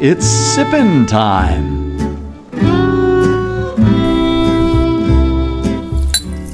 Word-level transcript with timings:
It's 0.00 0.26
sippin' 0.26 1.08
time. 1.08 1.86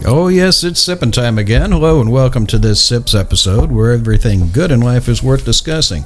Oh, 0.04 0.28
yes, 0.28 0.62
it's 0.62 0.80
sipping 0.80 1.10
time 1.10 1.38
again. 1.38 1.72
Hello, 1.72 2.00
and 2.00 2.12
welcome 2.12 2.46
to 2.46 2.58
this 2.58 2.82
Sips 2.82 3.14
episode 3.14 3.72
where 3.72 3.92
everything 3.92 4.50
good 4.52 4.70
in 4.70 4.80
life 4.80 5.08
is 5.08 5.22
worth 5.24 5.44
discussing. 5.44 6.04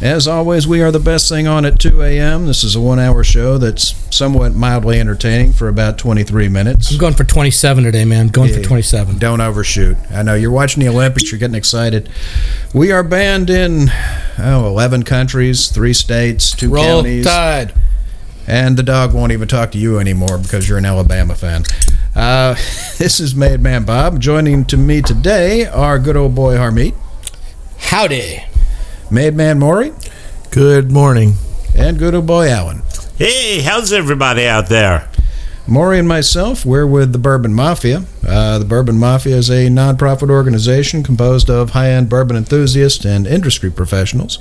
As 0.00 0.28
always, 0.28 0.68
we 0.68 0.82
are 0.82 0.90
the 0.90 1.00
best 1.00 1.26
thing 1.26 1.46
on 1.46 1.64
at 1.64 1.80
2 1.80 2.02
a.m. 2.02 2.44
This 2.44 2.62
is 2.62 2.76
a 2.76 2.80
one 2.80 2.98
hour 2.98 3.24
show 3.24 3.56
that's 3.56 3.94
somewhat 4.14 4.54
mildly 4.54 5.00
entertaining 5.00 5.54
for 5.54 5.68
about 5.68 5.96
23 5.96 6.50
minutes. 6.50 6.92
I'm 6.92 6.98
going 6.98 7.14
for 7.14 7.24
27 7.24 7.84
today, 7.84 8.04
man. 8.04 8.26
I'm 8.26 8.28
Going 8.28 8.52
for 8.52 8.60
27. 8.60 9.16
Don't 9.16 9.40
overshoot. 9.40 9.96
I 10.10 10.22
know 10.22 10.34
you're 10.34 10.50
watching 10.50 10.82
the 10.82 10.90
Olympics, 10.90 11.32
you're 11.32 11.38
getting 11.38 11.54
excited. 11.54 12.10
We 12.74 12.92
are 12.92 13.02
banned 13.02 13.48
in 13.48 13.88
oh, 14.38 14.66
11 14.66 15.04
countries, 15.04 15.68
three 15.68 15.94
states, 15.94 16.52
two 16.52 16.68
Roll 16.68 16.84
counties. 16.84 17.24
Tide. 17.24 17.72
And 18.46 18.76
the 18.76 18.82
dog 18.82 19.14
won't 19.14 19.32
even 19.32 19.48
talk 19.48 19.72
to 19.72 19.78
you 19.78 19.98
anymore 19.98 20.36
because 20.36 20.68
you're 20.68 20.78
an 20.78 20.84
Alabama 20.84 21.34
fan. 21.34 21.64
Uh, 22.14 22.52
this 22.98 23.18
is 23.18 23.34
Made 23.34 23.60
Man 23.60 23.84
Bob. 23.84 24.20
Joining 24.20 24.66
to 24.66 24.76
me 24.76 25.00
today 25.00 25.64
are 25.64 25.98
good 25.98 26.16
old 26.16 26.34
boy 26.34 26.56
Harmeet, 26.56 26.94
Howdy. 27.78 28.55
Made 29.10 29.34
Man 29.34 29.58
Maury, 29.58 29.92
Good 30.50 30.90
morning. 30.90 31.34
and 31.76 31.98
good 31.98 32.14
old 32.14 32.26
boy 32.26 32.48
Alan. 32.48 32.82
Hey, 33.18 33.60
how's 33.62 33.92
everybody 33.92 34.46
out 34.46 34.68
there? 34.68 35.08
Maury 35.66 35.98
and 35.98 36.08
myself, 36.08 36.64
we're 36.64 36.86
with 36.86 37.12
the 37.12 37.18
Bourbon 37.18 37.52
Mafia. 37.52 38.04
Uh, 38.26 38.58
the 38.58 38.64
Bourbon 38.64 38.98
Mafia 38.98 39.36
is 39.36 39.50
a 39.50 39.66
nonprofit 39.68 40.30
organization 40.30 41.02
composed 41.02 41.50
of 41.50 41.70
high 41.70 41.90
end 41.90 42.08
bourbon 42.08 42.36
enthusiasts 42.36 43.04
and 43.04 43.26
industry 43.26 43.70
professionals. 43.70 44.38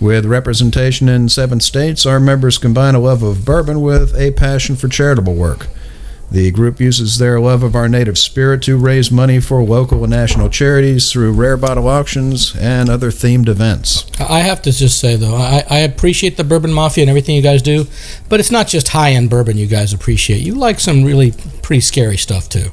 With 0.00 0.26
representation 0.26 1.08
in 1.08 1.28
seven 1.28 1.60
states, 1.60 2.04
our 2.04 2.20
members 2.20 2.58
combine 2.58 2.94
a 2.94 2.98
love 3.00 3.22
of 3.22 3.44
bourbon 3.44 3.80
with 3.80 4.14
a 4.16 4.32
passion 4.32 4.76
for 4.76 4.88
charitable 4.88 5.34
work. 5.34 5.68
The 6.30 6.50
group 6.50 6.80
uses 6.80 7.18
their 7.18 7.38
love 7.38 7.62
of 7.62 7.76
our 7.76 7.88
native 7.88 8.18
spirit 8.18 8.62
to 8.62 8.76
raise 8.76 9.10
money 9.10 9.40
for 9.40 9.62
local 9.62 10.02
and 10.02 10.10
national 10.10 10.50
charities 10.50 11.12
through 11.12 11.32
rare 11.32 11.56
bottle 11.56 11.86
auctions 11.86 12.54
and 12.56 12.90
other 12.90 13.10
themed 13.10 13.48
events. 13.48 14.06
I 14.20 14.40
have 14.40 14.60
to 14.62 14.72
just 14.72 14.98
say, 14.98 15.14
though, 15.16 15.36
I, 15.36 15.64
I 15.70 15.78
appreciate 15.78 16.36
the 16.36 16.44
Bourbon 16.44 16.72
Mafia 16.72 17.02
and 17.04 17.10
everything 17.10 17.36
you 17.36 17.42
guys 17.42 17.62
do, 17.62 17.86
but 18.28 18.40
it's 18.40 18.50
not 18.50 18.66
just 18.66 18.88
high 18.88 19.12
end 19.12 19.30
bourbon 19.30 19.56
you 19.56 19.66
guys 19.66 19.92
appreciate. 19.92 20.42
You 20.42 20.54
like 20.54 20.80
some 20.80 21.04
really 21.04 21.32
pretty 21.62 21.80
scary 21.80 22.16
stuff, 22.16 22.48
too. 22.48 22.70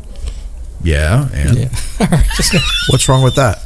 Yeah, 0.82 1.30
and 1.34 1.58
Yeah. 1.58 1.70
What's 2.90 3.08
wrong 3.08 3.24
with 3.24 3.36
that? 3.36 3.60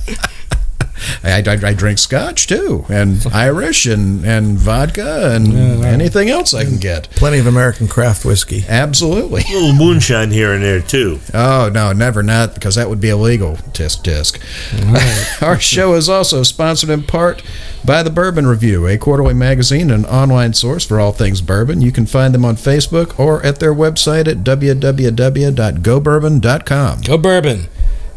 I, 1.24 1.44
I, 1.46 1.70
I 1.70 1.74
drink 1.74 2.00
scotch 2.00 2.48
too, 2.48 2.86
and 2.90 3.26
Irish, 3.34 3.86
and, 3.86 4.26
and 4.26 4.58
vodka, 4.58 5.36
and 5.36 5.84
anything 5.86 6.30
else 6.30 6.54
I 6.54 6.64
can 6.64 6.78
get. 6.78 7.10
Plenty 7.12 7.40
of 7.40 7.48
American 7.48 7.88
craft 7.88 8.26
whiskey. 8.26 8.64
Absolutely. 8.68 9.44
A 9.50 9.54
little 9.54 9.74
moonshine 9.74 10.32
here 10.32 10.54
and 10.54 10.64
there, 10.64 10.82
too. 10.82 11.20
Oh 11.34 11.70
no, 11.74 11.92
never 11.94 12.22
not 12.24 12.54
because 12.54 12.76
that 12.76 12.90
would 12.90 13.02
be 13.02 13.10
illegal. 13.10 13.56
Tisk 13.74 14.04
tisk. 14.04 14.38
Our 15.46 15.60
show 15.60 15.94
is 15.96 16.08
also 16.10 16.44
sponsored 16.44 16.90
in 16.90 17.04
part 17.04 17.42
by 17.86 18.04
the 18.04 18.10
Bourbon 18.10 18.48
Review, 18.48 18.88
a 18.88 18.98
quarterly 18.98 19.34
magazine 19.34 19.92
and 19.92 20.06
online 20.06 20.54
source 20.54 20.86
for 20.86 21.00
all 21.00 21.12
things 21.14 21.42
bourbon. 21.42 21.82
You 21.82 21.92
can 21.92 22.06
find 22.06 22.34
them 22.34 22.46
on 22.46 22.56
Facebook 22.56 23.20
or 23.20 23.46
at 23.46 23.60
their 23.60 23.74
website 23.74 24.28
at 24.28 24.38
www.gobourbon.com. 24.38 27.02
Go 27.02 27.18
Bourbon. 27.18 27.68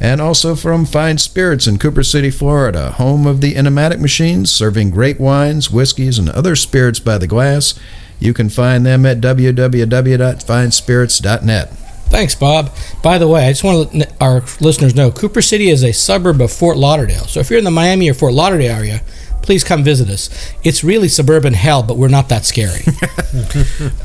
And 0.01 0.21
also 0.21 0.57
from 0.57 0.87
Fine 0.87 1.19
Spirits 1.19 1.67
in 1.67 1.79
Cooper 1.79 2.03
City, 2.03 2.31
Florida, 2.31 2.93
home 2.93 3.27
of 3.27 3.43
the 3.43 3.53
Enomatic 3.55 4.01
Machines, 4.01 4.51
serving 4.51 4.91
great 4.91 5.21
wines, 5.21 5.71
whiskeys, 5.71 6.19
and 6.19 6.31
other 6.31 6.57
spirits 6.57 6.99
by 6.99 7.19
the 7.19 7.27
glass. 7.27 7.79
You 8.19 8.33
can 8.33 8.49
find 8.49 8.87
them 8.87 9.05
at 9.05 9.21
www.finespirits.net. 9.21 11.77
Thanks, 12.11 12.35
Bob. 12.35 12.75
By 13.03 13.19
the 13.19 13.29
way, 13.29 13.47
I 13.47 13.53
just 13.53 13.63
want 13.63 13.93
to 13.93 13.99
let 13.99 14.17
our 14.21 14.43
listeners 14.61 14.97
know 14.97 15.13
Cooper 15.13 15.43
City 15.43 15.69
is 15.69 15.85
a 15.85 15.93
suburb 15.93 16.41
of 16.41 16.51
Fort 16.51 16.77
Lauderdale. 16.77 17.27
So 17.27 17.39
if 17.39 17.51
you're 17.51 17.61
in 17.61 17.65
the 17.65 17.71
Miami 17.71 18.11
or 18.11 18.15
Fort 18.15 18.33
Lauderdale 18.33 18.75
area, 18.75 19.03
please 19.43 19.65
come 19.65 19.83
visit 19.83 20.09
us. 20.09 20.31
It's 20.63 20.85
really 20.85 21.09
suburban 21.09 21.55
hell, 21.55 21.83
but 21.83 21.97
we're 21.97 22.09
not 22.09 22.29
that 22.29 22.45
scary. 22.45 22.83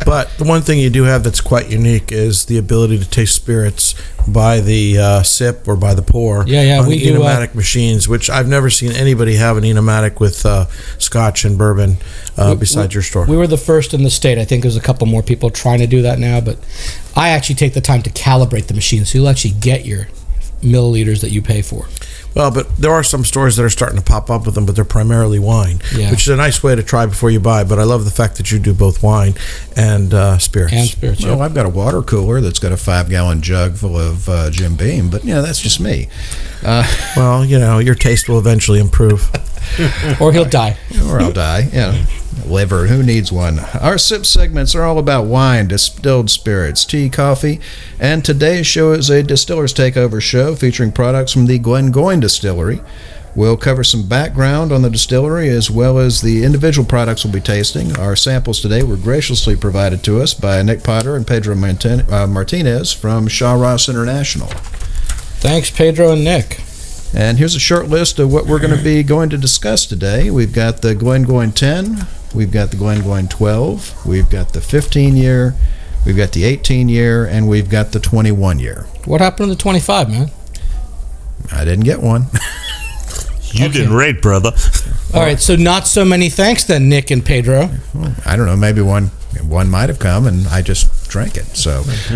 But 0.05 0.29
the 0.37 0.43
one 0.43 0.61
thing 0.61 0.79
you 0.79 0.89
do 0.91 1.03
have 1.03 1.23
that's 1.23 1.41
quite 1.41 1.69
unique 1.69 2.11
is 2.11 2.45
the 2.45 2.57
ability 2.59 2.99
to 2.99 3.09
taste 3.09 3.35
spirits 3.35 3.95
by 4.27 4.59
the 4.59 4.97
uh, 4.99 5.23
sip 5.23 5.67
or 5.67 5.75
by 5.75 5.93
the 5.95 6.01
pour. 6.03 6.45
Yeah, 6.47 6.61
yeah, 6.61 6.79
on 6.81 6.87
we 6.87 6.99
the 6.99 7.05
do, 7.05 7.23
uh, 7.23 7.25
enomatic 7.27 7.55
machines, 7.55 8.07
which 8.07 8.29
I've 8.29 8.47
never 8.47 8.69
seen 8.69 8.91
anybody 8.91 9.35
have 9.35 9.57
an 9.57 9.63
enomatic 9.63 10.19
with 10.19 10.45
uh, 10.45 10.67
scotch 10.99 11.43
and 11.43 11.57
bourbon 11.57 11.97
uh, 12.37 12.49
We- 12.53 12.59
besides 12.59 12.93
your 12.93 13.01
store. 13.03 13.25
We 13.25 13.35
were 13.37 13.47
the 13.47 13.57
first 13.57 13.93
in 13.95 14.03
the 14.03 14.11
state. 14.11 14.37
I 14.37 14.45
think 14.45 14.61
there's 14.61 14.77
a 14.77 14.81
couple 14.81 15.07
more 15.07 15.23
people 15.23 15.49
trying 15.49 15.79
to 15.79 15.87
do 15.87 16.03
that 16.03 16.19
now, 16.19 16.39
but 16.39 16.59
I 17.15 17.29
actually 17.29 17.55
take 17.55 17.73
the 17.73 17.81
time 17.81 18.03
to 18.03 18.09
calibrate 18.11 18.67
the 18.67 18.73
machine 18.75 19.05
so 19.05 19.17
you'll 19.17 19.29
actually 19.29 19.55
get 19.59 19.85
your 19.85 20.07
milliliters 20.61 21.21
that 21.21 21.31
you 21.31 21.41
pay 21.41 21.61
for. 21.63 21.87
Well, 22.35 22.51
but 22.51 22.75
there 22.77 22.91
are 22.91 23.01
some 23.03 23.23
stores 23.23 23.55
that 23.55 23.63
are 23.63 23.69
starting 23.69 23.97
to 23.97 24.03
pop 24.03 24.29
up 24.29 24.45
with 24.45 24.55
them, 24.55 24.65
but 24.65 24.75
they're 24.75 24.83
primarily 24.83 25.39
wine, 25.39 25.79
Yeah. 25.95 26.11
which 26.11 26.21
is 26.23 26.27
a 26.27 26.35
nice 26.35 26.61
way 26.61 26.75
to 26.75 26.83
try 26.83 27.05
before 27.05 27.31
you 27.31 27.39
buy. 27.39 27.63
But 27.63 27.79
I 27.79 27.83
love 27.83 28.03
the 28.05 28.11
fact 28.11 28.35
that 28.37 28.51
you 28.51 28.59
do 28.59 28.73
both 28.73 29.01
wine 29.01 29.35
and 29.77 30.13
uh, 30.13 30.37
spirits. 30.37 30.73
And 30.73 30.87
spirits. 30.87 31.23
Well, 31.23 31.37
yeah. 31.37 31.43
I've 31.45 31.53
got 31.53 31.65
a 31.65 31.69
water 31.69 32.01
cooler 32.01 32.41
that's 32.41 32.59
got 32.59 32.71
a 32.73 32.77
five 32.77 33.09
gallon 33.09 33.41
jug 33.41 33.75
full 33.77 33.97
of 33.97 34.27
uh, 34.27 34.49
Jim 34.51 34.75
Beam, 34.75 35.09
but 35.09 35.23
yeah, 35.23 35.39
that's 35.41 35.61
just 35.61 35.79
me. 35.79 36.09
well, 36.63 37.45
you 37.45 37.57
know, 37.57 37.79
your 37.79 37.95
taste 37.95 38.27
will 38.29 38.39
eventually 38.39 38.79
improve. 38.79 39.29
Or 40.21 40.31
he'll 40.31 40.45
die. 40.45 40.77
Or 41.09 41.19
I'll 41.19 41.31
die. 41.31 41.67
Yeah. 41.73 42.05
Liver, 42.45 42.87
who 42.87 43.01
needs 43.01 43.31
one? 43.31 43.59
Our 43.59 43.97
sip 43.97 44.25
segments 44.25 44.75
are 44.75 44.83
all 44.83 44.99
about 44.99 45.25
wine, 45.25 45.67
distilled 45.67 46.29
spirits, 46.29 46.85
tea, 46.85 47.09
coffee, 47.09 47.59
and 47.99 48.23
today's 48.23 48.67
show 48.67 48.91
is 48.91 49.09
a 49.09 49.23
Distiller's 49.23 49.73
Takeover 49.73 50.21
show 50.21 50.55
featuring 50.55 50.91
products 50.91 51.31
from 51.31 51.45
the 51.45 51.59
Glengoyne 51.59 52.19
Distillery. 52.19 52.81
We'll 53.35 53.57
cover 53.57 53.83
some 53.83 54.07
background 54.07 54.71
on 54.71 54.81
the 54.81 54.89
distillery 54.89 55.49
as 55.49 55.69
well 55.69 55.97
as 55.97 56.21
the 56.21 56.43
individual 56.43 56.87
products 56.87 57.23
we'll 57.25 57.33
be 57.33 57.41
tasting. 57.41 57.97
Our 57.97 58.15
samples 58.15 58.61
today 58.61 58.83
were 58.83 58.95
graciously 58.95 59.55
provided 59.55 60.03
to 60.03 60.21
us 60.21 60.33
by 60.33 60.61
Nick 60.61 60.83
Potter 60.83 61.15
and 61.15 61.27
Pedro 61.27 61.55
Martin- 61.55 62.11
uh, 62.11 62.27
Martinez 62.27 62.93
from 62.93 63.27
Shaw 63.27 63.53
Ross 63.53 63.89
International. 63.89 64.47
Thanks, 65.39 65.69
Pedro 65.69 66.11
and 66.11 66.23
Nick. 66.23 66.61
And 67.13 67.37
here's 67.37 67.55
a 67.55 67.59
short 67.59 67.87
list 67.87 68.19
of 68.19 68.31
what 68.31 68.45
we're 68.45 68.59
going 68.59 68.77
to 68.77 68.83
be 68.83 69.03
going 69.03 69.29
to 69.29 69.37
discuss 69.37 69.85
today. 69.85 70.31
We've 70.31 70.53
got 70.53 70.81
the 70.81 70.95
Glengoyne 70.95 71.53
10, 71.53 72.07
we've 72.35 72.51
got 72.51 72.71
the 72.71 72.77
Glengoyne 72.77 73.29
12, 73.29 74.05
we've 74.05 74.29
got 74.29 74.53
the 74.53 74.61
15 74.61 75.15
year, 75.15 75.55
we've 76.05 76.17
got 76.17 76.33
the 76.33 76.43
18 76.43 76.89
year, 76.89 77.25
and 77.25 77.47
we've 77.47 77.69
got 77.69 77.91
the 77.91 77.99
21 77.99 78.59
year. 78.59 78.85
What 79.05 79.21
happened 79.21 79.49
to 79.49 79.55
the 79.55 79.61
25, 79.61 80.09
man? 80.09 80.31
I 81.51 81.63
didn't 81.65 81.85
get 81.85 82.01
one. 82.01 82.25
You 83.51 83.69
did 83.69 83.87
great, 83.87 84.21
brother. 84.21 84.51
All 85.13 85.21
right, 85.21 85.39
so 85.39 85.55
not 85.55 85.87
so 85.87 86.03
many 86.03 86.29
thanks 86.29 86.65
then, 86.65 86.89
Nick 86.89 87.09
and 87.09 87.23
Pedro. 87.23 87.69
I 88.25 88.35
don't 88.35 88.47
know, 88.47 88.57
maybe 88.57 88.81
one 88.81 89.11
one 89.41 89.69
might 89.69 89.89
have 89.89 89.99
come 89.99 90.27
and 90.27 90.47
I 90.47 90.61
just 90.61 91.09
drank 91.09 91.37
it. 91.37 91.45
So, 91.55 91.83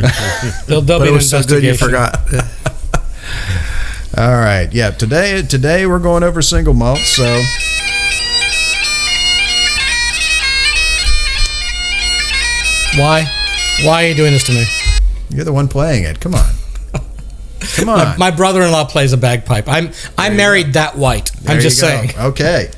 There'll, 0.67 0.81
there'll 0.81 0.99
But 0.99 0.99
be 0.99 1.05
it 1.05 1.09
an 1.09 1.13
was 1.13 1.29
so 1.29 1.41
good 1.43 1.63
you 1.63 1.75
forgot. 1.75 2.19
all 4.17 4.31
right. 4.35 4.67
Yeah, 4.73 4.91
today 4.91 5.41
today 5.41 5.85
we're 5.85 5.99
going 5.99 6.23
over 6.23 6.41
single 6.41 6.73
malt, 6.73 6.99
so 6.99 7.41
Why? 12.99 13.25
Why 13.83 14.03
are 14.05 14.07
you 14.09 14.15
doing 14.15 14.33
this 14.33 14.43
to 14.45 14.51
me? 14.51 14.65
you're 15.29 15.45
the 15.45 15.53
one 15.53 15.67
playing 15.67 16.03
it. 16.03 16.19
Come 16.19 16.33
on. 16.35 16.53
Come 17.75 17.89
on. 17.89 17.97
My, 17.97 18.17
my 18.17 18.31
brother-in-law 18.31 18.85
plays 18.85 19.13
a 19.13 19.17
bagpipe. 19.17 19.67
I'm 19.67 19.91
I 20.17 20.29
married 20.29 20.73
that 20.73 20.97
white. 20.97 21.31
There 21.41 21.55
I'm 21.55 21.61
just 21.61 21.79
saying. 21.79 22.11
Okay. 22.17 22.71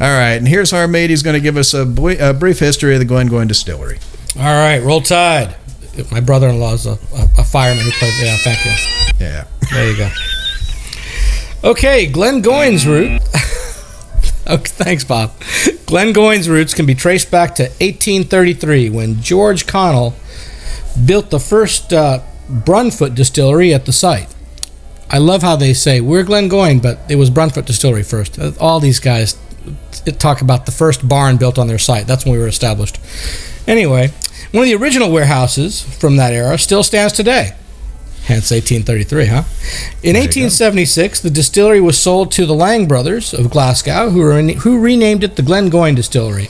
All 0.00 0.06
right, 0.08 0.34
and 0.34 0.48
here's 0.48 0.70
Harmeet. 0.72 1.10
He's 1.10 1.22
going 1.22 1.34
to 1.34 1.40
give 1.40 1.56
us 1.58 1.74
a, 1.74 1.84
bui- 1.84 2.18
a 2.18 2.32
brief 2.32 2.58
history 2.60 2.94
of 2.94 3.00
the 3.00 3.04
Glen 3.04 3.28
Glengoyne 3.28 3.48
Distillery. 3.48 3.98
All 4.36 4.42
right, 4.44 4.82
roll 4.82 5.02
tide. 5.02 5.56
My 6.10 6.20
brother-in-law 6.20 6.74
is 6.74 6.86
a, 6.86 6.92
a, 6.92 7.28
a 7.38 7.44
fireman 7.44 7.84
who 7.84 7.90
plays. 7.92 8.22
Yeah, 8.22 8.36
thank 8.38 8.64
you. 8.64 8.72
Yeah. 9.20 9.44
There 9.72 9.90
you 9.90 9.96
go. 9.98 10.10
Okay, 11.70 12.10
Glengoyne's 12.10 12.86
route. 12.86 13.20
Okay, 14.46 14.64
thanks, 14.66 15.04
Bob. 15.04 15.32
Glengoyne's 15.86 16.48
roots 16.48 16.74
can 16.74 16.86
be 16.86 16.94
traced 16.94 17.30
back 17.30 17.54
to 17.56 17.64
1833 17.64 18.90
when 18.90 19.20
George 19.20 19.66
Connell 19.66 20.14
built 21.04 21.30
the 21.30 21.40
first 21.40 21.92
uh, 21.92 22.20
Burnfoot 22.48 23.14
distillery 23.14 23.74
at 23.74 23.84
the 23.84 23.92
site. 23.92 24.34
I 25.10 25.18
love 25.18 25.42
how 25.42 25.56
they 25.56 25.74
say 25.74 26.00
we're 26.00 26.24
Glengoyne, 26.24 26.82
but 26.82 26.98
it 27.08 27.16
was 27.16 27.30
Burnfoot 27.30 27.66
Distillery 27.66 28.02
first. 28.02 28.38
Uh, 28.38 28.52
All 28.58 28.80
these 28.80 28.98
guys 28.98 29.38
talk 30.18 30.40
about 30.40 30.66
the 30.66 30.72
first 30.72 31.06
barn 31.08 31.36
built 31.36 31.58
on 31.58 31.66
their 31.66 31.78
site. 31.78 32.06
That's 32.06 32.24
when 32.24 32.32
we 32.32 32.38
were 32.40 32.48
established. 32.48 32.98
Anyway, 33.66 34.08
one 34.52 34.62
of 34.62 34.68
the 34.68 34.74
original 34.74 35.10
warehouses 35.10 35.82
from 35.82 36.16
that 36.16 36.32
era 36.32 36.58
still 36.58 36.82
stands 36.82 37.12
today. 37.12 37.52
Hence 38.26 38.50
1833, 38.50 39.26
huh? 39.26 39.42
In 40.02 40.16
1876, 40.16 41.20
the 41.20 41.28
distillery 41.28 41.80
was 41.80 41.98
sold 41.98 42.32
to 42.32 42.46
the 42.46 42.54
Lang 42.54 42.86
brothers 42.88 43.34
of 43.34 43.50
Glasgow, 43.50 44.08
who, 44.10 44.26
re- 44.26 44.54
who 44.54 44.80
renamed 44.80 45.22
it 45.22 45.36
the 45.36 45.42
Glengoyne 45.42 45.94
Distillery. 45.94 46.48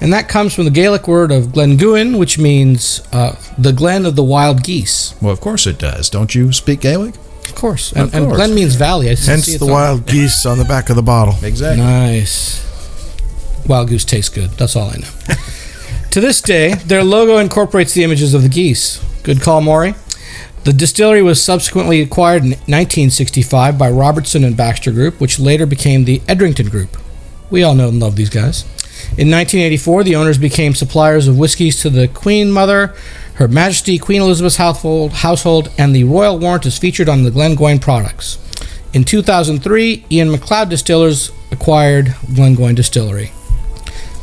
And 0.00 0.14
that 0.14 0.28
comes 0.30 0.54
from 0.54 0.64
the 0.64 0.70
Gaelic 0.70 1.06
word 1.06 1.30
of 1.30 1.48
Glenguin, 1.48 2.18
which 2.18 2.38
means 2.38 3.02
uh, 3.12 3.36
the 3.58 3.72
glen 3.72 4.06
of 4.06 4.16
the 4.16 4.24
wild 4.24 4.62
geese. 4.64 5.14
Well, 5.20 5.30
of 5.30 5.42
course 5.42 5.66
it 5.66 5.78
does. 5.78 6.08
Don't 6.08 6.34
you 6.34 6.52
speak 6.52 6.80
Gaelic? 6.80 7.14
Of 7.44 7.54
course. 7.54 7.92
And, 7.92 8.04
Of 8.04 8.14
and 8.14 8.26
glen 8.32 8.54
means 8.54 8.76
valley. 8.76 9.10
I 9.10 9.14
see 9.14 9.30
Hence 9.30 9.46
it's 9.48 9.58
the 9.58 9.66
on- 9.66 9.72
wild 9.72 10.06
geese 10.06 10.46
on 10.46 10.56
the 10.56 10.64
back 10.64 10.88
of 10.88 10.96
the 10.96 11.02
bottle. 11.02 11.34
Exactly. 11.42 11.82
Nice. 11.84 12.66
Wild 13.66 13.88
goose 13.90 14.06
tastes 14.06 14.30
good. 14.30 14.50
That's 14.52 14.74
all 14.74 14.88
I 14.88 14.96
know. 14.96 15.34
to 16.12 16.20
this 16.22 16.40
day, 16.40 16.74
their 16.86 17.04
logo 17.04 17.36
incorporates 17.36 17.92
the 17.92 18.04
images 18.04 18.32
of 18.32 18.42
the 18.42 18.48
geese. 18.48 19.04
Good 19.22 19.42
call, 19.42 19.60
Maury. 19.60 19.94
The 20.62 20.74
distillery 20.74 21.22
was 21.22 21.42
subsequently 21.42 22.02
acquired 22.02 22.42
in 22.42 22.50
1965 22.50 23.78
by 23.78 23.90
Robertson 23.90 24.44
and 24.44 24.54
Baxter 24.54 24.92
Group, 24.92 25.18
which 25.18 25.40
later 25.40 25.64
became 25.64 26.04
the 26.04 26.20
Edrington 26.28 26.68
Group. 26.68 26.98
We 27.50 27.62
all 27.62 27.74
know 27.74 27.88
and 27.88 27.98
love 27.98 28.16
these 28.16 28.28
guys. 28.28 28.64
In 29.16 29.30
1984, 29.30 30.04
the 30.04 30.16
owners 30.16 30.36
became 30.36 30.74
suppliers 30.74 31.26
of 31.26 31.38
whiskeys 31.38 31.80
to 31.80 31.88
the 31.88 32.08
Queen 32.08 32.52
Mother, 32.52 32.94
Her 33.34 33.48
Majesty 33.48 33.98
Queen 33.98 34.20
Elizabeth's 34.20 34.56
household, 34.56 35.12
household 35.12 35.72
and 35.78 35.96
the 35.96 36.04
Royal 36.04 36.38
Warrant 36.38 36.66
is 36.66 36.76
featured 36.76 37.08
on 37.08 37.22
the 37.22 37.30
Glengoyne 37.30 37.80
products. 37.80 38.36
In 38.92 39.04
2003, 39.04 40.04
Ian 40.10 40.30
Macleod 40.30 40.68
Distillers 40.68 41.32
acquired 41.50 42.08
Glengoyne 42.34 42.76
Distillery. 42.76 43.32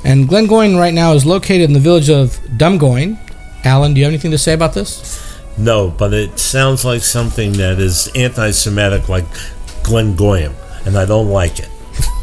And 0.06 0.30
Glengoyne 0.30 0.78
right 0.78 0.94
now 0.94 1.14
is 1.14 1.26
located 1.26 1.62
in 1.62 1.74
the 1.74 1.80
village 1.80 2.12
of 2.12 2.40
Dumgoyne. 2.58 3.18
Alan, 3.66 3.96
do 3.96 4.00
you 4.00 4.06
have 4.06 4.12
anything 4.12 4.32
to 4.32 4.38
say 4.38 4.54
about 4.54 4.74
this? 4.74 5.27
No, 5.58 5.90
but 5.90 6.14
it 6.14 6.38
sounds 6.40 6.86
like 6.86 7.02
something 7.02 7.54
that 7.54 7.80
is 7.80 8.10
anti-Semitic, 8.16 9.10
like 9.10 9.26
Glengoyne, 9.84 10.54
and 10.86 10.98
I 10.98 11.06
don't 11.06 11.30
like 11.30 11.60
it. 11.60 11.70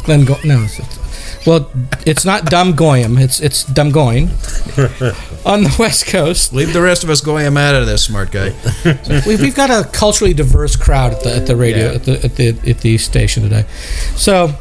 Glengoyne. 0.04 0.44
No. 0.44 0.62
It's, 0.64 0.78
it's- 0.78 0.98
well, 1.46 1.70
it's 2.06 2.25
not 2.25 2.44
Dumgoyne. 2.46 3.20
It's 3.20 3.38
it's 3.38 3.64
Dumgoyne 3.64 4.28
on 5.46 5.62
the 5.64 5.76
west 5.78 6.06
coast. 6.06 6.54
Leave 6.54 6.72
the 6.72 6.81
rest 6.81 7.04
of 7.04 7.10
us 7.10 7.20
Goyam 7.20 7.58
out 7.58 7.75
of 7.75 7.86
this, 7.86 8.02
smart 8.04 8.32
guy. 8.32 8.54
we, 9.26 9.36
we've 9.36 9.54
got 9.54 9.69
a 9.69 9.86
culturally 9.90 10.32
diverse 10.32 10.75
crowd 10.75 11.12
at 11.12 11.22
the 11.22 11.36
at 11.36 11.46
the 11.46 11.54
radio 11.54 11.88
Yeah. 11.90 11.94
at 11.96 12.04
the 12.04 12.25
at 12.25 12.36
the 12.36 12.48
at 12.70 12.78
the 12.81 12.96
station 12.96 13.42
today. 13.42 13.66
So, 14.16 14.54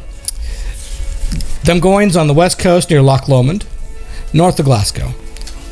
Dumgoyne's 1.63 2.17
on 2.17 2.27
the 2.27 2.33
west 2.33 2.59
coast 2.59 2.89
near 2.89 3.01
Loch 3.01 3.29
Lomond, 3.29 3.65
north 4.33 4.59
of 4.59 4.65
Glasgow. 4.65 5.13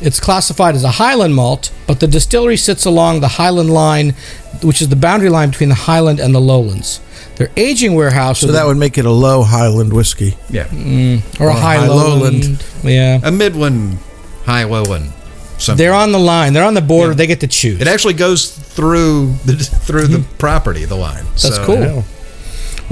It's 0.02 0.18
classified 0.20 0.74
as 0.74 0.84
a 0.84 0.90
Highland 0.92 1.34
malt, 1.34 1.70
but 1.86 2.00
the 2.00 2.06
distillery 2.08 2.56
sits 2.56 2.84
along 2.84 3.20
the 3.20 3.28
Highland 3.28 3.70
line, 3.70 4.14
which 4.62 4.82
is 4.82 4.88
the 4.88 4.96
boundary 4.96 5.28
line 5.30 5.50
between 5.50 5.68
the 5.68 5.74
Highland 5.76 6.18
and 6.20 6.34
the 6.34 6.40
Lowlands. 6.40 7.00
Their 7.36 7.50
aging 7.56 7.94
warehouse, 7.94 8.40
So 8.40 8.48
that 8.48 8.66
would 8.66 8.76
make 8.76 8.98
it 8.98 9.04
a 9.06 9.10
low 9.10 9.42
Highland 9.42 9.92
whiskey. 9.92 10.36
Yeah. 10.50 10.66
Mm, 10.66 11.40
or 11.40 11.48
a 11.48 11.54
high 11.54 11.76
high 11.76 11.86
lowland, 11.88 12.42
lowland. 12.44 12.64
yeah. 12.84 13.20
A 13.22 13.30
Midland, 13.30 13.98
High 14.44 14.64
Lowland. 14.64 15.12
Something. 15.58 15.76
They're 15.76 15.94
on 15.94 16.10
the 16.10 16.18
line. 16.18 16.52
They're 16.52 16.64
on 16.64 16.74
the 16.74 16.80
border. 16.82 17.12
Yeah. 17.12 17.16
They 17.16 17.26
get 17.28 17.40
to 17.40 17.46
choose. 17.46 17.80
It 17.80 17.86
actually 17.86 18.14
goes 18.14 18.50
through 18.50 19.34
the 19.44 19.54
through 19.54 20.08
the 20.08 20.18
hmm. 20.18 20.36
property, 20.38 20.84
the 20.84 20.96
line. 20.96 21.24
That's 21.24 21.56
So, 21.56 21.64
cool. 21.64 22.04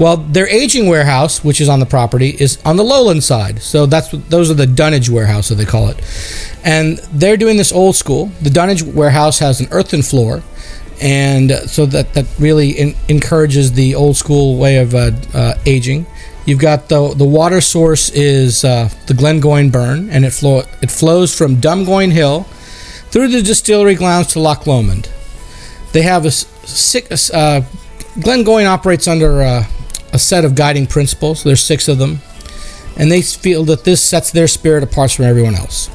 Well, 0.01 0.17
their 0.17 0.47
aging 0.47 0.87
warehouse, 0.87 1.43
which 1.43 1.61
is 1.61 1.69
on 1.69 1.79
the 1.79 1.85
property, 1.85 2.29
is 2.29 2.59
on 2.65 2.75
the 2.75 2.83
lowland 2.83 3.23
side. 3.23 3.61
So 3.61 3.85
that's 3.85 4.09
those 4.09 4.49
are 4.49 4.55
the 4.55 4.65
dunnage 4.65 5.11
warehouse, 5.11 5.51
as 5.51 5.57
they 5.57 5.65
call 5.65 5.89
it. 5.89 6.01
And 6.63 6.97
they're 7.13 7.37
doing 7.37 7.57
this 7.57 7.71
old 7.71 7.95
school. 7.95 8.31
The 8.41 8.49
dunnage 8.49 8.81
warehouse 8.81 9.37
has 9.37 9.61
an 9.61 9.67
earthen 9.69 10.01
floor, 10.01 10.41
and 10.99 11.51
so 11.69 11.85
that 11.85 12.15
that 12.15 12.25
really 12.39 12.71
in, 12.71 12.95
encourages 13.09 13.73
the 13.73 13.93
old 13.93 14.17
school 14.17 14.57
way 14.57 14.77
of 14.77 14.95
uh, 14.95 15.11
uh, 15.35 15.53
aging. 15.67 16.07
You've 16.47 16.57
got 16.57 16.89
the 16.89 17.13
the 17.13 17.23
water 17.23 17.61
source 17.61 18.09
is 18.09 18.65
uh, 18.65 18.89
the 19.05 19.13
Glengoyne 19.13 19.71
Burn, 19.71 20.09
and 20.09 20.25
it 20.25 20.33
flow 20.33 20.63
it 20.81 20.89
flows 20.89 21.37
from 21.37 21.57
Dumgoyne 21.57 22.11
Hill 22.11 22.47
through 23.11 23.27
the 23.27 23.43
distillery 23.43 23.93
grounds 23.93 24.29
to 24.33 24.39
Loch 24.39 24.65
Lomond. 24.65 25.11
They 25.91 26.01
have 26.01 26.25
a 26.25 26.31
six. 26.31 27.29
Uh, 27.29 27.65
Glengoyne 28.15 28.65
operates 28.65 29.07
under 29.07 29.43
uh, 29.43 29.65
a 30.13 30.19
set 30.19 30.45
of 30.45 30.55
guiding 30.55 30.87
principles. 30.87 31.43
There's 31.43 31.63
six 31.63 31.87
of 31.87 31.97
them, 31.97 32.19
and 32.97 33.11
they 33.11 33.21
feel 33.21 33.63
that 33.65 33.83
this 33.83 34.01
sets 34.01 34.31
their 34.31 34.47
spirit 34.47 34.83
apart 34.83 35.11
from 35.11 35.25
everyone 35.25 35.55
else. 35.55 35.89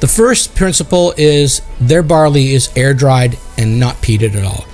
The 0.00 0.08
first 0.08 0.54
principle 0.54 1.12
is 1.16 1.60
their 1.80 2.04
barley 2.04 2.52
is 2.54 2.70
air 2.76 2.94
dried 2.94 3.36
and 3.56 3.80
not 3.80 3.96
peated 3.96 4.36
at 4.36 4.44
all. 4.44 4.64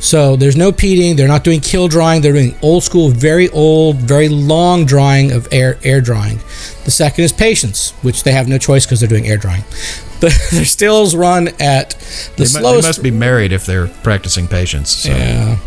So 0.00 0.36
there's 0.36 0.56
no 0.56 0.72
peating. 0.72 1.16
They're 1.16 1.28
not 1.28 1.44
doing 1.44 1.60
kill 1.60 1.88
drying. 1.88 2.20
They're 2.20 2.34
doing 2.34 2.54
old 2.60 2.82
school, 2.82 3.08
very 3.08 3.48
old, 3.50 3.96
very 3.96 4.28
long 4.28 4.84
drying 4.84 5.32
of 5.32 5.48
air 5.50 5.78
air 5.82 6.02
drying. 6.02 6.38
The 6.84 6.90
second 6.90 7.24
is 7.24 7.32
patience, 7.32 7.92
which 8.02 8.24
they 8.24 8.32
have 8.32 8.46
no 8.46 8.58
choice 8.58 8.84
because 8.84 9.00
they're 9.00 9.08
doing 9.08 9.26
air 9.26 9.38
drying. 9.38 9.64
But 10.20 10.32
their 10.52 10.64
stills 10.64 11.14
run 11.14 11.48
at 11.60 11.90
the 12.36 12.44
They, 12.44 12.60
mu- 12.62 12.76
they 12.76 12.80
must 12.80 13.02
be 13.02 13.10
married 13.10 13.52
if 13.52 13.66
they're 13.66 13.88
practicing 13.88 14.48
patience. 14.48 14.88
So. 14.90 15.10
Yeah. 15.10 15.58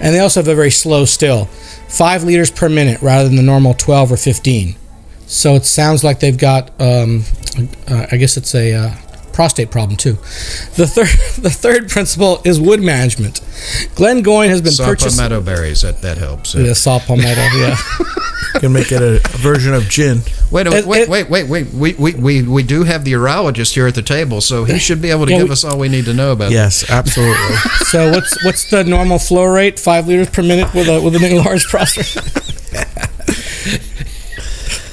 And 0.00 0.14
they 0.14 0.20
also 0.20 0.40
have 0.40 0.48
a 0.48 0.54
very 0.54 0.70
slow 0.70 1.04
still. 1.04 1.46
Five 1.88 2.24
liters 2.24 2.50
per 2.50 2.68
minute 2.68 3.00
rather 3.02 3.28
than 3.28 3.36
the 3.36 3.42
normal 3.42 3.74
12 3.74 4.12
or 4.12 4.16
15. 4.16 4.74
So 5.26 5.54
it 5.54 5.64
sounds 5.64 6.04
like 6.04 6.20
they've 6.20 6.36
got, 6.36 6.70
um, 6.80 7.24
uh, 7.88 8.06
I 8.12 8.16
guess 8.16 8.36
it's 8.36 8.54
a 8.54 8.74
uh, 8.74 8.94
prostate 9.32 9.70
problem 9.70 9.96
too. 9.96 10.12
The 10.76 10.86
third, 10.86 11.08
the 11.42 11.50
third 11.50 11.88
principle 11.88 12.40
is 12.44 12.60
wood 12.60 12.80
management. 12.80 13.40
Glengoyne 13.96 14.48
has 14.48 14.60
been 14.62 14.72
Saw 14.72 14.86
purchasing. 14.86 15.18
palmetto 15.18 15.40
berries. 15.40 15.82
That 15.82 16.02
that 16.02 16.18
helps. 16.18 16.54
Yeah, 16.54 16.72
saw 16.74 16.98
palmetto, 16.98 17.40
yeah. 17.58 17.76
You 18.56 18.60
can 18.60 18.72
make 18.72 18.90
it 18.90 19.02
a, 19.02 19.16
a 19.16 19.36
version 19.38 19.74
of 19.74 19.86
gin. 19.88 20.20
Wait, 20.50 20.66
a- 20.66 20.70
wait, 20.86 21.08
wait, 21.08 21.28
wait, 21.28 21.46
wait. 21.46 21.68
We, 21.74 21.92
we, 21.94 22.14
we, 22.14 22.42
we 22.42 22.62
do 22.62 22.84
have 22.84 23.04
the 23.04 23.12
urologist 23.12 23.74
here 23.74 23.86
at 23.86 23.94
the 23.94 24.00
table, 24.02 24.40
so 24.40 24.64
he 24.64 24.78
should 24.78 25.02
be 25.02 25.10
able 25.10 25.26
to 25.26 25.32
Yeah, 25.32 25.38
give 25.40 25.48
we- 25.48 25.52
us 25.52 25.62
all 25.64 25.78
we 25.78 25.88
need 25.90 26.06
to 26.06 26.14
know 26.14 26.32
about 26.32 26.52
Yes, 26.52 26.88
absolutely. 26.90 27.56
so 27.90 28.10
what's 28.12 28.44
what's 28.44 28.70
the 28.70 28.82
normal 28.84 29.18
flow 29.18 29.44
rate? 29.44 29.78
Five 29.78 30.08
liters 30.08 30.30
per 30.30 30.42
minute 30.42 30.72
with 30.72 30.88
a 30.88 31.02
with 31.02 31.16
an 31.16 31.24
enlarged 31.24 31.68
prostate. 31.68 32.16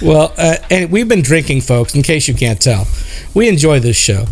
well, 0.02 0.34
uh, 0.38 0.58
and 0.70 0.92
we've 0.92 1.08
been 1.08 1.22
drinking, 1.22 1.62
folks. 1.62 1.96
In 1.96 2.04
case 2.04 2.28
you 2.28 2.34
can't 2.34 2.62
tell, 2.62 2.88
we 3.34 3.48
enjoy 3.48 3.80
this 3.80 3.98
show. 3.98 4.26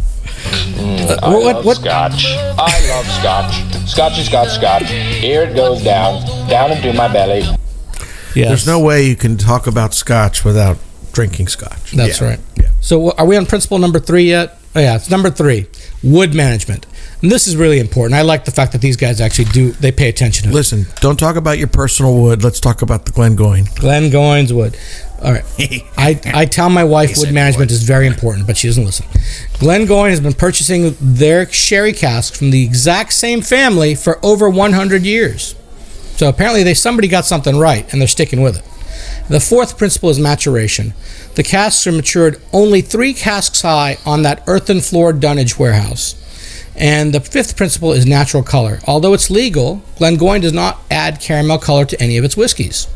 Uh, 0.77 1.17
I 1.23 1.29
what- 1.29 1.55
love 1.55 1.65
what- 1.65 1.77
scotch. 1.77 2.25
I 2.27 2.87
love 2.89 3.05
scotch. 3.07 3.87
Scotchy, 3.89 4.23
scotch, 4.23 4.49
scotch. 4.49 4.83
Here 4.89 5.43
it 5.43 5.55
goes 5.55 5.83
down, 5.83 6.21
down 6.49 6.71
into 6.71 6.93
my 6.93 7.11
belly. 7.11 7.43
Yes. 8.35 8.47
There's 8.49 8.67
no 8.67 8.79
way 8.79 9.07
you 9.07 9.15
can 9.15 9.37
talk 9.37 9.67
about 9.67 9.93
scotch 9.93 10.43
without 10.45 10.77
drinking 11.13 11.47
scotch. 11.47 11.91
That's 11.91 12.21
Yeah. 12.21 12.27
right. 12.27 12.39
Yeah. 12.55 12.67
So 12.79 13.11
are 13.11 13.25
we 13.25 13.37
on 13.37 13.45
principle 13.45 13.77
number 13.79 13.99
three 13.99 14.23
yet? 14.25 14.57
Oh 14.73 14.79
yeah, 14.79 14.95
it's 14.95 15.09
number 15.09 15.29
three. 15.29 15.67
Wood 16.01 16.33
management. 16.33 16.85
And 17.21 17.29
this 17.29 17.45
is 17.45 17.55
really 17.57 17.79
important. 17.79 18.15
I 18.17 18.21
like 18.21 18.45
the 18.45 18.51
fact 18.51 18.71
that 18.71 18.79
these 18.81 18.95
guys 18.95 19.19
actually 19.19 19.45
do 19.51 19.71
they 19.73 19.91
pay 19.91 20.07
attention 20.07 20.45
to 20.45 20.49
it. 20.49 20.53
Listen, 20.55 20.85
don't 21.01 21.19
talk 21.19 21.35
about 21.35 21.57
your 21.59 21.67
personal 21.67 22.15
wood. 22.15 22.41
Let's 22.43 22.59
talk 22.61 22.81
about 22.81 23.05
the 23.05 23.11
Glengoyne. 23.11 23.73
Glenn 23.75 24.09
Goins 24.09 24.51
wood. 24.53 24.77
All 25.21 25.33
right. 25.33 25.43
I, 25.97 26.19
I 26.33 26.45
tell 26.45 26.69
my 26.69 26.83
wife 26.85 27.17
wood 27.17 27.33
management 27.33 27.69
is 27.69 27.83
very 27.83 28.07
important, 28.07 28.47
but 28.47 28.55
she 28.57 28.67
doesn't 28.67 28.85
listen. 28.85 29.05
Glengoyne 29.59 30.09
has 30.09 30.19
been 30.21 30.33
purchasing 30.33 30.95
their 30.99 31.45
sherry 31.51 31.93
casks 31.93 32.35
from 32.37 32.49
the 32.51 32.63
exact 32.63 33.13
same 33.13 33.41
family 33.41 33.93
for 33.93 34.19
over 34.25 34.49
100 34.49 35.03
years. 35.03 35.53
So 36.21 36.29
apparently 36.29 36.61
they 36.61 36.75
somebody 36.75 37.07
got 37.07 37.25
something 37.25 37.57
right 37.57 37.91
and 37.91 37.99
they're 37.99 38.07
sticking 38.07 38.43
with 38.43 38.59
it. 38.59 39.27
The 39.27 39.39
fourth 39.39 39.75
principle 39.75 40.11
is 40.11 40.19
maturation. 40.19 40.93
The 41.33 41.41
casks 41.41 41.87
are 41.87 41.91
matured 41.91 42.39
only 42.53 42.81
three 42.81 43.15
casks 43.15 43.63
high 43.63 43.97
on 44.05 44.21
that 44.21 44.43
earthen 44.45 44.81
floored 44.81 45.19
dunnage 45.19 45.57
warehouse. 45.57 46.13
And 46.75 47.11
the 47.11 47.21
fifth 47.21 47.57
principle 47.57 47.91
is 47.91 48.05
natural 48.05 48.43
color. 48.43 48.81
Although 48.85 49.15
it's 49.15 49.31
legal, 49.31 49.81
Glengoyne 49.97 50.41
does 50.41 50.53
not 50.53 50.77
add 50.91 51.19
caramel 51.19 51.57
color 51.57 51.85
to 51.85 51.99
any 51.99 52.17
of 52.17 52.23
its 52.23 52.37
whiskeys. 52.37 52.87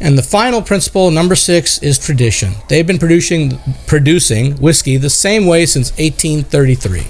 And 0.00 0.18
the 0.18 0.24
final 0.24 0.60
principle, 0.60 1.12
number 1.12 1.36
six, 1.36 1.80
is 1.84 2.00
tradition. 2.00 2.54
They've 2.68 2.84
been 2.84 2.98
producing 2.98 3.60
producing 3.86 4.56
whiskey 4.56 4.96
the 4.96 5.08
same 5.08 5.46
way 5.46 5.66
since 5.66 5.92
1833. 6.00 7.06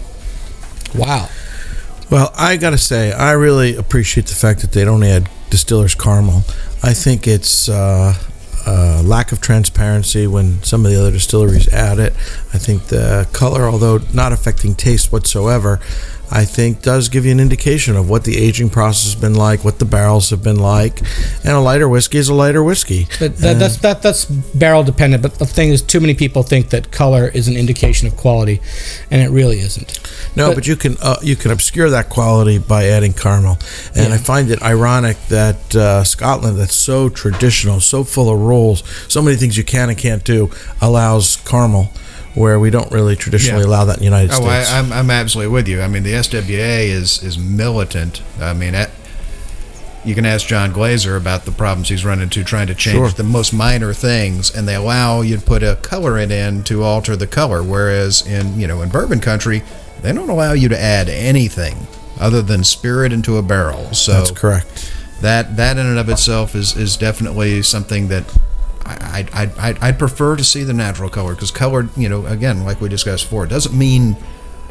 Wow. 1.00 1.30
Well, 2.10 2.30
I 2.36 2.58
got 2.58 2.70
to 2.70 2.78
say, 2.78 3.10
I 3.12 3.32
really 3.32 3.74
appreciate 3.74 4.26
the 4.26 4.34
fact 4.34 4.60
that 4.60 4.72
they 4.72 4.84
don't 4.84 5.02
add 5.02 5.30
distiller's 5.50 5.94
caramel. 5.94 6.42
I 6.82 6.94
think 6.94 7.26
it's 7.26 7.68
uh, 7.68 8.14
uh, 8.66 9.02
lack 9.04 9.32
of 9.32 9.40
transparency 9.40 10.26
when 10.26 10.62
some 10.62 10.84
of 10.84 10.90
the 10.90 10.98
other 10.98 11.12
distilleries 11.12 11.68
add 11.68 11.98
it. 11.98 12.12
I 12.52 12.58
think 12.58 12.84
the 12.84 13.28
color, 13.32 13.62
although 13.68 14.00
not 14.12 14.32
affecting 14.32 14.74
taste 14.74 15.12
whatsoever, 15.12 15.80
I 16.30 16.44
think 16.44 16.82
does 16.82 17.08
give 17.08 17.24
you 17.24 17.32
an 17.32 17.40
indication 17.40 17.96
of 17.96 18.08
what 18.10 18.24
the 18.24 18.36
aging 18.36 18.68
process 18.70 19.04
has 19.12 19.20
been 19.20 19.34
like, 19.34 19.64
what 19.64 19.78
the 19.78 19.84
barrels 19.84 20.30
have 20.30 20.42
been 20.42 20.58
like, 20.58 21.00
and 21.44 21.52
a 21.52 21.60
lighter 21.60 21.88
whiskey 21.88 22.18
is 22.18 22.28
a 22.28 22.34
lighter 22.34 22.62
whiskey. 22.64 23.06
But 23.20 23.36
that, 23.38 23.58
that's 23.58 23.76
that 23.78 24.02
that's 24.02 24.24
barrel 24.24 24.82
dependent. 24.82 25.22
But 25.22 25.34
the 25.38 25.46
thing 25.46 25.70
is, 25.70 25.82
too 25.82 26.00
many 26.00 26.14
people 26.14 26.42
think 26.42 26.70
that 26.70 26.90
color 26.90 27.28
is 27.28 27.46
an 27.48 27.56
indication 27.56 28.08
of 28.08 28.16
quality, 28.16 28.60
and 29.10 29.22
it 29.22 29.30
really 29.30 29.60
isn't. 29.60 30.00
No, 30.34 30.48
But- 30.48 30.54
but, 30.56 30.66
you 30.66 30.76
can 30.76 30.96
uh, 31.00 31.16
you 31.22 31.36
can 31.36 31.50
obscure 31.50 31.90
that 31.90 32.08
quality 32.10 32.58
by 32.58 32.86
adding 32.86 33.12
caramel, 33.12 33.58
and 33.94 34.12
I 34.12 34.18
find 34.18 34.50
it 34.50 34.60
ironic 34.62 35.16
that 35.28 35.76
uh, 35.76 36.02
Scotland, 36.04 36.58
that's 36.58 36.74
so 36.74 37.08
traditional, 37.08 37.80
so 37.80 38.02
full 38.04 38.28
of 38.30 38.40
rules, 38.40 38.82
so 39.08 39.22
many 39.22 39.36
things 39.36 39.56
you 39.56 39.64
can 39.64 39.88
and 39.90 39.96
can't 39.98 40.24
do, 40.24 40.50
allows 40.80 41.36
caramel, 41.44 41.90
where 42.36 42.60
we 42.60 42.70
don't 42.70 42.92
really 42.92 43.16
traditionally 43.16 43.62
Yeah. 43.62 43.68
allow 43.68 43.84
that 43.86 43.94
in 43.96 44.00
the 44.00 44.04
United 44.04 44.30
States. 44.32 44.46
Oh, 44.46 44.48
I, 44.48 44.62
States. 44.62 44.72
I'm, 44.72 44.92
I'm 44.92 45.10
absolutely 45.10 45.52
with 45.52 45.66
you. 45.66 45.80
I 45.82 45.88
mean, 45.88 46.04
the 46.04 46.12
SWA 46.12 46.86
is 46.88 47.22
is 47.22 47.36
militant. 47.36 48.22
I 48.40 48.52
mean, 48.52 48.72
that, 48.74 48.90
you 50.04 50.14
can 50.14 50.24
ask 50.24 50.46
John 50.46 50.72
Glaser 50.72 51.16
about 51.16 51.46
the 51.46 51.50
problems 51.50 51.88
he's 51.88 52.04
run 52.04 52.20
into 52.20 52.44
trying 52.44 52.68
to 52.68 52.74
change 52.76 52.94
Sure. 52.96 53.08
the 53.08 53.24
most 53.24 53.52
minor 53.52 53.92
things, 53.92 54.54
and 54.54 54.68
they 54.68 54.76
allow 54.76 55.22
you 55.22 55.36
to 55.36 55.42
put 55.42 55.62
a 55.64 55.78
colorant 55.82 56.30
in 56.30 56.62
to 56.64 56.84
alter 56.84 57.16
the 57.16 57.26
color. 57.26 57.62
Whereas 57.62 58.24
in 58.26 58.60
you 58.60 58.66
know 58.68 58.82
in 58.82 58.88
bourbon 58.90 59.18
country, 59.20 59.62
they 60.02 60.12
don't 60.12 60.28
allow 60.28 60.52
you 60.52 60.68
to 60.68 60.78
add 60.80 61.08
anything 61.08 61.88
other 62.20 62.40
than 62.42 62.62
spirit 62.64 63.12
into 63.12 63.36
a 63.36 63.42
barrel. 63.42 63.92
So 63.94 64.12
That's 64.12 64.30
correct. 64.30 64.92
that 65.22 65.56
that 65.56 65.76
in 65.78 65.86
and 65.86 65.98
of 65.98 66.08
itself 66.08 66.54
is 66.54 66.76
is 66.76 66.96
definitely 66.96 67.62
something 67.62 68.08
that 68.08 68.24
I 68.86 69.28
I 69.32 69.68
I 69.68 69.74
I'd 69.88 69.98
prefer 69.98 70.36
to 70.36 70.44
see 70.44 70.62
the 70.64 70.72
natural 70.72 71.10
color 71.10 71.34
because 71.34 71.50
color 71.50 71.88
you 71.96 72.08
know 72.08 72.26
again 72.26 72.64
like 72.64 72.80
we 72.80 72.88
discussed 72.88 73.24
before 73.24 73.46
doesn't 73.46 73.76
mean 73.76 74.16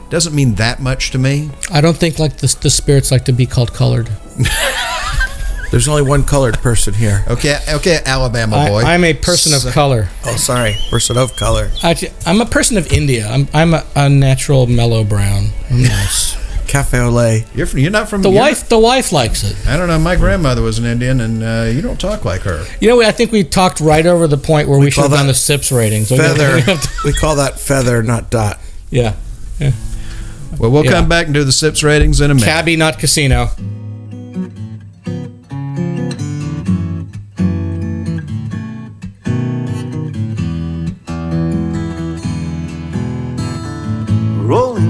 doesn't 0.10 0.36
mean 0.36 0.56
that 0.56 0.82
much 0.82 1.12
to 1.12 1.18
me. 1.18 1.50
I 1.72 1.82
don't 1.82 1.98
think 1.98 2.20
like 2.20 2.38
the, 2.38 2.56
the 2.62 2.70
spirits 2.70 3.12
like 3.12 3.26
to 3.26 3.34
be 3.34 3.46
called 3.46 3.74
colored. 3.74 4.10
There's 5.72 5.88
only 5.88 6.04
one 6.04 6.24
colored 6.24 6.60
person 6.60 6.94
here. 6.94 7.26
Okay, 7.28 7.58
okay, 7.68 8.00
Alabama 8.06 8.56
I, 8.56 8.70
boy. 8.70 8.82
I'm 8.84 9.04
a 9.04 9.14
person 9.14 9.54
of 9.54 9.74
color. 9.74 10.08
Oh, 10.24 10.38
sorry, 10.38 10.78
person 10.90 11.18
of 11.18 11.36
color. 11.36 11.72
Actually, 11.84 12.14
I'm 12.26 12.40
a 12.40 12.46
person 12.46 12.78
of 12.78 12.92
India. 12.94 13.28
I'm 13.28 13.48
I'm 13.54 13.74
a, 13.74 13.84
a 13.96 14.10
natural 14.10 14.68
mellow 14.68 15.04
brown. 15.04 15.48
I'm 15.70 15.82
nice. 15.82 16.45
Cafe 16.76 17.00
au 17.00 17.10
lait. 17.10 17.46
you're 17.56 17.66
from, 17.68 17.80
you're 17.80 17.90
not 17.92 18.10
from 18.10 18.22
The 18.22 18.30
you're 18.30 18.40
wife 18.42 18.68
the 18.68 18.78
wife 18.78 19.14
likes 19.14 19.44
it. 19.46 19.56
I 19.66 19.78
don't 19.78 19.88
know. 19.88 19.98
My 19.98 20.18
grandmother 20.18 20.62
was 20.62 20.78
an 20.78 20.84
Indian, 20.86 21.22
and 21.22 21.42
uh, 21.42 21.72
you 21.74 21.82
don't 21.82 21.98
talk 22.00 22.26
like 22.26 22.42
her. 22.42 22.66
You 22.82 22.90
know, 22.90 23.02
I 23.02 23.12
think 23.12 23.32
we 23.32 23.46
talked 23.46 23.80
right 23.80 24.06
over 24.06 24.28
the 24.28 24.38
point 24.38 24.68
where 24.68 24.78
we, 24.78 24.92
should 24.92 25.00
call 25.02 25.10
have 25.10 25.18
done 25.18 25.28
that 25.28 25.34
the 25.34 25.40
SIPS 25.40 25.72
ratings. 25.72 26.10
Feather. 26.10 26.36
don't- 26.36 26.56
we 26.56 26.62
don't 26.64 26.78
have 26.78 26.82
to- 26.82 26.90
we 27.06 27.14
call 27.14 27.38
that 27.38 27.58
feather, 27.60 28.04
not 28.04 28.30
dot. 28.30 28.60
yeah. 28.90 29.14
Well, 30.60 30.72
we'll 30.72 30.86
Yeah. 30.86 30.92
come 30.92 31.08
back 31.10 31.26
and 31.26 31.34
do 31.34 31.44
the 31.44 31.52
sips 31.52 31.84
ratings 31.84 32.22
in 32.22 32.30
a 32.32 32.34
minute. 32.34 32.46
Cabby, 32.46 32.76
not 32.78 33.00
casino. 33.00 33.50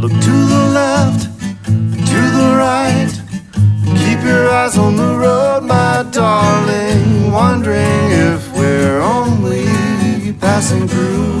Look 0.00 0.12
to 0.12 0.30
the 0.54 0.70
left, 0.72 1.22
to 1.64 2.20
the 2.38 2.54
right. 2.56 3.10
Keep 3.98 4.22
your 4.22 4.48
eyes 4.48 4.78
on 4.78 4.94
the 4.94 5.18
road, 5.18 5.64
my 5.64 6.04
darling. 6.12 7.32
Wondering 7.32 8.12
if 8.12 8.52
we're 8.52 9.00
only 9.00 9.66
passing 10.34 10.86
through. 10.86 11.34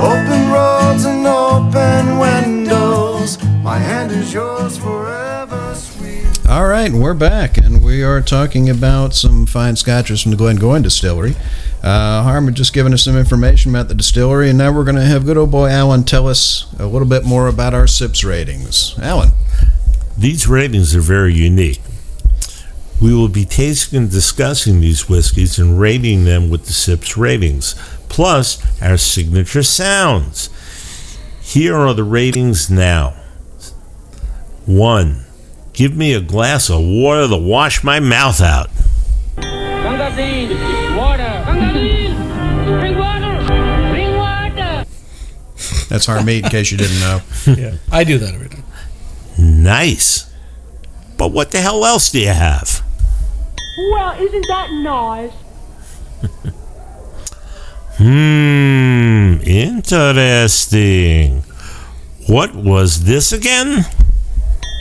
Open 0.00 0.50
roads 0.50 1.04
and 1.04 1.26
open 1.26 2.18
windows. 2.18 3.36
My 3.62 3.76
hand 3.76 4.12
is 4.12 4.32
yours 4.32 4.78
forever. 4.78 5.33
All 6.54 6.68
right, 6.68 6.92
we're 6.92 7.14
back, 7.14 7.58
and 7.58 7.84
we 7.84 8.04
are 8.04 8.20
talking 8.20 8.70
about 8.70 9.12
some 9.12 9.44
fine 9.44 9.74
scotches 9.74 10.22
from 10.22 10.30
the 10.30 10.36
Glengoyne 10.36 10.84
Distillery. 10.84 11.34
Uh, 11.82 12.22
Harm 12.22 12.54
just 12.54 12.72
given 12.72 12.94
us 12.94 13.02
some 13.02 13.18
information 13.18 13.72
about 13.72 13.88
the 13.88 13.94
distillery, 13.96 14.50
and 14.50 14.58
now 14.58 14.70
we're 14.70 14.84
going 14.84 14.94
to 14.94 15.02
have 15.02 15.26
good 15.26 15.36
old 15.36 15.50
boy 15.50 15.66
Alan 15.68 16.04
tell 16.04 16.28
us 16.28 16.72
a 16.78 16.86
little 16.86 17.08
bit 17.08 17.24
more 17.24 17.48
about 17.48 17.74
our 17.74 17.88
SIPS 17.88 18.22
ratings. 18.22 18.96
Alan. 19.00 19.30
These 20.16 20.46
ratings 20.46 20.94
are 20.94 21.00
very 21.00 21.34
unique. 21.34 21.80
We 23.02 23.12
will 23.12 23.28
be 23.28 23.44
tasting 23.44 24.02
and 24.02 24.10
discussing 24.12 24.78
these 24.78 25.08
whiskeys 25.08 25.58
and 25.58 25.80
rating 25.80 26.22
them 26.22 26.50
with 26.50 26.66
the 26.66 26.72
SIPS 26.72 27.16
ratings, 27.16 27.74
plus 28.08 28.64
our 28.80 28.96
signature 28.96 29.64
sounds. 29.64 30.50
Here 31.42 31.74
are 31.74 31.94
the 31.94 32.04
ratings 32.04 32.70
now. 32.70 33.14
1. 34.66 35.23
Give 35.74 35.96
me 35.96 36.14
a 36.14 36.20
glass 36.20 36.70
of 36.70 36.80
water 36.80 37.26
to 37.26 37.36
wash 37.36 37.82
my 37.82 37.98
mouth 37.98 38.40
out. 38.40 38.70
Gunga 39.34 40.14
Din, 40.14 40.96
water. 40.96 41.42
Gunga 41.44 41.72
Din, 41.72 42.16
bring 42.78 42.96
water. 42.96 43.44
Bring 43.90 44.16
water. 44.16 44.86
That's 45.88 46.06
Harmeet, 46.06 46.44
in 46.44 46.50
case 46.50 46.70
you 46.70 46.78
didn't 46.78 47.00
know. 47.00 47.20
Yeah, 47.58 47.74
I 47.90 48.04
do 48.04 48.18
that 48.18 48.34
every 48.34 48.48
time. 48.48 48.62
Nice. 49.36 50.32
But 51.18 51.32
what 51.32 51.50
the 51.50 51.60
hell 51.60 51.84
else 51.84 52.10
do 52.12 52.20
you 52.20 52.28
have? 52.28 52.80
Well, 53.90 54.12
isn't 54.20 54.46
that 54.48 54.70
nice? 54.72 55.32
Hmm, 57.96 59.38
interesting. 59.46 61.44
What 62.26 62.52
was 62.56 63.04
this 63.04 63.32
again? 63.32 63.84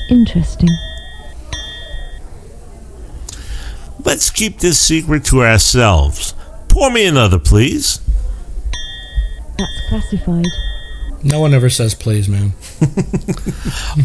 Interesting. 0.10 0.70
Let's 4.04 4.30
keep 4.30 4.60
this 4.60 4.80
secret 4.80 5.24
to 5.26 5.44
ourselves. 5.44 6.34
Pour 6.68 6.92
me 6.92 7.06
another, 7.06 7.40
please. 7.40 8.02
That's 9.58 9.88
classified. 9.90 10.48
No 11.24 11.40
one 11.40 11.54
ever 11.54 11.70
says 11.70 11.96
please, 11.96 12.28
man. 12.28 12.54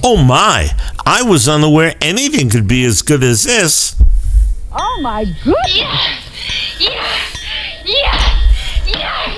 Oh 0.04 0.22
my, 0.22 0.68
I 1.04 1.22
was 1.22 1.48
unaware 1.48 1.94
anything 2.00 2.50
could 2.50 2.68
be 2.68 2.84
as 2.84 3.02
good 3.02 3.22
as 3.24 3.44
this. 3.44 3.96
Oh 4.70 5.00
my 5.02 5.24
goodness! 5.24 6.18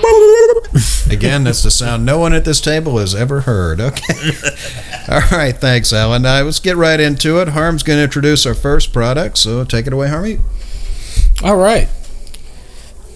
Again, 1.11 1.43
that's 1.43 1.63
the 1.63 1.71
sound 1.71 2.05
no 2.05 2.17
one 2.17 2.33
at 2.33 2.45
this 2.45 2.61
table 2.61 2.97
has 2.97 3.13
ever 3.13 3.41
heard. 3.41 3.79
Okay. 3.81 4.13
All 5.09 5.21
right, 5.31 5.55
thanks, 5.55 5.91
Alan. 5.93 6.25
Uh, 6.25 6.41
let's 6.43 6.59
get 6.59 6.75
right 6.77 6.99
into 6.99 7.39
it. 7.41 7.49
Harm's 7.49 7.83
going 7.83 7.97
to 7.97 8.03
introduce 8.03 8.45
our 8.45 8.53
first 8.53 8.93
product, 8.93 9.37
so 9.37 9.63
take 9.63 9.87
it 9.87 9.93
away, 9.93 10.07
Harmy. 10.07 10.39
All 11.43 11.57
right. 11.57 11.89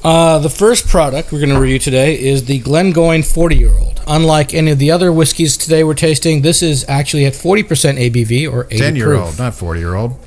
Uh, 0.04 0.38
the 0.40 0.50
first 0.50 0.88
product 0.88 1.32
we're 1.32 1.40
going 1.40 1.50
to 1.54 1.60
review 1.60 1.80
today 1.80 2.20
is 2.20 2.46
the 2.46 2.60
Glengoyne 2.62 3.26
40 3.26 3.56
year 3.56 3.72
old. 3.74 4.02
Unlike 4.06 4.54
any 4.54 4.70
of 4.72 4.78
the 4.78 4.92
other 4.92 5.12
whiskeys 5.12 5.58
today 5.58 5.84
we're 5.84 5.96
tasting, 5.96 6.42
this 6.44 6.62
is 6.62 6.86
actually 6.88 7.26
at 7.26 7.34
40% 7.34 7.64
ABV 8.12 8.52
or 8.52 8.66
80 8.66 8.78
10 8.78 8.96
year 8.96 9.06
proof. 9.08 9.22
old, 9.22 9.40
not 9.40 9.56
40 9.56 9.80
year 9.80 9.96
old. 9.96 10.24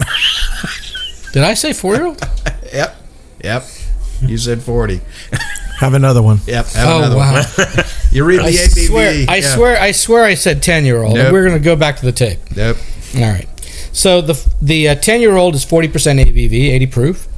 Did 1.33 1.45
I 1.45 1.55
say 1.55 1.73
4 1.73 1.95
year 1.97 2.07
old? 2.07 2.21
Yep. 2.73 2.97
Yep. 3.45 3.65
You 4.23 4.37
said 4.37 4.61
40. 4.63 5.01
Have 5.79 5.95
another 5.95 6.23
one. 6.23 6.41
Yep. 6.47 6.67
Have 6.67 6.89
oh, 6.89 6.99
another 6.99 7.17
wow. 7.17 7.35
one. 7.35 7.85
You 8.11 8.25
read 8.25 8.41
the 8.41 8.45
I 8.45 8.53
ABV. 8.53 8.87
swear, 8.87 9.11
I 9.29 9.37
yeah. 9.37 9.55
swear, 9.55 9.81
I 9.81 9.93
swear 9.93 10.25
I 10.25 10.33
said 10.35 10.63
10 10.63 10.87
year 10.87 11.03
old. 11.03 11.15
Nope. 11.15 11.31
We're 11.31 11.45
going 11.45 11.59
to 11.59 11.65
go 11.65 11.77
back 11.77 11.99
to 11.99 12.07
the 12.07 12.13
tape. 12.13 12.39
Yep. 12.55 12.77
All 13.17 13.21
right. 13.21 13.47
So 13.93 14.21
the 14.21 14.51
the 14.63 14.95
10 14.95 15.21
year 15.21 15.37
old 15.37 15.55
is 15.55 15.65
40% 15.67 15.91
ABV, 16.25 16.53
80 16.53 16.87
proof. 16.87 17.29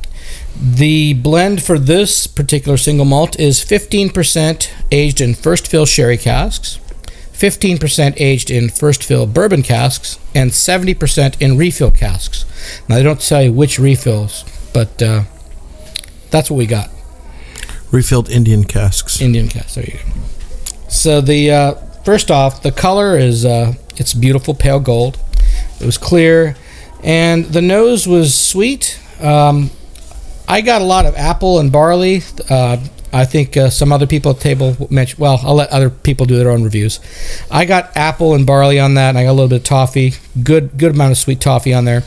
The 0.63 1.15
blend 1.15 1.63
for 1.63 1.79
this 1.79 2.27
particular 2.27 2.77
single 2.77 3.05
malt 3.05 3.39
is 3.39 3.65
15% 3.65 4.71
aged 4.93 5.21
in 5.21 5.35
first 5.35 5.67
fill 5.69 5.87
sherry 5.87 6.19
casks, 6.19 6.79
15% 7.33 8.15
aged 8.19 8.51
in 8.51 8.69
first 8.69 9.03
fill 9.03 9.27
bourbon 9.27 9.63
casks, 9.63 10.19
and 10.35 10.51
70% 10.51 11.41
in 11.41 11.57
refill 11.57 11.91
casks. 11.91 12.45
Now, 12.89 12.97
they 12.97 13.03
don't 13.03 13.21
tell 13.21 13.43
you 13.43 13.53
which 13.53 13.79
refills, 13.79 14.45
but 14.75 15.03
uh, 15.03 15.23
that's 16.31 16.51
what 16.51 16.59
we 16.59 16.67
got. 16.67 16.91
Refilled 17.91 18.31
Indian 18.31 18.65
casks. 18.65 19.21
Indian 19.21 19.49
cast. 19.49 19.75
There 19.75 19.85
you 19.85 19.93
go. 19.93 20.21
So 20.89 21.21
the 21.21 21.51
uh, 21.51 21.75
first 22.05 22.31
off, 22.31 22.63
the 22.63 22.73
color 22.73 23.17
is 23.19 23.45
uh, 23.45 23.75
it's 23.97 24.15
beautiful 24.15 24.55
pale 24.55 24.81
gold. 24.81 25.19
It 25.81 25.87
was 25.87 25.99
clear, 25.99 26.57
and 27.03 27.45
the 27.47 27.63
nose 27.63 28.07
was 28.07 28.35
sweet. 28.35 29.01
Um, 29.21 29.71
I 30.49 30.61
got 30.61 30.83
a 30.83 30.85
lot 30.85 31.07
of 31.07 31.15
apple 31.17 31.59
and 31.59 31.71
barley. 31.71 32.23
Uh, 32.49 32.79
I 33.13 33.25
think 33.25 33.57
uh, 33.57 33.71
some 33.71 33.93
other 33.93 34.07
people 34.07 34.31
at 34.31 34.37
the 34.39 34.43
table 34.43 34.77
mentioned. 34.91 35.21
Well, 35.21 35.41
I'll 35.43 35.55
let 35.55 35.71
other 35.71 35.91
people 35.91 36.27
do 36.27 36.37
their 36.39 36.51
own 36.51 36.63
reviews. 36.63 37.01
I 37.51 37.65
got 37.65 37.97
apple 37.97 38.35
and 38.35 38.47
barley 38.47 38.79
on 38.79 38.95
that, 38.95 39.11
and 39.11 39.19
I 39.19 39.25
got 39.25 39.31
a 39.31 39.33
little 39.33 39.49
bit 39.49 39.59
of 39.61 39.65
toffee. 39.65 40.15
Good, 40.43 40.79
good 40.79 40.95
amount 40.95 41.13
of 41.13 41.19
sweet 41.19 41.41
toffee 41.41 41.75
on 41.75 41.85
there. 41.85 42.05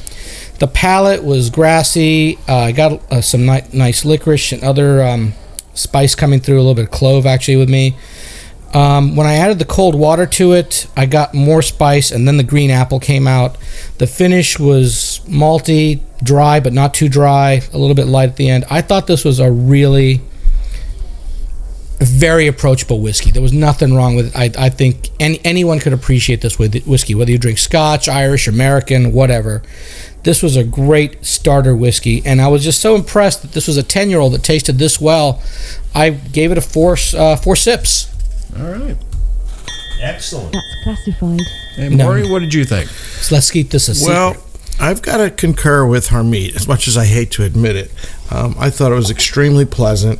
The 0.59 0.67
palate 0.67 1.23
was 1.23 1.49
grassy. 1.49 2.37
Uh, 2.47 2.55
I 2.55 2.71
got 2.71 3.11
uh, 3.11 3.21
some 3.21 3.45
ni- 3.45 3.63
nice 3.73 4.05
licorice 4.05 4.53
and 4.53 4.63
other 4.63 5.03
um, 5.03 5.33
spice 5.73 6.15
coming 6.15 6.39
through. 6.39 6.57
A 6.57 6.63
little 6.63 6.75
bit 6.75 6.85
of 6.85 6.91
clove 6.91 7.25
actually 7.25 7.57
with 7.57 7.69
me. 7.69 7.95
Um, 8.73 9.15
when 9.15 9.27
I 9.27 9.35
added 9.35 9.59
the 9.59 9.65
cold 9.65 9.93
water 9.93 10.25
to 10.25 10.53
it, 10.53 10.87
I 10.97 11.05
got 11.05 11.35
more 11.35 11.61
spice, 11.61 12.09
and 12.09 12.27
then 12.27 12.37
the 12.37 12.43
green 12.43 12.71
apple 12.71 12.99
came 12.99 13.27
out. 13.27 13.55
The 13.99 14.07
finish 14.07 14.57
was 14.57 15.21
malty, 15.25 16.01
dry, 16.23 16.59
but 16.59 16.73
not 16.73 16.95
too 16.95 17.07
dry, 17.07 17.61
a 17.71 17.77
little 17.77 17.95
bit 17.95 18.07
light 18.07 18.29
at 18.29 18.35
the 18.35 18.49
end. 18.49 18.65
I 18.71 18.81
thought 18.81 19.05
this 19.05 19.23
was 19.23 19.39
a 19.39 19.51
really 19.51 20.21
very 21.99 22.47
approachable 22.47 22.99
whiskey. 22.99 23.29
There 23.29 23.41
was 23.41 23.53
nothing 23.53 23.93
wrong 23.93 24.15
with 24.15 24.35
it. 24.35 24.35
I, 24.35 24.65
I 24.65 24.69
think 24.69 25.09
any, 25.19 25.39
anyone 25.45 25.79
could 25.79 25.93
appreciate 25.93 26.41
this 26.41 26.57
with 26.57 26.75
whiskey, 26.85 27.15
whether 27.15 27.31
you 27.31 27.37
drink 27.37 27.59
Scotch, 27.59 28.09
Irish, 28.09 28.47
American, 28.47 29.13
whatever. 29.13 29.61
This 30.23 30.41
was 30.41 30.55
a 30.55 30.63
great 30.63 31.25
starter 31.25 31.75
whiskey, 31.75 32.21
and 32.25 32.41
I 32.41 32.47
was 32.47 32.63
just 32.63 32.79
so 32.81 32.95
impressed 32.95 33.41
that 33.41 33.51
this 33.51 33.67
was 33.67 33.75
a 33.77 33.83
ten-year-old 33.83 34.33
that 34.33 34.43
tasted 34.43 34.79
this 34.79 34.99
well. 35.01 35.41
I 35.93 36.11
gave 36.11 36.51
it 36.51 36.57
a 36.57 36.61
four 36.61 36.95
uh, 37.15 37.35
four 37.35 37.55
sips. 37.55 38.09
All 38.57 38.71
right. 38.71 38.97
Excellent. 40.01 40.53
That's 40.53 40.83
classified. 40.83 41.41
Hey, 41.75 41.89
No. 41.89 42.05
Maury, 42.05 42.29
what 42.29 42.39
did 42.39 42.53
you 42.53 42.65
think? 42.65 42.89
So 42.89 43.35
let's 43.35 43.49
keep 43.51 43.69
this 43.69 43.87
a 43.87 43.95
secret. 43.95 44.13
Well, 44.13 44.37
I've 44.79 45.01
got 45.01 45.17
to 45.17 45.29
concur 45.29 45.85
with 45.85 46.07
Harmeet, 46.09 46.55
as 46.55 46.67
much 46.67 46.87
as 46.87 46.97
I 46.97 47.05
hate 47.05 47.31
to 47.31 47.43
admit 47.43 47.75
it. 47.75 47.91
Um, 48.31 48.55
I 48.59 48.69
thought 48.69 48.91
it 48.91 48.95
was 48.95 49.11
extremely 49.11 49.65
pleasant. 49.65 50.19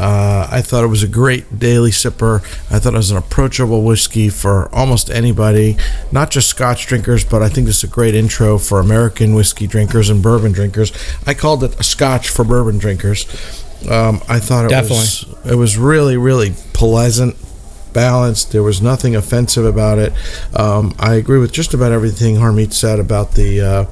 Uh, 0.00 0.48
I 0.50 0.62
thought 0.62 0.82
it 0.82 0.86
was 0.86 1.02
a 1.02 1.08
great 1.08 1.58
daily 1.58 1.90
sipper. 1.90 2.40
I 2.72 2.78
thought 2.78 2.94
it 2.94 2.96
was 2.96 3.10
an 3.10 3.18
approachable 3.18 3.82
whiskey 3.82 4.30
for 4.30 4.74
almost 4.74 5.10
anybody, 5.10 5.76
not 6.10 6.30
just 6.30 6.48
Scotch 6.48 6.86
drinkers, 6.86 7.22
but 7.22 7.42
I 7.42 7.50
think 7.50 7.66
this 7.66 7.84
is 7.84 7.84
a 7.84 7.92
great 7.92 8.14
intro 8.14 8.56
for 8.56 8.80
American 8.80 9.34
whiskey 9.34 9.66
drinkers 9.66 10.08
and 10.08 10.22
bourbon 10.22 10.52
drinkers. 10.52 10.90
I 11.26 11.34
called 11.34 11.62
it 11.64 11.78
a 11.78 11.82
Scotch 11.82 12.30
for 12.30 12.46
bourbon 12.46 12.78
drinkers. 12.78 13.26
Um, 13.90 14.22
I 14.26 14.38
thought 14.40 14.64
it 14.64 14.90
was 14.90 15.26
it 15.44 15.56
was 15.56 15.76
really 15.76 16.16
really 16.16 16.52
pleasant 16.72 17.36
balanced. 17.92 18.52
There 18.52 18.62
was 18.62 18.80
nothing 18.80 19.16
offensive 19.16 19.64
about 19.64 19.98
it. 19.98 20.12
Um, 20.54 20.94
I 20.98 21.14
agree 21.14 21.38
with 21.38 21.52
just 21.52 21.74
about 21.74 21.92
everything 21.92 22.36
Harmeet 22.36 22.72
said 22.72 22.98
about 23.00 23.32
the 23.32 23.60
uh, 23.60 23.84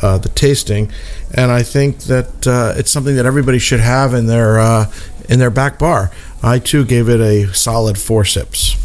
uh, 0.00 0.18
the 0.18 0.28
tasting, 0.30 0.90
and 1.34 1.50
I 1.50 1.62
think 1.62 2.00
that 2.04 2.46
uh, 2.46 2.74
it's 2.76 2.90
something 2.90 3.16
that 3.16 3.26
everybody 3.26 3.58
should 3.58 3.80
have 3.80 4.14
in 4.14 4.26
their 4.26 4.58
uh, 4.58 4.90
in 5.28 5.38
their 5.38 5.50
back 5.50 5.78
bar. 5.78 6.10
I 6.42 6.58
too 6.58 6.84
gave 6.84 7.08
it 7.08 7.20
a 7.20 7.52
solid 7.54 7.98
four 7.98 8.24
sips. 8.24 8.76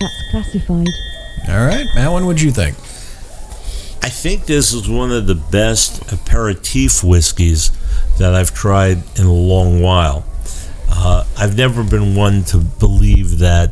That's 0.00 0.30
classified. 0.30 0.88
All 1.48 1.66
right, 1.66 1.86
Alan, 1.96 2.26
what'd 2.26 2.42
you 2.42 2.50
think? 2.50 2.76
I 4.02 4.08
think 4.08 4.46
this 4.46 4.72
is 4.72 4.88
one 4.88 5.10
of 5.10 5.26
the 5.26 5.34
best 5.34 6.12
aperitif 6.12 7.02
whiskeys 7.02 7.72
that 8.18 8.34
I've 8.34 8.54
tried 8.54 8.98
in 9.18 9.26
a 9.26 9.32
long 9.32 9.82
while. 9.82 10.24
Uh, 10.88 11.24
I've 11.36 11.56
never 11.56 11.82
been 11.82 12.14
one 12.14 12.44
to 12.44 12.58
believe 12.58 13.38
that 13.38 13.70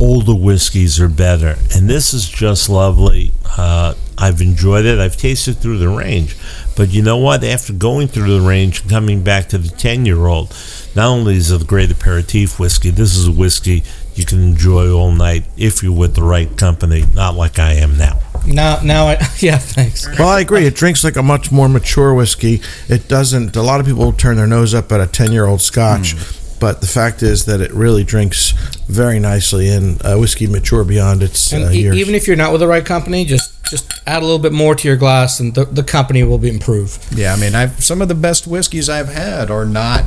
older 0.00 0.34
whiskeys 0.34 1.00
are 1.00 1.08
better, 1.08 1.56
and 1.74 1.88
this 1.88 2.12
is 2.12 2.28
just 2.28 2.68
lovely. 2.68 3.32
Uh, 3.56 3.94
I've 4.16 4.40
enjoyed 4.40 4.84
it. 4.84 4.98
I've 4.98 5.16
tasted 5.16 5.58
through 5.58 5.78
the 5.78 5.88
range, 5.88 6.36
but 6.78 6.90
you 6.90 7.02
know 7.02 7.16
what? 7.16 7.42
After 7.42 7.72
going 7.72 8.06
through 8.06 8.38
the 8.38 8.46
range 8.46 8.82
and 8.82 8.90
coming 8.90 9.24
back 9.24 9.48
to 9.48 9.58
the 9.58 9.68
ten-year-old, 9.68 10.54
not 10.94 11.08
only 11.08 11.34
is 11.34 11.50
it 11.50 11.60
a 11.60 11.64
great 11.64 11.90
aperitif 11.90 12.60
whiskey, 12.60 12.90
this 12.90 13.16
is 13.16 13.26
a 13.26 13.32
whiskey 13.32 13.82
you 14.14 14.24
can 14.24 14.40
enjoy 14.40 14.88
all 14.92 15.10
night 15.10 15.42
if 15.56 15.82
you're 15.82 15.92
with 15.92 16.14
the 16.14 16.22
right 16.22 16.56
company, 16.56 17.04
not 17.14 17.34
like 17.34 17.58
I 17.58 17.72
am 17.72 17.98
now. 17.98 18.20
now, 18.46 18.78
now, 18.84 19.08
I 19.08 19.14
yeah, 19.40 19.58
thanks. 19.58 20.06
Well, 20.20 20.28
I 20.28 20.38
agree. 20.38 20.66
It 20.66 20.76
drinks 20.76 21.02
like 21.02 21.16
a 21.16 21.22
much 21.22 21.50
more 21.50 21.68
mature 21.68 22.14
whiskey. 22.14 22.62
It 22.88 23.08
doesn't. 23.08 23.56
A 23.56 23.62
lot 23.62 23.80
of 23.80 23.86
people 23.86 24.12
turn 24.12 24.36
their 24.36 24.46
nose 24.46 24.72
up 24.72 24.92
at 24.92 25.00
a 25.00 25.06
ten-year-old 25.08 25.60
Scotch. 25.60 26.14
Mm. 26.14 26.47
But 26.60 26.80
the 26.80 26.86
fact 26.86 27.22
is 27.22 27.44
that 27.44 27.60
it 27.60 27.72
really 27.72 28.04
drinks 28.04 28.50
very 28.88 29.18
nicely, 29.20 29.68
and 29.68 30.04
uh, 30.04 30.16
whiskey 30.16 30.46
mature 30.46 30.84
beyond 30.84 31.22
its 31.22 31.52
And 31.52 31.64
uh, 31.64 31.70
e- 31.70 31.82
years. 31.82 31.96
even 31.96 32.14
if 32.14 32.26
you're 32.26 32.36
not 32.36 32.50
with 32.52 32.60
the 32.60 32.66
right 32.68 32.84
company, 32.84 33.24
just 33.24 33.54
just 33.70 33.92
add 34.06 34.22
a 34.22 34.24
little 34.24 34.38
bit 34.38 34.52
more 34.52 34.74
to 34.74 34.88
your 34.88 34.96
glass, 34.96 35.40
and 35.40 35.54
the, 35.54 35.64
the 35.66 35.82
company 35.82 36.22
will 36.24 36.38
be 36.38 36.48
improved. 36.48 37.04
Yeah, 37.12 37.34
I 37.34 37.36
mean, 37.36 37.54
I've 37.54 37.82
some 37.84 38.00
of 38.02 38.08
the 38.08 38.14
best 38.14 38.46
whiskeys 38.46 38.88
I've 38.88 39.08
had 39.10 39.50
are 39.50 39.66
not 39.66 40.04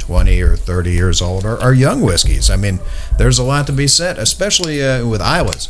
20 0.00 0.40
or 0.42 0.56
30 0.56 0.90
years 0.92 1.22
old, 1.22 1.46
are, 1.46 1.58
are 1.60 1.72
young 1.72 2.02
whiskeys. 2.02 2.50
I 2.50 2.56
mean, 2.56 2.80
there's 3.18 3.38
a 3.38 3.44
lot 3.44 3.66
to 3.68 3.72
be 3.72 3.86
said, 3.86 4.18
especially 4.18 4.84
uh, 4.84 5.06
with 5.06 5.22
Islays. 5.22 5.68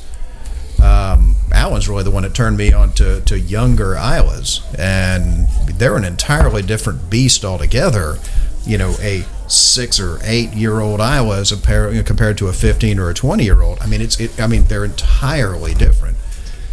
Um, 0.83 1.37
Alan's 1.53 1.89
really 1.89 2.03
the 2.03 2.11
one 2.11 2.25
that 2.25 2.35
turned 2.35 2.57
me 2.57 2.73
on 2.73 2.93
to, 2.95 3.21
to 3.23 3.39
younger 3.39 3.95
Islays, 3.97 4.61
and 4.77 5.47
they're 5.79 5.97
an 5.97 6.05
entirely 6.05 6.63
different 6.63 7.09
beast 7.11 7.45
altogether. 7.45 8.19
You 8.67 8.79
know, 8.79 8.95
a 9.01 9.25
six 9.47 10.01
or 10.01 10.19
eight 10.25 10.53
year 10.53 10.81
old 10.81 11.01
you 11.01 12.03
compared 12.05 12.39
to 12.39 12.49
a 12.49 12.53
15 12.53 12.99
or 12.99 13.11
a 13.11 13.15
20 13.15 13.45
year 13.45 13.63
old. 13.63 13.79
I 13.81 13.87
mean, 13.87 14.01
it's 14.01 14.19
it, 14.21 14.41
I 14.41 14.47
mean, 14.47 14.65
they're 14.65 14.85
entirely 14.85 15.75
different. 15.75 16.17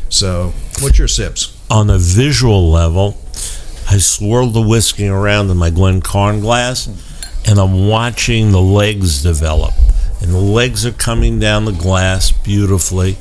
So, 0.09 0.53
what's 0.81 0.99
your 0.99 1.07
sips? 1.07 1.57
on 1.71 1.89
a 1.89 1.97
visual 1.97 2.69
level, 2.69 3.17
I 3.89 3.97
swirl 3.97 4.47
the 4.47 4.61
whiskey 4.61 5.07
around 5.07 5.49
in 5.49 5.57
my 5.57 5.69
Glencairn 5.69 6.41
glass, 6.41 6.87
and 7.47 7.57
I'm 7.57 7.87
watching 7.87 8.51
the 8.51 8.61
legs 8.61 9.23
develop. 9.23 9.73
And 10.21 10.31
the 10.31 10.37
legs 10.37 10.85
are 10.85 10.91
coming 10.91 11.39
down 11.39 11.65
the 11.65 11.71
glass 11.71 12.31
beautifully, 12.31 13.17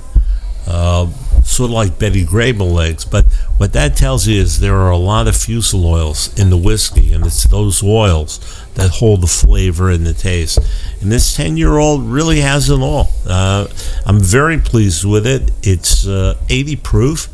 uh, 0.67 1.07
sort 1.45 1.71
of 1.71 1.75
like 1.75 1.99
Betty 1.99 2.27
Grable 2.27 2.73
legs. 2.73 3.05
But 3.05 3.33
what 3.57 3.73
that 3.73 3.97
tells 3.97 4.27
you 4.27 4.41
is 4.41 4.59
there 4.59 4.77
are 4.77 4.91
a 4.91 4.99
lot 4.99 5.29
of 5.29 5.37
fusel 5.37 5.87
oils 5.87 6.37
in 6.39 6.51
the 6.51 6.59
whiskey, 6.59 7.13
and 7.13 7.25
it's 7.25 7.45
those 7.45 7.85
oils 7.85 8.41
that 8.75 8.91
hold 8.91 9.23
the 9.23 9.27
flavor 9.27 9.91
and 9.91 10.07
the 10.07 10.15
taste. 10.15 10.59
And 11.01 11.11
this 11.11 11.35
10 11.37 11.57
year 11.57 11.79
old 11.79 12.05
really 12.05 12.41
has 12.41 12.71
it 12.71 12.81
all. 12.81 13.09
Uh, 13.27 13.67
I'm 14.07 14.21
very 14.21 14.59
pleased 14.59 15.05
with 15.05 15.27
it. 15.27 15.51
It's 15.63 16.07
uh, 16.07 16.37
80 16.49 16.77
proof, 16.77 17.29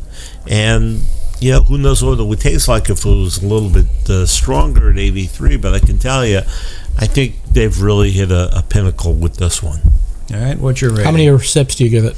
and 0.49 1.01
you 1.39 1.51
know, 1.51 1.61
who 1.61 1.77
knows 1.77 2.03
what 2.03 2.19
it 2.19 2.23
would 2.23 2.39
taste 2.39 2.67
like 2.67 2.89
if 2.89 3.05
it 3.05 3.09
was 3.09 3.43
a 3.43 3.45
little 3.45 3.69
bit 3.69 4.09
uh, 4.09 4.25
stronger 4.25 4.89
at 4.89 4.97
83, 4.97 5.57
but 5.57 5.73
I 5.73 5.79
can 5.79 5.99
tell 5.99 6.25
you, 6.25 6.39
I 6.97 7.05
think 7.05 7.35
they've 7.51 7.79
really 7.79 8.11
hit 8.11 8.31
a, 8.31 8.57
a 8.57 8.63
pinnacle 8.63 9.13
with 9.13 9.35
this 9.35 9.61
one. 9.61 9.81
All 10.33 10.39
right, 10.39 10.57
what's 10.57 10.81
your 10.81 10.91
rating? 10.91 11.05
How 11.05 11.11
many 11.11 11.37
sips 11.39 11.75
do 11.75 11.83
you 11.83 11.89
give 11.89 12.05
it? 12.05 12.15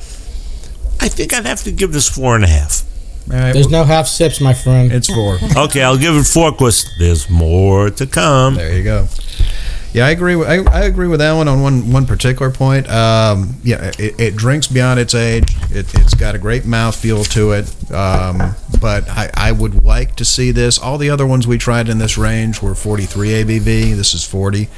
I 1.02 1.08
think 1.08 1.34
I'd 1.34 1.46
have 1.46 1.64
to 1.64 1.72
give 1.72 1.92
this 1.92 2.10
four 2.10 2.36
and 2.36 2.44
a 2.44 2.48
half. 2.48 2.84
All 3.32 3.38
right, 3.38 3.54
There's 3.54 3.70
no 3.70 3.84
half 3.84 4.08
sips, 4.08 4.42
my 4.42 4.54
friend. 4.54 4.92
it's 4.92 5.08
four. 5.12 5.38
Okay, 5.56 5.84
I'll 5.84 5.98
give 5.98 6.16
it 6.16 6.24
four 6.26 6.52
because 6.52 6.90
there's 6.98 7.30
more 7.30 7.90
to 7.92 8.08
come. 8.08 8.56
There 8.56 8.76
you 8.76 8.84
go. 8.84 9.08
Yeah, 9.92 10.06
I 10.06 10.12
agree. 10.12 10.36
With, 10.36 10.48
I, 10.48 10.58
I 10.72 10.82
agree 10.84 11.08
with 11.08 11.20
Alan 11.20 11.48
on 11.48 11.62
one 11.62 11.92
one 11.92 12.06
particular 12.06 12.52
point. 12.52 12.88
Um, 12.90 13.56
yeah, 13.64 13.92
it, 13.98 14.20
it 14.20 14.36
drinks 14.36 14.68
beyond 14.68 15.00
its 15.00 15.16
age. 15.16 15.56
It, 15.72 15.92
it's 15.96 16.14
got 16.14 16.36
a 16.36 16.38
great 16.38 16.64
mouth 16.66 16.96
feel 16.96 17.24
to 17.26 17.52
it. 17.54 17.92
Um, 17.92 18.56
but 18.80 19.10
I, 19.10 19.32
I 19.34 19.52
would 19.52 19.84
like 19.84 20.16
to 20.18 20.26
see 20.26 20.52
this. 20.52 20.78
All 20.78 21.00
the 21.00 21.10
other 21.10 21.26
ones 21.26 21.48
we 21.48 21.58
tried 21.58 21.90
in 21.90 21.98
this 21.98 22.20
range 22.20 22.62
were 22.62 22.76
43 22.76 23.30
ABV. 23.30 23.96
This 23.96 24.14
is 24.14 24.24
40, 24.24 24.70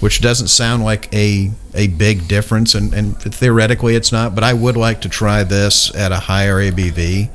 which 0.00 0.22
doesn't 0.22 0.48
sound 0.48 0.82
like 0.82 1.12
a 1.14 1.50
a 1.74 1.88
big 1.88 2.26
difference, 2.26 2.74
and, 2.74 2.94
and 2.94 3.18
theoretically 3.20 3.96
it's 3.96 4.12
not. 4.12 4.34
But 4.34 4.44
I 4.44 4.54
would 4.54 4.78
like 4.78 5.02
to 5.02 5.10
try 5.10 5.44
this 5.44 5.94
at 5.94 6.10
a 6.10 6.20
higher 6.20 6.56
ABV, 6.56 7.28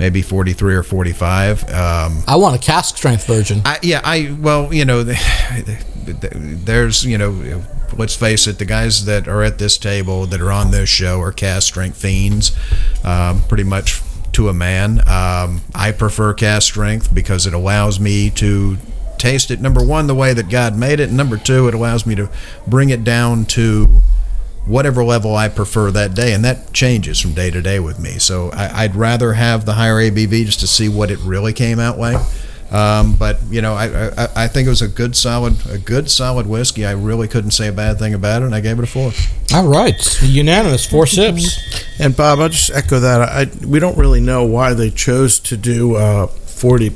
maybe 0.00 0.22
43 0.22 0.76
or 0.76 0.82
45. 0.82 1.64
Um, 1.64 2.24
I 2.26 2.36
want 2.36 2.56
a 2.56 2.58
cask 2.58 2.96
strength 2.96 3.26
version. 3.26 3.60
I, 3.66 3.78
yeah, 3.82 4.00
I 4.02 4.34
well, 4.40 4.72
you 4.72 4.86
know, 4.86 5.04
there's 5.04 7.04
you 7.04 7.18
know, 7.18 7.62
let's 7.96 8.16
face 8.16 8.46
it, 8.46 8.58
the 8.58 8.64
guys 8.64 9.04
that 9.04 9.28
are 9.28 9.44
at 9.44 9.58
this 9.58 9.76
table 9.76 10.24
that 10.26 10.40
are 10.40 10.50
on 10.50 10.70
this 10.70 10.88
show 10.88 11.20
are 11.20 11.32
cask 11.32 11.68
strength 11.68 12.00
fiends, 12.00 12.56
um, 13.04 13.42
pretty 13.42 13.62
much 13.62 14.00
to 14.32 14.48
a 14.48 14.54
man. 14.54 15.00
Um, 15.06 15.60
I 15.74 15.92
prefer 15.92 16.32
cask 16.32 16.66
strength 16.66 17.14
because 17.14 17.46
it 17.46 17.52
allows 17.52 18.00
me 18.00 18.30
to 18.30 18.78
taste 19.18 19.50
it. 19.50 19.60
Number 19.60 19.84
one, 19.84 20.06
the 20.06 20.14
way 20.14 20.32
that 20.32 20.48
God 20.48 20.78
made 20.78 20.98
it, 20.98 21.08
and 21.08 21.16
number 21.16 21.36
two, 21.36 21.68
it 21.68 21.74
allows 21.74 22.06
me 22.06 22.14
to 22.14 22.30
bring 22.66 22.88
it 22.88 23.04
down 23.04 23.44
to 23.46 24.00
whatever 24.66 25.02
level 25.04 25.34
I 25.34 25.48
prefer 25.48 25.90
that 25.90 26.14
day, 26.14 26.32
and 26.32 26.44
that 26.44 26.72
changes 26.72 27.20
from 27.20 27.32
day 27.34 27.50
to 27.50 27.62
day 27.62 27.80
with 27.80 27.98
me. 27.98 28.18
So 28.18 28.50
I, 28.52 28.84
I'd 28.84 28.94
rather 28.94 29.32
have 29.34 29.64
the 29.64 29.74
higher 29.74 29.96
ABV 29.96 30.44
just 30.44 30.60
to 30.60 30.66
see 30.66 30.88
what 30.88 31.10
it 31.10 31.18
really 31.20 31.52
came 31.52 31.78
out 31.78 31.98
like. 31.98 32.20
Um, 32.70 33.16
but 33.16 33.38
you 33.50 33.62
know, 33.62 33.74
I, 33.74 34.10
I 34.10 34.28
I 34.44 34.48
think 34.48 34.66
it 34.66 34.70
was 34.70 34.82
a 34.82 34.86
good 34.88 35.16
solid 35.16 35.56
a 35.66 35.76
good 35.78 36.08
solid 36.08 36.46
whiskey. 36.46 36.86
I 36.86 36.92
really 36.92 37.26
couldn't 37.26 37.50
say 37.50 37.66
a 37.66 37.72
bad 37.72 37.98
thing 37.98 38.14
about 38.14 38.42
it, 38.42 38.44
and 38.44 38.54
I 38.54 38.60
gave 38.60 38.78
it 38.78 38.84
a 38.84 38.86
four. 38.86 39.10
All 39.52 39.66
right, 39.66 40.22
unanimous, 40.22 40.86
four 40.86 41.06
sips. 41.06 41.58
And 41.98 42.16
Bob, 42.16 42.38
I'll 42.38 42.48
just 42.48 42.70
echo 42.70 43.00
that. 43.00 43.20
I, 43.22 43.66
we 43.66 43.80
don't 43.80 43.98
really 43.98 44.20
know 44.20 44.44
why 44.44 44.74
they 44.74 44.90
chose 44.90 45.40
to 45.40 45.56
do 45.56 45.96
uh, 45.96 46.28
40% 46.60 46.90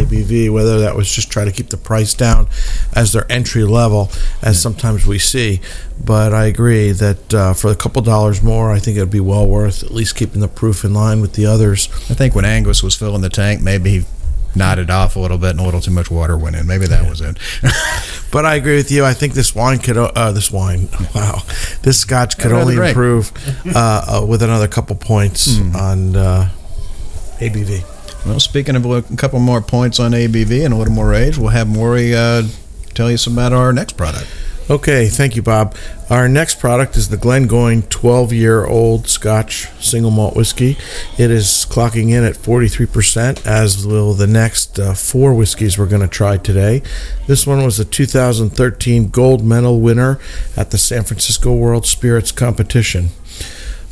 ABV, 0.00 0.52
whether 0.52 0.80
that 0.80 0.96
was 0.96 1.10
just 1.10 1.30
try 1.30 1.44
to 1.44 1.52
keep 1.52 1.68
the 1.68 1.76
price 1.76 2.14
down 2.14 2.48
as 2.94 3.12
their 3.12 3.30
entry 3.30 3.64
level, 3.64 4.10
as 4.42 4.60
sometimes 4.60 5.06
we 5.06 5.18
see. 5.18 5.60
But 6.04 6.34
I 6.34 6.46
agree 6.46 6.90
that 6.90 7.32
uh, 7.34 7.54
for 7.54 7.70
a 7.70 7.76
couple 7.76 8.02
dollars 8.02 8.42
more, 8.42 8.72
I 8.72 8.80
think 8.80 8.96
it 8.96 9.00
would 9.00 9.10
be 9.10 9.20
well 9.20 9.46
worth 9.46 9.84
at 9.84 9.92
least 9.92 10.16
keeping 10.16 10.40
the 10.40 10.48
proof 10.48 10.84
in 10.84 10.92
line 10.92 11.20
with 11.20 11.34
the 11.34 11.46
others. 11.46 11.88
I 12.10 12.14
think 12.14 12.34
when 12.34 12.44
Angus 12.44 12.82
was 12.82 12.96
filling 12.96 13.22
the 13.22 13.28
tank, 13.28 13.62
maybe 13.62 13.90
he 13.90 14.04
nodded 14.56 14.90
off 14.90 15.16
a 15.16 15.20
little 15.20 15.38
bit 15.38 15.50
and 15.50 15.60
a 15.60 15.62
little 15.64 15.80
too 15.80 15.90
much 15.90 16.10
water 16.10 16.36
went 16.36 16.56
in. 16.56 16.66
Maybe 16.66 16.86
that 16.86 17.08
was 17.08 17.20
it. 17.20 17.38
But 18.34 18.44
I 18.44 18.56
agree 18.56 18.74
with 18.74 18.90
you. 18.90 19.04
I 19.04 19.14
think 19.14 19.34
this 19.34 19.54
wine 19.54 19.78
could, 19.78 19.96
uh, 19.96 20.32
this 20.32 20.50
wine, 20.50 20.88
wow, 21.14 21.42
this 21.82 22.00
scotch 22.00 22.36
could 22.36 22.50
only 22.50 22.74
drink. 22.74 22.88
improve 22.88 23.30
uh, 23.64 24.22
uh, 24.22 24.26
with 24.26 24.42
another 24.42 24.66
couple 24.66 24.96
points 24.96 25.60
on 25.72 26.16
uh, 26.16 26.50
ABV. 27.38 27.93
Well, 28.26 28.40
speaking 28.40 28.76
of 28.76 28.84
a 28.86 29.02
couple 29.16 29.38
more 29.38 29.60
points 29.60 30.00
on 30.00 30.12
ABV 30.12 30.64
and 30.64 30.72
a 30.72 30.76
little 30.76 30.94
more 30.94 31.14
age, 31.14 31.36
we'll 31.36 31.50
have 31.50 31.68
Maury 31.68 32.14
uh, 32.14 32.42
tell 32.94 33.10
you 33.10 33.16
some 33.16 33.34
about 33.34 33.52
our 33.52 33.72
next 33.72 33.96
product. 33.96 34.26
Okay, 34.70 35.08
thank 35.08 35.36
you, 35.36 35.42
Bob. 35.42 35.76
Our 36.08 36.26
next 36.26 36.58
product 36.58 36.96
is 36.96 37.10
the 37.10 37.18
Glengoyne 37.18 37.86
12 37.90 38.32
year 38.32 38.64
old 38.64 39.08
Scotch 39.08 39.68
single 39.78 40.10
malt 40.10 40.34
whiskey. 40.34 40.78
It 41.18 41.30
is 41.30 41.66
clocking 41.68 42.08
in 42.10 42.24
at 42.24 42.34
43%, 42.34 43.44
as 43.46 43.86
will 43.86 44.14
the 44.14 44.26
next 44.26 44.78
uh, 44.78 44.94
four 44.94 45.34
whiskeys 45.34 45.76
we're 45.76 45.84
going 45.84 46.00
to 46.00 46.08
try 46.08 46.38
today. 46.38 46.80
This 47.26 47.46
one 47.46 47.62
was 47.62 47.78
a 47.78 47.84
2013 47.84 49.10
gold 49.10 49.44
medal 49.44 49.80
winner 49.80 50.18
at 50.56 50.70
the 50.70 50.78
San 50.78 51.04
Francisco 51.04 51.52
World 51.52 51.84
Spirits 51.84 52.32
Competition. 52.32 53.10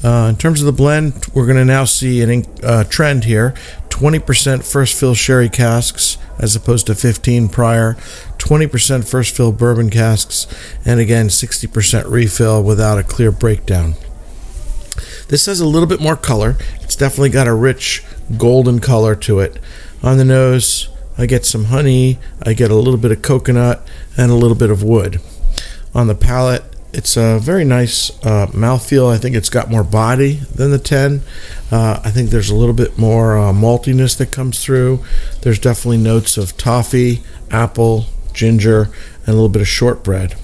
Uh, 0.02 0.26
in 0.28 0.36
terms 0.36 0.60
of 0.60 0.66
the 0.66 0.72
blend, 0.72 1.26
we're 1.32 1.46
going 1.46 1.56
to 1.56 1.64
now 1.64 1.84
see 1.84 2.20
in- 2.20 2.46
uh, 2.62 2.84
trend 2.84 3.24
here 3.24 3.54
20% 3.88 4.64
first 4.64 4.98
fill 4.98 5.14
sherry 5.14 5.48
casks 5.48 6.18
as 6.38 6.56
opposed 6.56 6.86
to 6.86 6.94
15 6.94 7.48
prior, 7.48 7.94
20% 8.38 9.08
first 9.08 9.36
fill 9.36 9.52
bourbon 9.52 9.90
casks, 9.90 10.48
and 10.84 10.98
again 10.98 11.28
60% 11.28 12.10
refill 12.10 12.62
without 12.62 12.98
a 12.98 13.04
clear 13.04 13.30
breakdown. 13.30 13.94
This 15.28 15.46
has 15.46 15.60
a 15.60 15.66
little 15.66 15.86
bit 15.86 16.00
more 16.00 16.16
color. 16.16 16.56
It's 16.80 16.96
definitely 16.96 17.30
got 17.30 17.46
a 17.46 17.54
rich 17.54 18.02
golden 18.36 18.80
color 18.80 19.14
to 19.16 19.38
it. 19.38 19.58
On 20.02 20.18
the 20.18 20.24
nose, 20.24 20.88
I 21.16 21.26
get 21.26 21.46
some 21.46 21.66
honey, 21.66 22.18
I 22.42 22.54
get 22.54 22.70
a 22.70 22.74
little 22.74 22.98
bit 22.98 23.12
of 23.12 23.22
coconut, 23.22 23.86
and 24.16 24.32
a 24.32 24.34
little 24.34 24.56
bit 24.56 24.70
of 24.70 24.82
wood. 24.82 25.20
On 25.94 26.08
the 26.08 26.14
palate, 26.14 26.64
it's 26.92 27.16
a 27.16 27.38
very 27.38 27.64
nice 27.64 28.10
uh, 28.24 28.46
mouthfeel. 28.48 29.12
I 29.12 29.16
think 29.16 29.34
it's 29.34 29.48
got 29.48 29.70
more 29.70 29.84
body 29.84 30.34
than 30.54 30.70
the 30.70 30.78
10. 30.78 31.22
Uh, 31.70 32.00
I 32.04 32.10
think 32.10 32.30
there's 32.30 32.50
a 32.50 32.54
little 32.54 32.74
bit 32.74 32.98
more 32.98 33.38
uh, 33.38 33.52
maltiness 33.52 34.16
that 34.18 34.30
comes 34.30 34.62
through. 34.62 35.02
There's 35.40 35.58
definitely 35.58 35.98
notes 35.98 36.36
of 36.36 36.56
toffee, 36.56 37.22
apple, 37.50 38.06
ginger, 38.34 38.90
and 39.20 39.28
a 39.28 39.32
little 39.32 39.48
bit 39.48 39.62
of 39.62 39.68
shortbread. 39.68 40.34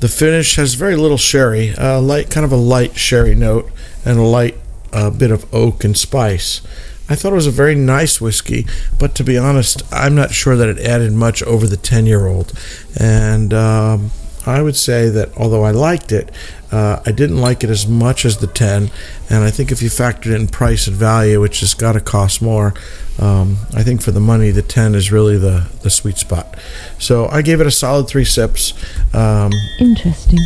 The 0.00 0.08
finish 0.08 0.56
has 0.56 0.74
very 0.74 0.96
little 0.96 1.16
sherry, 1.16 1.70
uh, 1.70 2.00
light, 2.00 2.30
kind 2.30 2.44
of 2.44 2.52
a 2.52 2.56
light 2.56 2.98
sherry 2.98 3.34
note, 3.34 3.70
and 4.04 4.18
a 4.18 4.22
light 4.22 4.56
uh, 4.92 5.08
bit 5.08 5.30
of 5.30 5.52
oak 5.54 5.82
and 5.82 5.96
spice. 5.96 6.60
I 7.08 7.14
thought 7.14 7.32
it 7.32 7.36
was 7.36 7.46
a 7.46 7.50
very 7.50 7.74
nice 7.74 8.20
whiskey, 8.20 8.66
but 8.98 9.14
to 9.16 9.24
be 9.24 9.38
honest, 9.38 9.82
I'm 9.92 10.14
not 10.14 10.32
sure 10.32 10.56
that 10.56 10.68
it 10.68 10.78
added 10.78 11.12
much 11.12 11.42
over 11.42 11.66
the 11.66 11.76
10 11.76 12.06
year 12.06 12.26
old. 12.26 12.52
And 12.98 13.52
um, 13.54 14.10
I 14.46 14.60
would 14.62 14.76
say 14.76 15.08
that 15.08 15.36
although 15.36 15.62
I 15.64 15.70
liked 15.70 16.12
it, 16.12 16.30
uh, 16.70 17.00
I 17.06 17.12
didn't 17.12 17.38
like 17.40 17.64
it 17.64 17.70
as 17.70 17.86
much 17.86 18.24
as 18.24 18.38
the 18.38 18.46
10. 18.46 18.90
And 19.30 19.44
I 19.44 19.50
think 19.50 19.72
if 19.72 19.80
you 19.80 19.88
factored 19.88 20.34
in 20.34 20.48
price 20.48 20.86
and 20.86 20.96
value, 20.96 21.40
which 21.40 21.60
has 21.60 21.72
got 21.74 21.92
to 21.92 22.00
cost 22.00 22.42
more, 22.42 22.74
um, 23.18 23.58
I 23.74 23.82
think 23.82 24.02
for 24.02 24.10
the 24.10 24.20
money, 24.20 24.50
the 24.50 24.62
10 24.62 24.94
is 24.94 25.10
really 25.12 25.38
the, 25.38 25.68
the 25.82 25.90
sweet 25.90 26.18
spot. 26.18 26.58
So 26.98 27.26
I 27.28 27.42
gave 27.42 27.60
it 27.60 27.66
a 27.66 27.70
solid 27.70 28.08
three 28.08 28.24
sips. 28.24 28.74
Um, 29.14 29.52
Interesting. 29.78 30.40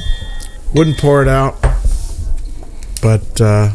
wouldn't 0.75 0.99
pour 0.99 1.23
it 1.23 1.29
out, 1.29 1.61
but 3.03 3.41
uh, 3.41 3.71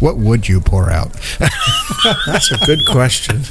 What 0.00 0.16
would 0.16 0.48
you 0.48 0.60
pour 0.60 0.90
out? 0.90 1.12
that's 2.26 2.50
a 2.52 2.58
good 2.66 2.80
question. 2.90 3.42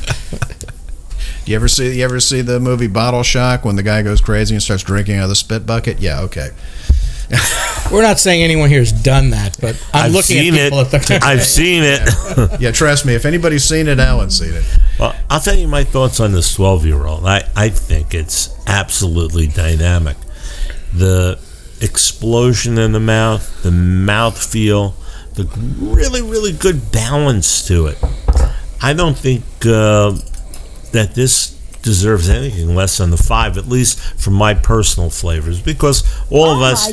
You 1.46 1.56
ever 1.56 1.68
see 1.68 1.98
you 1.98 2.04
ever 2.06 2.20
see 2.20 2.42
the 2.42 2.60
movie 2.60 2.88
Bottle 2.88 3.24
Shock 3.24 3.66
when 3.66 3.76
the 3.76 3.84
guy 3.84 4.02
goes 4.02 4.22
crazy 4.22 4.56
and 4.56 4.64
starts 4.64 4.84
drinking 4.84 5.18
out 5.18 5.24
of 5.24 5.30
the 5.30 5.36
spit 5.36 5.66
bucket? 5.66 6.00
Yeah, 6.00 6.22
okay. 6.22 6.50
We're 7.92 8.02
not 8.02 8.20
saying 8.20 8.44
anyone 8.44 8.70
here 8.70 8.80
has 8.80 8.92
done 8.92 9.32
that, 9.32 9.58
but 9.60 9.76
I'm 9.94 10.06
I've 10.06 10.12
looking 10.12 10.38
seen 10.38 10.54
at 10.56 10.64
people 10.66 10.80
it. 10.80 10.94
at 10.94 11.02
the. 11.04 11.20
I've 11.24 11.44
seen 11.44 11.84
it. 11.84 12.60
Yeah, 12.60 12.72
trust 12.72 13.06
me. 13.06 13.14
If 13.16 13.26
anybody's 13.26 13.64
seen 13.64 13.88
it, 13.88 14.00
Alan's 14.00 14.38
seen 14.40 14.54
it. 14.54 14.64
Well, 15.00 15.16
I'll 15.30 15.40
tell 15.40 15.56
you 15.56 15.68
my 15.68 15.84
thoughts 15.84 16.20
on 16.20 16.32
this 16.32 16.54
12 16.56 16.86
year 16.86 17.06
old. 17.06 17.26
I, 17.26 17.48
I 17.56 17.70
think 17.70 18.14
it's 18.14 18.50
absolutely 18.68 19.48
dynamic. 19.48 20.18
The 20.94 21.40
explosion 21.82 22.78
in 22.78 22.92
the 22.92 23.00
mouth, 23.00 23.64
the 23.64 23.72
mouth 23.72 24.42
feel, 24.42 24.96
the 25.34 25.44
really, 25.80 26.22
really 26.22 26.54
good 26.54 26.92
balance 26.92 27.68
to 27.68 27.88
it. 27.88 27.98
I 28.82 28.94
don't 28.94 29.18
think 29.18 29.44
uh, 29.66 30.18
that 30.94 31.14
this 31.16 31.50
deserves 31.82 32.30
anything 32.30 32.74
less 32.76 32.98
than 32.98 33.10
the 33.12 33.18
five, 33.18 33.58
at 33.58 33.68
least 33.68 34.00
for 34.00 34.32
my 34.32 34.54
personal 34.54 35.10
flavors, 35.10 35.62
because 35.62 36.04
all 36.32 36.50
of 36.56 36.62
us. 36.62 36.90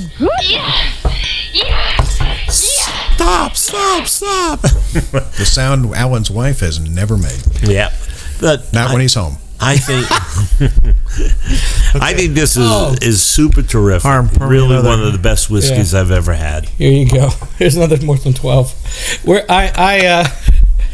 Stop, 2.49 3.55
stop, 3.57 4.07
stop. 4.07 4.61
The 4.91 5.45
sound 5.47 5.95
Alan's 5.95 6.31
wife 6.31 6.61
has 6.61 6.81
never 6.81 7.17
made. 7.17 7.41
yeah. 7.63 7.91
But 8.41 8.73
Not 8.73 8.89
I- 8.91 8.93
when 8.93 9.03
he's 9.03 9.15
home. 9.15 9.37
I 9.63 9.77
think 9.77 10.07
I 12.03 12.15
think 12.15 12.33
this 12.33 12.57
is 12.57 12.65
Oh. 12.67 12.95
is 13.03 13.23
super 13.23 13.61
terrific. 13.61 14.05
Harm, 14.05 14.31
really 14.41 14.71
another. 14.73 14.89
one 14.89 15.03
of 15.03 15.13
the 15.13 15.19
best 15.19 15.51
whiskeys 15.51 15.93
I've 15.95 16.11
ever 16.11 16.33
had. 16.33 16.65
Here 16.67 16.91
you 16.91 17.07
go. 17.07 17.29
Here's 17.59 17.77
another 17.77 17.99
more 18.03 18.17
than 18.17 18.33
twelve. 18.33 18.73
Where 19.23 19.45
I 19.51 19.71
I 19.77 20.07
uh 20.07 20.25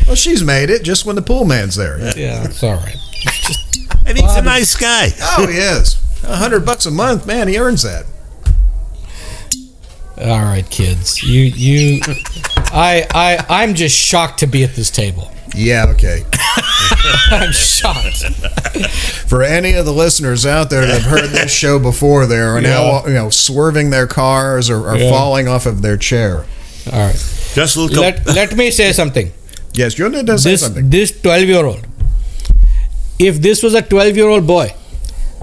Well, 0.07 0.16
she's 0.16 0.42
made 0.45 0.71
it 0.71 0.83
just 0.85 1.05
when 1.05 1.16
the 1.16 1.23
pool 1.23 1.45
man's 1.45 1.75
there. 1.77 1.99
yeah, 2.16 2.45
it's 2.45 2.62
all 2.62 2.75
right. 2.77 2.97
And 4.09 4.16
he's 4.16 4.37
a 4.37 4.42
nice 4.42 4.77
guy. 4.77 5.09
Oh, 5.21 5.49
he 5.49 5.59
is. 5.59 6.01
A 6.23 6.37
hundred 6.37 6.64
bucks 6.64 6.87
a 6.87 6.92
month, 6.92 7.27
man. 7.27 7.49
He 7.49 7.59
earns 7.59 7.83
that. 7.83 8.05
All 10.19 10.42
right, 10.45 10.69
kids. 10.71 11.23
You 11.25 11.42
you 11.42 12.01
I 12.73 13.05
I 13.12 13.45
I'm 13.62 13.75
just 13.75 13.97
shocked 13.97 14.38
to 14.40 14.47
be 14.47 14.62
at 14.62 14.75
this 14.77 14.90
table. 14.90 15.31
Yeah, 15.57 15.87
okay. 15.88 16.23
I'm 17.33 17.51
shocked. 17.53 18.25
For 19.29 19.42
any 19.42 19.73
of 19.73 19.85
the 19.87 19.92
listeners 19.92 20.47
out 20.47 20.71
there 20.71 20.87
that 20.87 21.03
have 21.03 21.11
heard 21.11 21.31
this 21.31 21.53
show 21.53 21.79
before, 21.81 22.27
they 22.27 22.38
are 22.38 22.61
now 22.61 23.05
you 23.07 23.12
know 23.14 23.29
swerving 23.29 23.90
their 23.90 24.07
cars 24.07 24.71
or, 24.71 24.88
or 24.88 24.97
Yeah. 24.97 25.11
falling 25.11 25.49
off 25.49 25.66
of 25.66 25.83
their 25.83 25.97
chair. 25.97 26.45
All 26.92 27.07
right. 27.07 27.14
Just 27.55 27.77
look 27.77 27.90
up. 27.92 27.99
Let 27.99 28.27
let 28.27 28.57
me 28.57 28.71
say 28.71 28.92
something. 28.92 29.33
Yes, 29.77 29.99
you're 29.99 30.09
This 30.09 30.62
something. 30.62 30.89
this 30.89 31.21
12 31.21 31.43
year 31.45 31.65
old. 31.65 31.87
If 33.19 33.41
this 33.43 33.62
was 33.62 33.75
a 33.75 33.83
12 33.83 34.17
year 34.17 34.29
old 34.29 34.47
boy, 34.47 34.75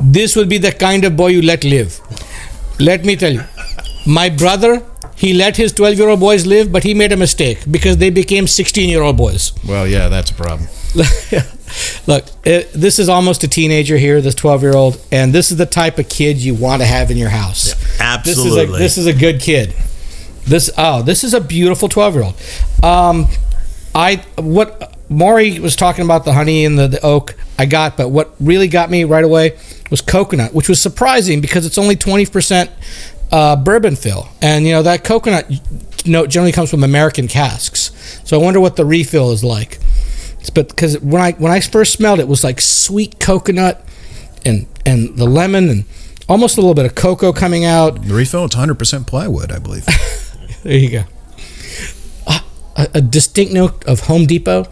this 0.02 0.36
would 0.36 0.50
be 0.50 0.58
the 0.58 0.72
kind 0.72 1.06
of 1.06 1.16
boy 1.16 1.28
you 1.28 1.42
let 1.42 1.64
live. 1.64 2.00
Let 2.80 3.06
me 3.06 3.16
tell 3.16 3.32
you. 3.32 3.44
My 4.08 4.30
brother, 4.30 4.82
he 5.16 5.34
let 5.34 5.58
his 5.58 5.72
12 5.72 5.98
year 6.00 6.10
old 6.10 6.20
boys 6.20 6.46
live, 6.48 6.72
but 6.72 6.84
he 6.84 6.94
made 6.96 7.12
a 7.12 7.18
mistake 7.18 7.60
because 7.70 7.98
they 7.98 8.10
became 8.10 8.48
16 8.48 8.90
year 8.90 9.04
old 9.04 9.18
boys. 9.18 9.54
Well, 9.68 9.88
yeah, 9.88 10.10
that's 10.10 10.32
a 10.32 10.34
problem. 10.34 10.68
Look, 12.08 12.26
it, 12.44 12.72
this 12.74 13.00
is 13.00 13.10
almost 13.10 13.44
a 13.44 13.48
teenager 13.48 13.98
here, 13.98 14.20
this 14.22 14.36
12 14.36 14.62
year 14.64 14.76
old, 14.76 15.00
and 15.12 15.32
this 15.34 15.52
is 15.52 15.58
the 15.58 15.66
type 15.66 16.00
of 16.00 16.10
kid 16.10 16.38
you 16.38 16.56
want 16.56 16.82
to 16.82 16.88
have 16.88 17.12
in 17.12 17.18
your 17.18 17.30
house. 17.30 17.74
This 18.24 18.38
is 18.38 18.56
a, 18.56 18.62
Absolutely. 18.62 18.80
this 18.80 18.98
is 18.98 19.06
a 19.06 19.14
good 19.14 19.40
kid. 19.42 19.74
This 20.46 20.70
oh, 20.78 21.02
this 21.04 21.24
is 21.24 21.34
a 21.34 21.40
beautiful 21.40 21.88
12 21.88 22.16
year 22.16 22.24
old. 22.24 22.36
Um, 22.84 23.28
I 23.96 24.18
what 24.38 24.96
Maury 25.10 25.60
was 25.60 25.76
talking 25.76 26.04
about 26.04 26.26
the 26.26 26.34
honey 26.34 26.66
and 26.66 26.78
the, 26.78 26.88
the 26.88 27.06
oak 27.06 27.36
I 27.60 27.66
got, 27.66 27.98
but 27.98 28.10
what 28.10 28.34
really 28.40 28.68
got 28.68 28.90
me 28.90 29.04
right 29.04 29.24
away 29.24 29.58
was 29.92 30.02
coconut, 30.02 30.54
which 30.54 30.68
was 30.68 30.82
surprising 30.82 31.40
because 31.40 31.66
it's 31.66 31.78
only 31.78 31.96
20% 31.96 32.70
uh, 33.32 33.56
bourbon 33.56 33.96
fill, 33.96 34.30
and 34.42 34.66
you 34.66 34.72
know 34.72 34.84
that 34.84 35.04
coconut 35.04 35.52
note 36.06 36.30
generally 36.30 36.52
comes 36.52 36.70
from 36.70 36.84
American 36.84 37.28
casks. 37.28 37.92
So 38.26 38.40
I 38.40 38.44
wonder 38.44 38.60
what 38.60 38.76
the 38.76 38.86
refill 38.86 39.32
is 39.32 39.44
like. 39.44 39.80
But 40.54 40.70
because 40.70 41.00
when 41.00 41.22
I 41.22 41.32
when 41.34 41.52
I 41.52 41.60
first 41.62 41.94
smelled 41.94 42.20
it, 42.20 42.24
it 42.24 42.28
was 42.28 42.44
like 42.44 42.60
sweet 42.60 43.20
coconut 43.20 43.86
and 44.46 44.68
and 44.86 45.16
the 45.16 45.26
lemon 45.26 45.70
and 45.70 45.86
almost 46.28 46.58
a 46.58 46.62
little 46.62 46.74
bit 46.74 46.86
of 46.86 46.96
cocoa 46.96 47.32
coming 47.32 47.66
out. 47.66 48.04
The 48.04 48.14
refill, 48.14 48.46
it's 48.46 48.56
100% 48.56 49.08
plywood, 49.08 49.52
I 49.52 49.60
believe. 49.60 49.86
There 50.64 50.78
you 50.78 50.90
go. 50.90 51.04
A, 52.76 52.90
a 52.96 53.02
distinct 53.02 53.54
note 53.54 53.86
of 53.86 54.02
Home 54.02 54.26
Depot. 54.26 54.66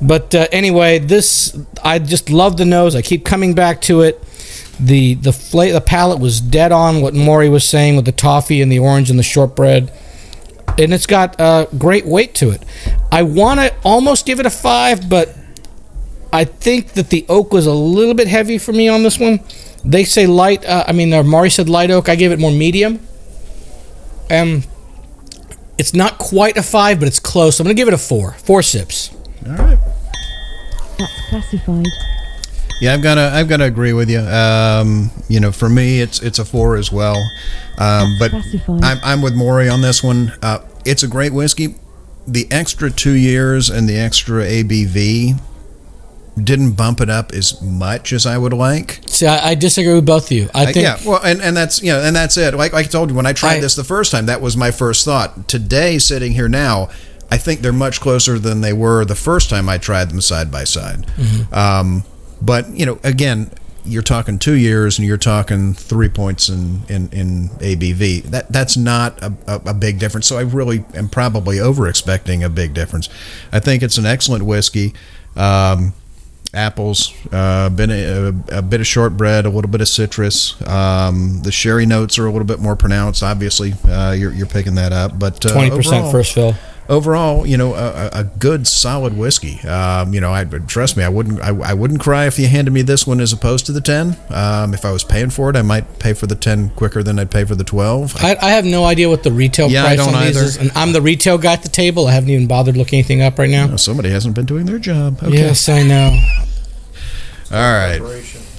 But 0.00 0.34
uh, 0.34 0.48
anyway, 0.50 0.98
this 0.98 1.56
I 1.82 1.98
just 2.00 2.28
love 2.28 2.56
the 2.56 2.64
nose. 2.64 2.96
I 2.96 3.02
keep 3.02 3.24
coming 3.24 3.54
back 3.54 3.80
to 3.82 4.02
it. 4.02 4.22
The 4.80 5.14
the 5.14 5.30
the 5.30 5.82
palate 5.84 6.18
was 6.18 6.40
dead 6.40 6.72
on 6.72 7.02
what 7.02 7.14
Maury 7.14 7.48
was 7.48 7.64
saying 7.64 7.94
with 7.94 8.04
the 8.04 8.12
toffee 8.12 8.60
and 8.60 8.70
the 8.70 8.80
orange 8.80 9.10
and 9.10 9.18
the 9.18 9.22
shortbread, 9.22 9.92
and 10.76 10.92
it's 10.92 11.06
got 11.06 11.40
uh, 11.40 11.66
great 11.78 12.04
weight 12.04 12.34
to 12.36 12.50
it. 12.50 12.64
I 13.12 13.22
want 13.22 13.60
to 13.60 13.72
almost 13.84 14.26
give 14.26 14.40
it 14.40 14.46
a 14.46 14.50
five, 14.50 15.08
but 15.08 15.36
I 16.32 16.44
think 16.44 16.94
that 16.94 17.10
the 17.10 17.24
oak 17.28 17.52
was 17.52 17.66
a 17.66 17.74
little 17.74 18.14
bit 18.14 18.26
heavy 18.26 18.58
for 18.58 18.72
me 18.72 18.88
on 18.88 19.04
this 19.04 19.20
one. 19.20 19.40
They 19.84 20.02
say 20.02 20.26
light. 20.26 20.64
Uh, 20.64 20.84
I 20.88 20.92
mean, 20.92 21.12
uh, 21.12 21.48
said 21.48 21.68
light 21.68 21.90
oak. 21.92 22.08
I 22.08 22.16
gave 22.16 22.32
it 22.32 22.40
more 22.40 22.50
medium. 22.50 23.06
Um, 24.30 24.64
it's 25.78 25.94
not 25.94 26.18
quite 26.18 26.56
a 26.56 26.62
five, 26.62 26.98
but 26.98 27.08
it's 27.08 27.18
close. 27.18 27.58
I'm 27.60 27.64
gonna 27.64 27.74
give 27.74 27.88
it 27.88 27.94
a 27.94 27.98
four. 27.98 28.32
Four 28.32 28.62
sips. 28.62 29.10
All 29.46 29.52
right. 29.52 29.78
That's 30.98 31.28
classified. 31.28 31.86
Yeah, 32.80 32.94
I've 32.94 33.02
got 33.02 33.14
to 33.14 33.30
I've 33.32 33.48
got 33.48 33.58
to 33.58 33.64
agree 33.64 33.92
with 33.92 34.10
you. 34.10 34.18
Um, 34.18 35.12
you 35.28 35.38
know, 35.38 35.52
for 35.52 35.68
me, 35.68 36.00
it's 36.00 36.20
it's 36.20 36.40
a 36.40 36.44
four 36.44 36.76
as 36.76 36.90
well. 36.90 37.16
Um, 37.78 38.16
but 38.18 38.30
Classified. 38.32 38.82
I'm 38.82 38.98
I'm 39.04 39.22
with 39.22 39.34
Maury 39.34 39.68
on 39.68 39.82
this 39.82 40.02
one. 40.02 40.32
Uh, 40.42 40.58
it's 40.84 41.04
a 41.04 41.08
great 41.08 41.32
whiskey. 41.32 41.76
The 42.26 42.46
extra 42.50 42.90
two 42.90 43.12
years 43.12 43.70
and 43.70 43.88
the 43.88 43.96
extra 43.96 44.44
ABV 44.44 45.40
didn't 46.42 46.72
bump 46.72 47.00
it 47.00 47.10
up 47.10 47.32
as 47.32 47.60
much 47.60 48.12
as 48.12 48.24
I 48.26 48.38
would 48.38 48.52
like. 48.54 49.00
See, 49.06 49.26
I, 49.26 49.50
I 49.50 49.54
disagree 49.54 49.92
with 49.94 50.06
both 50.06 50.26
of 50.26 50.32
you. 50.32 50.48
I 50.54 50.62
Uh, 50.62 50.66
think 50.72 50.76
yeah, 50.84 50.96
well, 51.04 51.20
and, 51.22 51.42
and 51.42 51.56
that's 51.56 51.82
you 51.82 51.92
know, 51.92 52.00
and 52.00 52.14
that's 52.16 52.36
it. 52.36 52.54
Like, 52.54 52.72
like 52.72 52.86
I 52.86 52.88
told 52.88 53.10
you, 53.10 53.16
when 53.16 53.26
I 53.26 53.32
tried 53.32 53.56
I- 53.56 53.60
this 53.60 53.74
the 53.74 53.84
first 53.84 54.10
time, 54.12 54.26
that 54.26 54.40
was 54.40 54.56
my 54.56 54.70
first 54.70 55.04
thought. 55.04 55.46
Today, 55.48 55.98
sitting 55.98 56.32
here 56.32 56.48
now, 56.48 56.88
I 57.30 57.36
think 57.38 57.60
they're 57.60 57.72
much 57.72 58.00
closer 58.00 58.38
than 58.38 58.60
they 58.62 58.72
were 58.72 59.04
the 59.04 59.14
first 59.14 59.50
time 59.50 59.68
I 59.68 59.78
tried 59.78 60.10
them 60.10 60.20
side 60.20 60.50
by 60.50 60.64
side. 60.64 61.06
Mm-hmm. 61.16 61.54
Um, 61.54 62.04
but 62.40 62.68
you 62.70 62.86
know, 62.86 62.98
again, 63.04 63.50
you're 63.84 64.02
talking 64.02 64.38
two 64.38 64.54
years, 64.54 64.98
and 64.98 65.06
you're 65.06 65.16
talking 65.18 65.74
three 65.74 66.08
points 66.08 66.48
in 66.48 66.82
in, 66.88 67.08
in 67.10 67.48
ABV. 67.58 68.22
That 68.24 68.50
that's 68.50 68.76
not 68.78 69.20
a, 69.22 69.34
a, 69.46 69.54
a 69.66 69.74
big 69.74 69.98
difference. 69.98 70.26
So 70.28 70.38
I 70.38 70.42
really 70.42 70.84
am 70.94 71.08
probably 71.10 71.60
over 71.60 71.86
expecting 71.88 72.42
a 72.42 72.48
big 72.48 72.72
difference. 72.72 73.10
I 73.52 73.60
think 73.60 73.82
it's 73.82 73.98
an 73.98 74.06
excellent 74.06 74.44
whiskey. 74.44 74.94
Um, 75.36 75.92
apples, 76.54 77.12
uh, 77.32 77.70
of, 77.72 77.90
a, 77.90 78.58
a 78.58 78.62
bit 78.62 78.80
of 78.80 78.86
shortbread, 78.86 79.46
a 79.46 79.50
little 79.50 79.70
bit 79.70 79.80
of 79.80 79.88
citrus. 79.88 80.60
Um, 80.68 81.40
the 81.42 81.52
sherry 81.52 81.86
notes 81.86 82.18
are 82.18 82.26
a 82.26 82.30
little 82.30 82.46
bit 82.46 82.60
more 82.60 82.76
pronounced. 82.76 83.22
Obviously, 83.22 83.72
uh, 83.88 84.12
you're, 84.12 84.32
you're 84.32 84.46
picking 84.46 84.74
that 84.74 84.92
up. 84.92 85.18
But 85.18 85.44
uh, 85.46 85.52
twenty 85.52 85.70
percent 85.70 86.10
first 86.12 86.34
fill. 86.34 86.54
Overall, 86.92 87.46
you 87.46 87.56
know, 87.56 87.74
a, 87.74 88.10
a- 88.12 88.24
good 88.38 88.66
solid 88.66 89.16
whiskey. 89.16 89.60
Um, 89.66 90.12
you 90.12 90.20
know, 90.20 90.32
I 90.32 90.44
trust 90.44 90.96
me, 90.96 91.04
I 91.04 91.08
wouldn't, 91.08 91.40
I, 91.40 91.48
I 91.70 91.74
wouldn't 91.74 92.00
cry 92.00 92.26
if 92.26 92.38
you 92.38 92.46
handed 92.48 92.70
me 92.72 92.82
this 92.82 93.06
one 93.06 93.18
as 93.20 93.32
opposed 93.32 93.64
to 93.66 93.72
the 93.72 93.80
ten. 93.80 94.16
Um, 94.28 94.74
if 94.74 94.84
I 94.84 94.92
was 94.92 95.02
paying 95.02 95.30
for 95.30 95.48
it, 95.48 95.56
I 95.56 95.62
might 95.62 95.98
pay 95.98 96.12
for 96.12 96.26
the 96.26 96.34
ten 96.34 96.68
quicker 96.70 97.02
than 97.02 97.18
I'd 97.18 97.30
pay 97.30 97.44
for 97.44 97.54
the 97.54 97.64
twelve. 97.64 98.14
I, 98.22 98.36
I 98.42 98.50
have 98.50 98.64
no 98.66 98.84
idea 98.84 99.08
what 99.08 99.22
the 99.22 99.32
retail 99.32 99.70
Yeah, 99.70 99.84
price 99.84 100.00
on 100.00 100.12
these 100.24 100.36
is, 100.36 100.56
and 100.58 100.70
I'm 100.74 100.92
the 100.92 101.00
retail 101.02 101.38
guy 101.38 101.54
at 101.54 101.62
the 101.62 101.68
table. 101.70 102.06
I 102.08 102.12
haven't 102.12 102.30
even 102.30 102.46
bothered 102.46 102.76
looking 102.76 102.98
anything 102.98 103.22
up 103.22 103.38
right 103.38 103.48
now. 103.50 103.74
Somebody 103.76 104.10
hasn't 104.10 104.34
been 104.34 104.46
doing 104.46 104.66
their 104.66 104.78
job. 104.78 105.22
Okay. 105.22 105.32
Yes, 105.38 105.68
I 105.68 105.82
know. 105.82 106.10
All 107.50 107.58
right. 107.72 108.00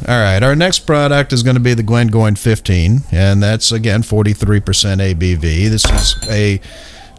All 0.07 0.19
right. 0.19 0.43
Our 0.43 0.55
next 0.55 0.79
product 0.79 1.33
is 1.33 1.43
going 1.43 1.55
to 1.55 1.61
be 1.61 1.73
the 1.73 1.83
Glengoyne 1.83 2.37
15, 2.37 3.01
and 3.11 3.41
that's 3.41 3.71
again 3.71 4.01
43% 4.03 4.61
ABV. 4.61 5.39
This 5.69 5.85
is 5.85 6.15
a 6.29 6.59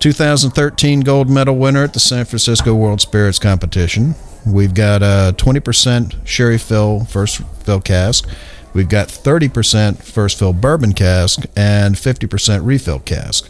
2013 0.00 1.00
gold 1.00 1.30
medal 1.30 1.56
winner 1.56 1.84
at 1.84 1.92
the 1.92 2.00
San 2.00 2.24
Francisco 2.24 2.74
World 2.74 3.00
Spirits 3.00 3.38
Competition. 3.38 4.14
We've 4.46 4.74
got 4.74 5.02
a 5.02 5.34
20% 5.36 6.26
sherry 6.26 6.58
fill 6.58 7.04
first 7.04 7.38
fill 7.62 7.80
cask. 7.80 8.28
We've 8.74 8.88
got 8.88 9.08
30% 9.08 10.02
first 10.02 10.38
fill 10.38 10.52
bourbon 10.52 10.92
cask 10.92 11.44
and 11.56 11.94
50% 11.94 12.66
refill 12.66 12.98
cask. 12.98 13.48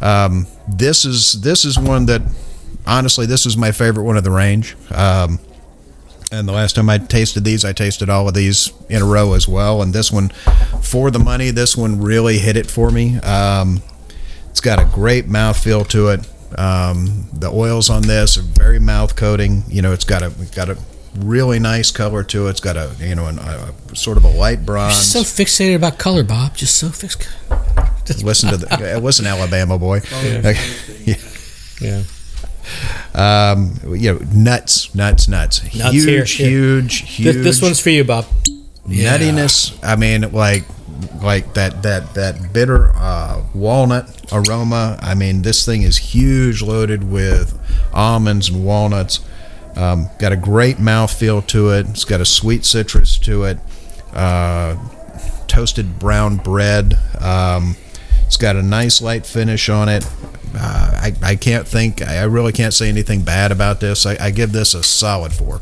Um, 0.00 0.46
this 0.66 1.04
is 1.04 1.42
this 1.42 1.64
is 1.64 1.78
one 1.78 2.06
that 2.06 2.22
honestly 2.86 3.26
this 3.26 3.46
is 3.46 3.56
my 3.56 3.72
favorite 3.72 4.04
one 4.04 4.16
of 4.16 4.24
the 4.24 4.30
range. 4.30 4.76
Um, 4.90 5.38
and 6.32 6.48
the 6.48 6.52
last 6.52 6.74
time 6.76 6.88
I 6.88 6.96
tasted 6.96 7.44
these, 7.44 7.62
I 7.62 7.74
tasted 7.74 8.08
all 8.08 8.26
of 8.26 8.32
these 8.32 8.72
in 8.88 9.02
a 9.02 9.04
row 9.04 9.34
as 9.34 9.46
well. 9.46 9.82
And 9.82 9.92
this 9.92 10.10
one, 10.10 10.30
for 10.80 11.10
the 11.10 11.18
money, 11.18 11.50
this 11.50 11.76
one 11.76 12.00
really 12.00 12.38
hit 12.38 12.56
it 12.56 12.70
for 12.70 12.90
me. 12.90 13.18
Um, 13.18 13.82
it's 14.52 14.60
got 14.60 14.78
a 14.78 14.84
great 14.84 15.28
mouthfeel 15.28 15.88
to 15.88 16.08
it. 16.10 16.20
Um, 16.58 17.26
the 17.32 17.50
oils 17.50 17.88
on 17.88 18.02
this 18.02 18.36
are 18.36 18.42
very 18.42 18.78
mouth 18.78 19.16
coating. 19.16 19.62
You 19.66 19.80
know, 19.80 19.94
it's 19.94 20.04
got 20.04 20.22
a 20.22 20.30
got 20.54 20.68
a 20.68 20.76
really 21.16 21.58
nice 21.58 21.90
color 21.90 22.22
to 22.24 22.48
it. 22.48 22.50
It's 22.50 22.60
got 22.60 22.76
a 22.76 22.94
you 22.98 23.14
know 23.14 23.28
an, 23.28 23.38
a, 23.38 23.72
sort 23.96 24.18
of 24.18 24.24
a 24.24 24.28
light 24.28 24.66
bronze. 24.66 25.10
So 25.10 25.20
fixated 25.20 25.74
about 25.74 25.98
color, 25.98 26.22
Bob. 26.22 26.54
Just 26.54 26.76
so 26.76 26.90
fixed. 26.90 27.26
listen 28.22 28.50
to 28.50 28.58
the 28.58 29.00
listen, 29.02 29.26
Alabama 29.26 29.78
boy. 29.78 30.00
yeah. 30.22 30.52
Yeah. 31.80 32.04
Um, 33.12 33.74
you 33.88 34.12
know, 34.12 34.20
nuts, 34.32 34.94
nuts, 34.94 35.26
nuts. 35.26 35.64
Nuts 35.74 35.92
huge, 35.92 36.04
here, 36.04 36.24
here. 36.24 36.48
huge, 36.48 36.98
huge. 37.00 37.34
This, 37.34 37.44
this 37.44 37.62
one's 37.62 37.80
for 37.80 37.90
you, 37.90 38.04
Bob. 38.04 38.24
Yeah. 38.86 39.14
I 39.82 39.96
mean, 39.96 40.30
like 40.30 40.62
like 41.22 41.54
that 41.54 41.82
that 41.82 42.14
that 42.14 42.52
bitter 42.52 42.92
uh, 42.94 43.42
walnut 43.54 44.32
aroma. 44.32 44.98
I 45.00 45.14
mean, 45.14 45.42
this 45.42 45.64
thing 45.64 45.82
is 45.82 45.96
huge, 45.96 46.62
loaded 46.62 47.10
with 47.10 47.58
almonds 47.92 48.48
and 48.48 48.64
walnuts. 48.64 49.20
Um, 49.76 50.08
got 50.18 50.32
a 50.32 50.36
great 50.36 50.76
mouthfeel 50.76 51.46
to 51.48 51.70
it. 51.70 51.86
It's 51.88 52.04
got 52.04 52.20
a 52.20 52.26
sweet 52.26 52.64
citrus 52.64 53.18
to 53.18 53.44
it. 53.44 53.58
Uh, 54.12 54.76
toasted 55.48 55.98
brown 55.98 56.36
bread. 56.36 56.98
Um, 57.20 57.76
it's 58.26 58.36
got 58.36 58.56
a 58.56 58.62
nice 58.62 59.02
light 59.02 59.26
finish 59.26 59.68
on 59.68 59.88
it. 59.88 60.06
Uh, 60.54 60.90
I, 61.02 61.14
I 61.22 61.36
can't 61.36 61.66
think, 61.66 62.02
I 62.02 62.24
really 62.24 62.52
can't 62.52 62.74
say 62.74 62.88
anything 62.88 63.22
bad 63.22 63.52
about 63.52 63.80
this. 63.80 64.04
I, 64.04 64.16
I 64.20 64.30
give 64.30 64.52
this 64.52 64.74
a 64.74 64.82
solid 64.82 65.32
four. 65.32 65.60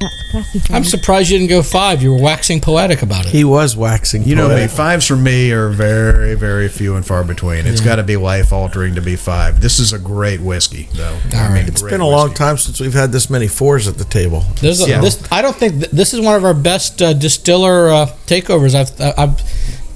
That's 0.00 0.30
classified. 0.30 0.76
I'm 0.76 0.84
surprised 0.84 1.30
you 1.30 1.38
didn't 1.38 1.50
go 1.50 1.62
five. 1.62 2.02
You 2.02 2.12
were 2.12 2.20
waxing 2.22 2.60
poetic 2.60 3.02
about 3.02 3.26
it. 3.26 3.32
He 3.32 3.44
was 3.44 3.76
waxing. 3.76 4.22
You 4.24 4.36
know 4.36 4.48
me, 4.48 4.66
fives 4.68 5.06
for 5.06 5.16
me 5.16 5.50
are 5.52 5.68
very, 5.70 6.34
very 6.34 6.68
few 6.68 6.94
and 6.96 7.04
far 7.04 7.24
between. 7.24 7.66
It's 7.66 7.80
got 7.80 7.96
to 7.96 8.02
be 8.02 8.16
life 8.16 8.52
altering 8.52 8.94
to 8.94 9.00
be 9.02 9.16
five. 9.16 9.60
This 9.60 9.78
is 9.78 9.92
a 9.92 9.98
great 9.98 10.40
whiskey, 10.40 10.88
though. 10.94 11.18
All 11.34 11.48
right. 11.50 11.66
It's 11.66 11.82
been 11.82 12.00
a 12.00 12.08
long 12.08 12.32
time 12.34 12.56
since 12.58 12.78
we've 12.80 12.94
had 12.94 13.10
this 13.12 13.28
many 13.28 13.48
fours 13.48 13.88
at 13.88 13.98
the 13.98 14.04
table. 14.04 14.44
There's 14.60 14.80
a, 14.84 14.88
Yeah. 14.88 15.00
this, 15.00 15.20
I 15.32 15.42
don't 15.42 15.56
think 15.56 15.74
th- 15.80 15.90
this 15.90 16.14
is 16.14 16.20
one 16.20 16.36
of 16.36 16.44
our 16.44 16.54
best 16.54 17.02
uh, 17.02 17.12
distiller 17.12 17.88
uh, 17.88 18.06
takeovers. 18.26 18.74
I've, 18.74 19.18
I've 19.18 19.40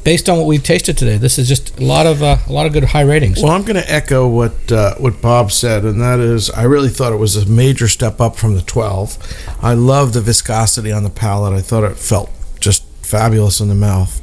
based 0.04 0.28
on 0.28 0.38
what 0.38 0.46
we've 0.46 0.62
tasted 0.62 0.98
today. 0.98 1.16
This 1.16 1.38
is 1.38 1.48
just 1.48 1.78
a 1.78 1.84
lot 1.84 2.06
of 2.06 2.22
uh, 2.22 2.38
a 2.46 2.52
lot 2.52 2.66
of 2.66 2.72
good 2.72 2.84
high 2.84 3.02
ratings. 3.02 3.42
Well, 3.42 3.52
I'm 3.52 3.62
going 3.62 3.76
to 3.76 3.92
echo 3.92 4.28
what 4.28 4.72
uh, 4.72 4.94
what 4.96 5.20
Bob 5.20 5.52
said, 5.52 5.84
and 5.84 6.00
that 6.00 6.20
is, 6.20 6.50
I 6.50 6.64
really 6.64 6.88
thought 6.88 7.12
it 7.12 7.16
was 7.16 7.36
a 7.36 7.46
major 7.46 7.88
step 7.88 8.20
up 8.20 8.36
from 8.36 8.54
the 8.54 8.62
12. 8.62 9.56
I 9.62 9.74
love 9.74 10.12
the 10.12 10.20
viscosity 10.20 10.92
on 10.92 11.04
the 11.04 11.10
palate. 11.10 11.52
I 11.52 11.60
thought 11.60 11.84
it 11.84 11.96
felt 11.96 12.30
just 12.60 12.84
fabulous 13.02 13.60
in 13.60 13.68
the 13.68 13.74
mouth. 13.74 14.20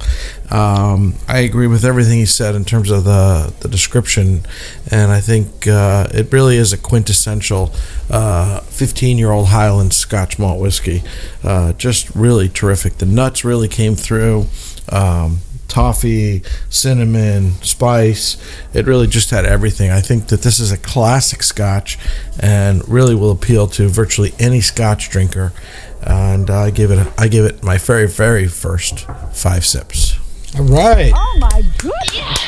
Um, 0.51 1.13
I 1.27 1.39
agree 1.39 1.67
with 1.67 1.85
everything 1.85 2.17
he 2.17 2.25
said 2.25 2.55
in 2.55 2.65
terms 2.65 2.89
of 2.89 3.03
the 3.03 3.53
the 3.59 3.67
description, 3.67 4.45
and 4.91 5.11
I 5.11 5.21
think 5.21 5.67
uh, 5.67 6.07
it 6.11 6.31
really 6.33 6.57
is 6.57 6.73
a 6.73 6.77
quintessential 6.77 7.67
15 7.67 9.17
year 9.17 9.31
old 9.31 9.47
Highland 9.47 9.93
Scotch 9.93 10.39
malt 10.39 10.59
whiskey. 10.59 11.03
Uh, 11.43 11.73
just 11.73 12.13
really 12.15 12.49
terrific. 12.49 12.97
The 12.97 13.05
nuts 13.05 13.45
really 13.45 13.67
came 13.67 13.95
through. 13.95 14.47
Um, 14.91 15.39
toffee, 15.69 16.43
cinnamon, 16.69 17.53
spice. 17.61 18.37
It 18.73 18.85
really 18.85 19.07
just 19.07 19.29
had 19.29 19.45
everything. 19.45 19.91
I 19.91 20.01
think 20.01 20.27
that 20.27 20.41
this 20.41 20.59
is 20.59 20.71
a 20.71 20.77
classic 20.77 21.43
scotch 21.43 21.97
and 22.39 22.87
really 22.89 23.15
will 23.15 23.31
appeal 23.31 23.67
to 23.67 23.87
virtually 23.87 24.33
any 24.39 24.61
scotch 24.61 25.09
drinker. 25.09 25.53
And 26.01 26.49
I 26.49 26.71
give 26.71 26.91
it 26.91 27.07
I 27.17 27.27
give 27.27 27.45
it 27.45 27.63
my 27.63 27.77
very 27.77 28.07
very 28.07 28.47
first 28.47 29.05
5 29.33 29.65
sips. 29.65 30.17
All 30.57 30.65
right. 30.65 31.13
Oh 31.15 31.37
my 31.39 31.63
goodness! 31.77 32.39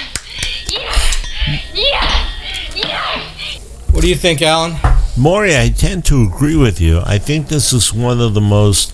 What 3.91 4.01
do 4.01 4.07
you 4.07 4.15
think, 4.15 4.41
Alan? 4.41 4.77
Maury, 5.17 5.57
I 5.57 5.69
tend 5.69 6.05
to 6.05 6.23
agree 6.23 6.55
with 6.55 6.79
you. 6.79 7.01
I 7.05 7.17
think 7.17 7.49
this 7.49 7.73
is 7.73 7.93
one 7.93 8.21
of 8.21 8.33
the 8.33 8.41
most 8.41 8.93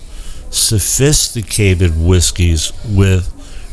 sophisticated 0.52 1.92
whiskeys 1.96 2.72
with 2.84 3.32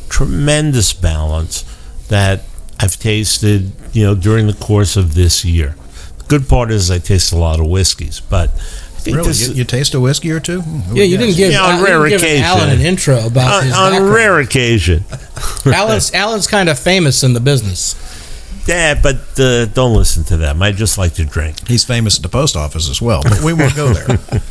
tremendous 0.09 0.93
balance 0.93 1.63
that 2.09 2.41
I've 2.79 2.97
tasted, 2.99 3.71
you 3.93 4.03
know, 4.03 4.15
during 4.15 4.47
the 4.47 4.53
course 4.53 4.95
of 4.97 5.13
this 5.15 5.43
year. 5.45 5.75
The 6.17 6.23
good 6.25 6.47
part 6.49 6.71
is 6.71 6.89
I 6.91 6.99
taste 6.99 7.31
a 7.31 7.37
lot 7.37 7.59
of 7.59 7.67
whiskeys, 7.67 8.19
but 8.19 8.49
I 8.49 8.99
think 9.05 9.17
Really? 9.17 9.27
this 9.29 9.47
You, 9.49 9.53
you 9.55 9.63
taste 9.63 9.93
a 9.93 9.99
whiskey 9.99 10.31
or 10.31 10.39
two? 10.39 10.61
Who 10.61 10.95
Yeah, 10.95 11.03
you 11.03 11.17
didn't 11.17 11.35
give, 11.37 11.51
Yeah, 11.51 11.61
on 11.63 11.71
Al- 11.75 11.79
you 11.79 11.85
rare 11.85 11.97
didn't 11.97 12.09
give 12.09 12.21
occasion. 12.21 12.43
Alan 12.45 12.69
an 12.69 12.81
intro 12.81 13.25
about 13.25 13.53
on, 13.59 13.63
his 13.63 13.73
on 13.73 13.87
a 13.87 13.91
background. 13.91 14.13
rare 14.13 14.39
occasion. 14.39 15.03
Alan's 15.65 16.13
Alan's 16.13 16.47
kind 16.47 16.69
of 16.69 16.77
famous 16.79 17.23
in 17.23 17.33
the 17.33 17.39
business. 17.39 17.95
Yeah, 18.67 18.99
but 18.99 19.17
uh, 19.39 19.65
don't 19.67 19.93
listen 19.95 20.23
to 20.23 20.37
them. 20.37 20.63
I 20.63 20.71
just 20.71 20.97
like 20.97 21.13
to 21.15 21.23
drink. 21.23 21.67
He's 21.67 21.83
famous 21.83 22.17
at 22.17 22.23
the 22.23 22.29
post 22.29 22.55
office 22.55 22.89
as 22.89 22.99
well, 22.99 23.21
but 23.21 23.41
we 23.43 23.53
won't 23.53 23.75
go 23.75 23.93
there. 23.93 24.19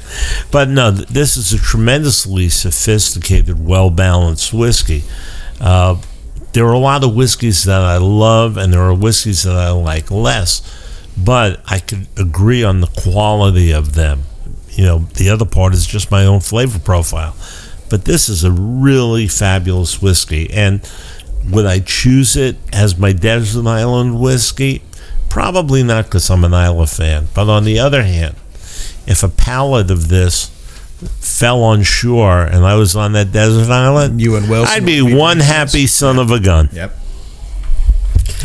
But 0.52 0.68
no, 0.68 0.92
this 0.92 1.36
is 1.36 1.52
a 1.52 1.58
tremendously 1.58 2.48
sophisticated, 2.48 3.66
well 3.66 3.90
balanced 3.90 4.52
whiskey. 4.52 5.02
Uh, 5.64 5.96
there 6.52 6.66
are 6.66 6.74
a 6.74 6.78
lot 6.78 7.02
of 7.02 7.16
whiskeys 7.16 7.64
that 7.64 7.80
I 7.80 7.96
love, 7.96 8.58
and 8.58 8.72
there 8.72 8.82
are 8.82 8.94
whiskeys 8.94 9.44
that 9.44 9.56
I 9.56 9.70
like 9.70 10.10
less, 10.10 10.60
but 11.16 11.60
I 11.66 11.78
could 11.78 12.06
agree 12.18 12.62
on 12.62 12.80
the 12.80 12.86
quality 12.86 13.72
of 13.72 13.94
them. 13.94 14.24
You 14.68 14.84
know, 14.84 14.98
the 15.14 15.30
other 15.30 15.46
part 15.46 15.72
is 15.72 15.86
just 15.86 16.10
my 16.10 16.26
own 16.26 16.40
flavor 16.40 16.78
profile. 16.78 17.34
But 17.88 18.04
this 18.04 18.28
is 18.28 18.44
a 18.44 18.52
really 18.52 19.26
fabulous 19.26 20.02
whiskey, 20.02 20.50
and 20.52 20.86
would 21.50 21.66
I 21.66 21.80
choose 21.80 22.36
it 22.36 22.56
as 22.72 22.98
my 22.98 23.12
desert 23.12 23.66
island 23.66 24.20
whiskey? 24.20 24.82
Probably 25.30 25.82
not, 25.82 26.04
because 26.04 26.30
I'm 26.30 26.44
an 26.44 26.52
Islay 26.52 26.86
fan. 26.86 27.28
But 27.34 27.48
on 27.48 27.64
the 27.64 27.78
other 27.78 28.02
hand, 28.02 28.36
if 29.06 29.22
a 29.22 29.28
pallet 29.28 29.90
of 29.90 30.08
this 30.08 30.50
fell 31.08 31.62
on 31.62 31.82
shore 31.82 32.42
and 32.42 32.64
I 32.64 32.74
was 32.76 32.94
on 32.96 33.12
that 33.12 33.32
desert 33.32 33.70
island, 33.72 34.20
You 34.20 34.36
and 34.36 34.48
Wilson 34.48 34.74
I'd 34.74 34.86
be 34.86 35.04
be 35.04 35.14
one 35.14 35.40
happy 35.40 35.86
son 35.86 36.18
of 36.18 36.30
a 36.30 36.40
gun. 36.40 36.68
Yep. 36.72 36.92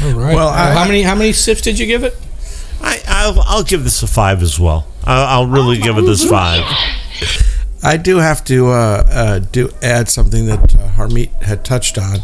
All 0.03 0.13
right. 0.13 0.35
Well, 0.35 0.49
I- 0.49 0.73
how 0.73 0.85
many 0.85 1.01
how 1.03 1.15
many 1.15 1.33
sips 1.33 1.61
did 1.61 1.77
you 1.79 1.85
give 1.85 2.03
it? 2.03 2.15
I, 2.81 3.01
I'll, 3.07 3.41
I'll 3.41 3.63
give 3.63 3.83
this 3.83 4.01
a 4.03 4.07
five 4.07 4.41
as 4.41 4.57
well. 4.59 4.87
I'll, 5.03 5.27
I'll 5.41 5.47
really 5.47 5.77
give 5.77 5.97
it 5.97 6.03
this 6.03 6.23
five. 6.27 6.63
I 7.83 7.97
do 7.97 8.17
have 8.17 8.43
to 8.45 8.67
uh, 8.67 8.71
uh, 9.09 9.39
do 9.39 9.69
add 9.81 10.09
something 10.09 10.45
that 10.47 10.75
uh, 10.75 10.89
Harmeet 10.91 11.31
had 11.43 11.63
touched 11.65 11.97
on, 11.97 12.19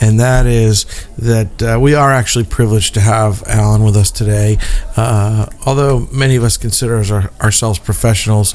and 0.00 0.20
that 0.20 0.44
is 0.46 0.84
that 1.16 1.62
uh, 1.62 1.78
we 1.80 1.94
are 1.94 2.10
actually 2.10 2.44
privileged 2.44 2.94
to 2.94 3.00
have 3.00 3.42
Alan 3.46 3.82
with 3.84 3.96
us 3.96 4.10
today. 4.10 4.58
Uh, 4.96 5.46
although 5.66 6.08
many 6.12 6.36
of 6.36 6.44
us 6.44 6.56
consider 6.58 6.98
us 6.98 7.10
our, 7.10 7.30
ourselves 7.40 7.78
professionals, 7.78 8.54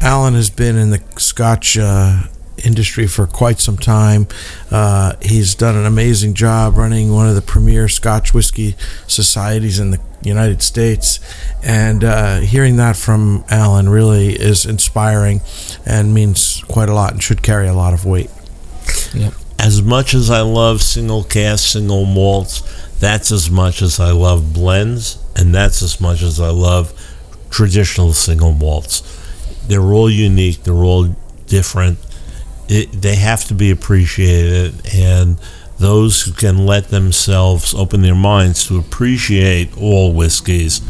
Alan 0.00 0.34
has 0.34 0.50
been 0.50 0.76
in 0.76 0.90
the 0.90 1.02
Scotch 1.16 1.76
uh, 1.78 2.22
industry 2.64 3.06
for 3.06 3.26
quite 3.26 3.58
some 3.58 3.76
time. 3.76 4.26
Uh, 4.70 5.14
he's 5.22 5.54
done 5.54 5.76
an 5.76 5.86
amazing 5.86 6.34
job 6.34 6.76
running 6.76 7.12
one 7.12 7.28
of 7.28 7.34
the 7.34 7.42
premier 7.42 7.88
Scotch 7.88 8.32
whiskey 8.34 8.74
societies 9.06 9.78
in 9.78 9.90
the 9.90 10.00
United 10.22 10.62
States, 10.62 11.20
and 11.62 12.02
uh, 12.02 12.40
hearing 12.40 12.76
that 12.76 12.96
from 12.96 13.44
Alan 13.48 13.88
really 13.88 14.34
is 14.34 14.66
inspiring 14.66 15.40
and 15.84 16.12
means 16.12 16.62
quite 16.68 16.88
a 16.88 16.94
lot 16.94 17.12
and 17.12 17.22
should 17.22 17.42
carry 17.42 17.68
a 17.68 17.74
lot 17.74 17.94
of 17.94 18.04
weight. 18.04 18.30
As 19.58 19.82
much 19.82 20.14
as 20.14 20.30
I 20.30 20.42
love 20.42 20.82
single 20.82 21.24
cask, 21.24 21.72
single 21.72 22.04
malts, 22.04 22.62
that's 23.00 23.30
as 23.32 23.50
much 23.50 23.82
as 23.82 23.98
I 24.00 24.10
love 24.12 24.52
blends, 24.52 25.18
and 25.34 25.54
that's 25.54 25.82
as 25.82 26.00
much 26.00 26.22
as 26.22 26.40
I 26.40 26.50
love 26.50 26.92
traditional 27.50 28.12
single 28.12 28.52
malts. 28.52 29.02
They're 29.68 29.92
all 29.92 30.10
unique, 30.10 30.62
they're 30.64 30.74
all 30.74 31.14
different. 31.46 31.98
It, 32.68 32.90
they 32.92 33.16
have 33.16 33.44
to 33.44 33.54
be 33.54 33.70
appreciated, 33.70 34.74
and 34.94 35.38
those 35.78 36.22
who 36.22 36.32
can 36.32 36.66
let 36.66 36.88
themselves 36.88 37.74
open 37.74 38.02
their 38.02 38.14
minds 38.14 38.66
to 38.66 38.78
appreciate 38.78 39.76
all 39.76 40.12
whiskeys, 40.12 40.80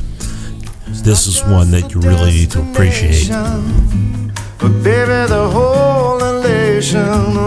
this 1.02 1.26
is 1.26 1.42
one 1.44 1.70
that 1.72 1.92
you 1.94 2.00
really 2.00 2.30
need 2.30 2.50
to 2.52 2.62
appreciate. 2.70 3.28
But 4.58 4.82
baby, 4.82 5.28
the 5.28 5.50
whole 5.52 5.96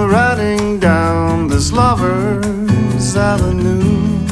riding 0.09 0.79
down 0.79 1.47
this 1.47 1.71
lover's 1.71 3.15
avenue. 3.15 4.25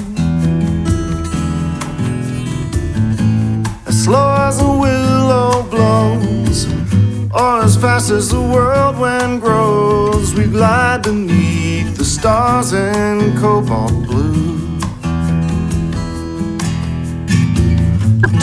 As 3.85 4.03
slow 4.03 4.35
as 4.47 4.59
a 4.59 4.67
willow 4.67 5.63
blows, 5.69 6.36
or 6.47 7.61
as 7.61 7.75
fast 7.75 8.09
as 8.09 8.29
the 8.29 8.41
whirlwind 8.41 9.41
grows, 9.41 10.33
we 10.33 10.45
glide 10.45 11.03
beneath 11.03 11.97
the 11.97 12.05
stars 12.05 12.71
in 12.71 13.37
cobalt 13.37 13.91
blue. 14.07 14.79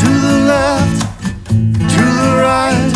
To 0.01 0.11
the 0.27 0.37
left, 0.53 1.01
to 1.97 2.05
the 2.21 2.33
right. 2.45 2.95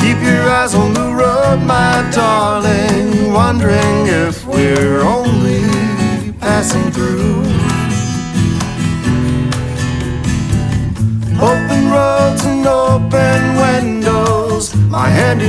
Keep 0.00 0.18
your 0.22 0.48
eyes 0.48 0.74
on 0.74 0.94
the 0.94 1.08
road, 1.12 1.58
my 1.66 2.10
darling. 2.14 3.32
Wondering 3.32 4.06
if 4.06 4.46
we're 4.46 5.02
only 5.02 5.60
passing 6.40 6.90
through. 6.90 7.25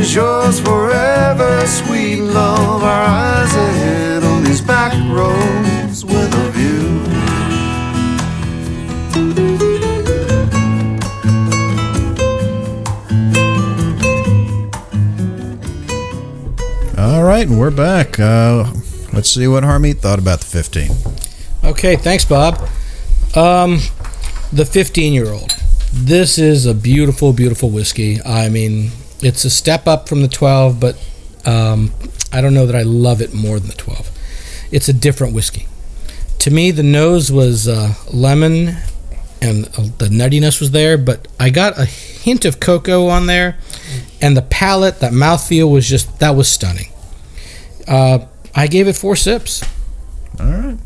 Is 0.07 0.15
yours 0.15 0.59
forever, 0.61 1.65
sweet 1.65 2.21
love. 2.21 2.81
Our 2.81 3.03
eyes 3.03 3.53
ahead 3.53 4.23
on 4.23 4.43
these 4.43 4.61
back 4.61 4.93
roads 5.11 6.05
with 6.05 6.33
a 6.33 6.51
view. 6.51 6.87
All 16.97 17.23
right, 17.23 17.45
and 17.47 17.59
we're 17.59 17.71
back. 17.71 18.17
Uh, 18.19 18.71
let's 19.11 19.29
see 19.29 19.47
what 19.47 19.63
Harmeet 19.63 19.97
thought 19.97 20.19
about 20.19 20.39
the 20.39 20.45
15. 20.45 20.91
Okay, 21.65 21.97
thanks, 21.97 22.23
Bob. 22.23 22.55
Um, 23.35 23.79
the 24.53 24.65
15 24.65 25.11
year 25.13 25.27
old. 25.27 25.51
This 25.91 26.37
is 26.37 26.65
a 26.65 26.73
beautiful, 26.73 27.33
beautiful 27.33 27.69
whiskey. 27.69 28.21
I 28.23 28.49
mean, 28.49 28.91
it's 29.21 29.45
a 29.45 29.49
step 29.49 29.87
up 29.87 30.07
from 30.07 30.21
the 30.21 30.27
12, 30.27 30.79
but 30.79 30.95
um, 31.45 31.91
I 32.31 32.41
don't 32.41 32.53
know 32.53 32.65
that 32.65 32.75
I 32.75 32.83
love 32.83 33.21
it 33.21 33.33
more 33.33 33.59
than 33.59 33.69
the 33.69 33.75
12. 33.75 34.11
It's 34.71 34.89
a 34.89 34.93
different 34.93 35.33
whiskey. 35.33 35.67
To 36.39 36.51
me, 36.51 36.71
the 36.71 36.83
nose 36.83 37.31
was 37.31 37.67
uh, 37.67 37.93
lemon 38.11 38.75
and 39.41 39.65
uh, 39.77 39.83
the 39.97 40.09
nuttiness 40.09 40.59
was 40.59 40.71
there, 40.71 40.97
but 40.97 41.27
I 41.39 41.49
got 41.49 41.79
a 41.79 41.85
hint 41.85 42.45
of 42.45 42.59
cocoa 42.59 43.07
on 43.07 43.27
there, 43.27 43.57
and 44.21 44.35
the 44.35 44.41
palate, 44.41 44.99
that 44.99 45.13
mouthfeel 45.13 45.71
was 45.71 45.87
just, 45.87 46.19
that 46.19 46.31
was 46.31 46.47
stunning. 46.47 46.91
Uh, 47.87 48.25
I 48.55 48.67
gave 48.67 48.87
it 48.87 48.95
four 48.95 49.15
sips. 49.15 49.63
All 50.39 50.45
right. 50.47 50.77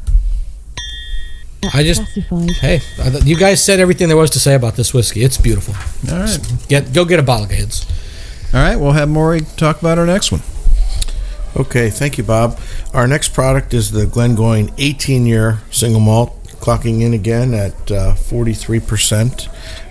I 1.74 1.84
just 1.84 2.02
Classified. 2.02 2.52
Hey, 2.52 2.82
you 3.24 3.38
guys 3.38 3.63
said 3.63 3.80
everything 3.80 4.08
there 4.08 4.17
was 4.17 4.32
to 4.32 4.39
say 4.39 4.56
about 4.56 4.76
this 4.76 4.94
whiskey. 4.94 5.24
It's 5.24 5.38
beautiful. 5.38 5.76
All 6.12 6.20
right. 6.20 6.39
Get 6.67 6.91
go 6.91 7.06
get 7.06 7.20
a 7.20 7.24
bottle, 7.24 7.46
kids. 7.46 7.86
All 8.54 8.60
right, 8.60 8.76
we'll 8.76 8.92
have 8.92 9.08
Maury 9.08 9.42
talk 9.56 9.80
about 9.80 9.98
our 9.98 10.06
next 10.06 10.30
one. 10.30 10.42
Okay, 11.56 11.90
thank 11.90 12.18
you, 12.18 12.26
Bob. 12.26 12.60
Our 12.94 13.08
next 13.08 13.30
product 13.30 13.74
is 13.74 13.92
the 13.92 14.06
Glengoyne 14.06 14.74
18 14.78 15.26
year 15.26 15.60
single 15.72 16.02
malt, 16.02 16.38
clocking 16.60 17.02
in 17.02 17.14
again 17.14 17.54
at 17.54 17.74
uh, 17.90 18.14
43% 18.14 19.48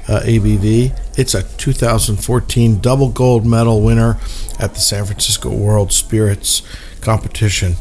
uh, 0.09 0.21
ABV. 0.21 1.19
It's 1.19 1.35
a 1.35 1.43
2014 1.43 2.81
double 2.81 3.09
gold 3.09 3.47
medal 3.47 3.81
winner 3.81 4.19
at 4.59 4.75
the 4.75 4.81
San 4.81 5.07
Francisco 5.07 5.49
World 5.49 5.91
Spirits 5.91 6.61
Competition. 7.01 7.77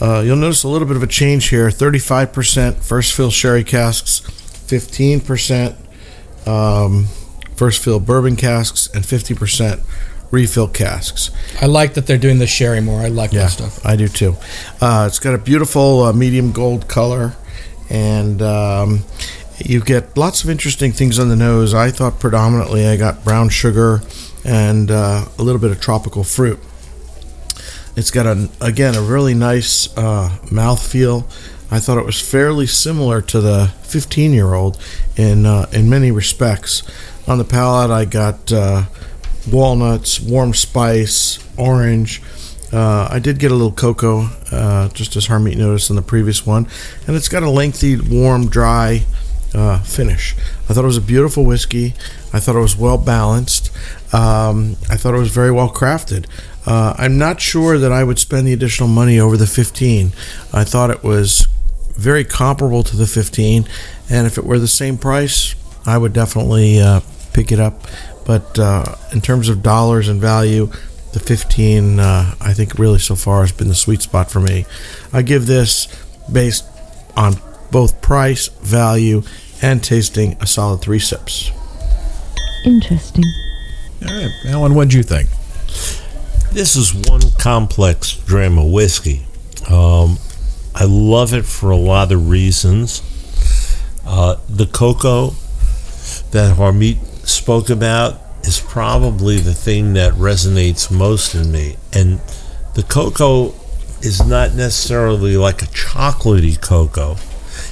Uh, 0.00 0.20
you'll 0.24 0.36
notice 0.36 0.62
a 0.62 0.68
little 0.68 0.86
bit 0.86 0.96
of 0.96 1.02
a 1.02 1.08
change 1.08 1.48
here 1.48 1.70
35% 1.70 2.76
first 2.76 3.14
fill 3.14 3.30
sherry 3.30 3.64
casks, 3.64 4.20
15% 4.20 5.76
um, 6.46 7.06
first 7.56 7.82
fill 7.82 8.00
bourbon 8.00 8.36
casks, 8.36 8.88
and 8.94 9.04
50% 9.04 9.80
refill 10.30 10.68
casks. 10.68 11.30
I 11.60 11.66
like 11.66 11.94
that 11.94 12.06
they're 12.06 12.18
doing 12.18 12.38
the 12.38 12.46
sherry 12.46 12.80
more. 12.80 13.00
I 13.00 13.08
like 13.08 13.32
Yeah, 13.32 13.42
that 13.42 13.50
stuff. 13.50 13.86
I 13.86 13.96
do 13.96 14.08
too. 14.08 14.36
Uh, 14.80 15.04
it's 15.08 15.18
got 15.18 15.34
a 15.34 15.38
beautiful 15.38 16.02
uh, 16.02 16.12
medium 16.12 16.52
gold 16.52 16.88
color, 16.88 17.34
and 17.88 18.42
um, 18.42 19.04
you 19.58 19.80
get 19.80 20.16
lots 20.16 20.42
of 20.42 20.50
interesting 20.50 20.92
things 20.92 21.18
on 21.18 21.28
the 21.28 21.36
nose. 21.36 21.74
I 21.74 21.90
thought 21.90 22.18
predominantly 22.18 22.86
I 22.86 22.96
got 22.96 23.24
brown 23.24 23.48
sugar 23.48 24.00
and 24.44 24.90
uh, 24.90 25.26
a 25.38 25.42
little 25.42 25.60
bit 25.60 25.70
of 25.70 25.80
tropical 25.80 26.24
fruit. 26.24 26.58
It's 27.96 28.10
got 28.10 28.26
a 28.26 28.48
again 28.60 28.96
a 28.96 29.02
really 29.02 29.34
nice 29.34 29.96
uh, 29.96 30.36
mouth 30.50 30.84
feel. 30.84 31.28
I 31.70 31.78
thought 31.80 31.96
it 31.98 32.04
was 32.04 32.20
fairly 32.20 32.66
similar 32.66 33.20
to 33.22 33.40
the 33.40 33.72
15 33.82 34.32
year 34.32 34.54
old 34.54 34.78
in 35.16 35.46
uh, 35.46 35.66
in 35.72 35.88
many 35.88 36.10
respects. 36.10 36.82
On 37.26 37.38
the 37.38 37.44
palate, 37.44 37.90
I 37.90 38.04
got 38.04 38.52
uh, 38.52 38.84
walnuts, 39.50 40.20
warm 40.20 40.52
spice, 40.52 41.38
orange. 41.56 42.20
Uh, 42.70 43.08
I 43.10 43.18
did 43.18 43.38
get 43.38 43.50
a 43.50 43.54
little 43.54 43.72
cocoa, 43.72 44.28
uh, 44.50 44.88
just 44.90 45.16
as 45.16 45.28
Harmeet 45.28 45.56
noticed 45.56 45.88
in 45.88 45.96
the 45.96 46.02
previous 46.02 46.44
one, 46.44 46.66
and 47.06 47.16
it's 47.16 47.28
got 47.28 47.42
a 47.42 47.48
lengthy, 47.48 47.96
warm, 47.96 48.48
dry 48.48 49.04
uh, 49.54 49.80
finish. 49.80 50.34
I 50.68 50.74
thought 50.74 50.84
it 50.84 50.88
was 50.88 50.96
a 50.96 51.02
beautiful 51.02 51.44
whiskey. 51.44 51.94
I 52.32 52.40
thought 52.40 52.56
it 52.56 52.60
was 52.60 52.76
well 52.76 52.98
balanced. 52.98 53.70
Um, 54.12 54.76
I 54.90 54.96
thought 54.96 55.14
it 55.14 55.18
was 55.18 55.30
very 55.30 55.52
well 55.52 55.70
crafted. 55.70 56.26
Uh, 56.66 56.94
I'm 56.98 57.16
not 57.16 57.40
sure 57.40 57.78
that 57.78 57.92
I 57.92 58.04
would 58.04 58.18
spend 58.18 58.46
the 58.46 58.52
additional 58.52 58.88
money 58.88 59.18
over 59.18 59.36
the 59.36 59.46
15. 59.46 60.12
I 60.52 60.64
thought 60.64 60.90
it 60.90 61.04
was 61.04 61.46
very 61.92 62.24
comparable 62.24 62.82
to 62.82 62.96
the 62.96 63.06
15. 63.06 63.66
And 64.10 64.26
if 64.26 64.36
it 64.36 64.44
were 64.44 64.58
the 64.58 64.68
same 64.68 64.98
price, 64.98 65.54
I 65.86 65.98
would 65.98 66.12
definitely 66.12 66.80
uh, 66.80 67.00
pick 67.34 67.52
it 67.52 67.60
up. 67.60 67.86
But 68.24 68.58
uh, 68.58 68.96
in 69.12 69.20
terms 69.20 69.50
of 69.50 69.62
dollars 69.62 70.08
and 70.08 70.20
value, 70.20 70.70
the 71.12 71.20
15, 71.20 72.00
uh, 72.00 72.34
I 72.40 72.54
think, 72.54 72.78
really 72.78 72.98
so 72.98 73.14
far 73.14 73.42
has 73.42 73.52
been 73.52 73.68
the 73.68 73.74
sweet 73.74 74.00
spot 74.00 74.30
for 74.30 74.40
me. 74.40 74.64
I 75.12 75.22
give 75.22 75.46
this, 75.46 75.86
based 76.32 76.64
on 77.16 77.34
both 77.70 78.00
price, 78.00 78.48
value, 78.48 79.22
and 79.60 79.84
tasting, 79.84 80.36
a 80.40 80.46
solid 80.46 80.80
three 80.80 80.98
sips. 80.98 81.50
Interesting. 82.64 83.24
All 84.02 84.14
right, 84.14 84.32
Alan, 84.46 84.74
what'd 84.74 84.94
you 84.94 85.02
think? 85.02 85.28
This 86.52 86.76
is 86.76 86.94
one 86.94 87.20
complex 87.38 88.16
dram 88.16 88.58
of 88.58 88.70
whiskey. 88.70 89.26
Um, 89.70 90.18
I 90.74 90.84
love 90.84 91.34
it 91.34 91.44
for 91.44 91.70
a 91.70 91.76
lot 91.76 92.10
of 92.10 92.28
reasons. 92.28 93.02
Uh, 94.06 94.36
the 94.48 94.66
cocoa 94.66 95.30
that 96.30 96.56
Harmeet 96.56 96.98
spoke 97.28 97.70
about 97.70 98.20
is 98.42 98.60
probably 98.60 99.38
the 99.38 99.54
thing 99.54 99.94
that 99.94 100.12
resonates 100.14 100.90
most 100.90 101.34
in 101.34 101.50
me. 101.50 101.76
And 101.92 102.20
the 102.74 102.82
cocoa 102.82 103.54
is 104.02 104.24
not 104.26 104.54
necessarily 104.54 105.36
like 105.36 105.62
a 105.62 105.66
chocolatey 105.66 106.60
cocoa. 106.60 107.16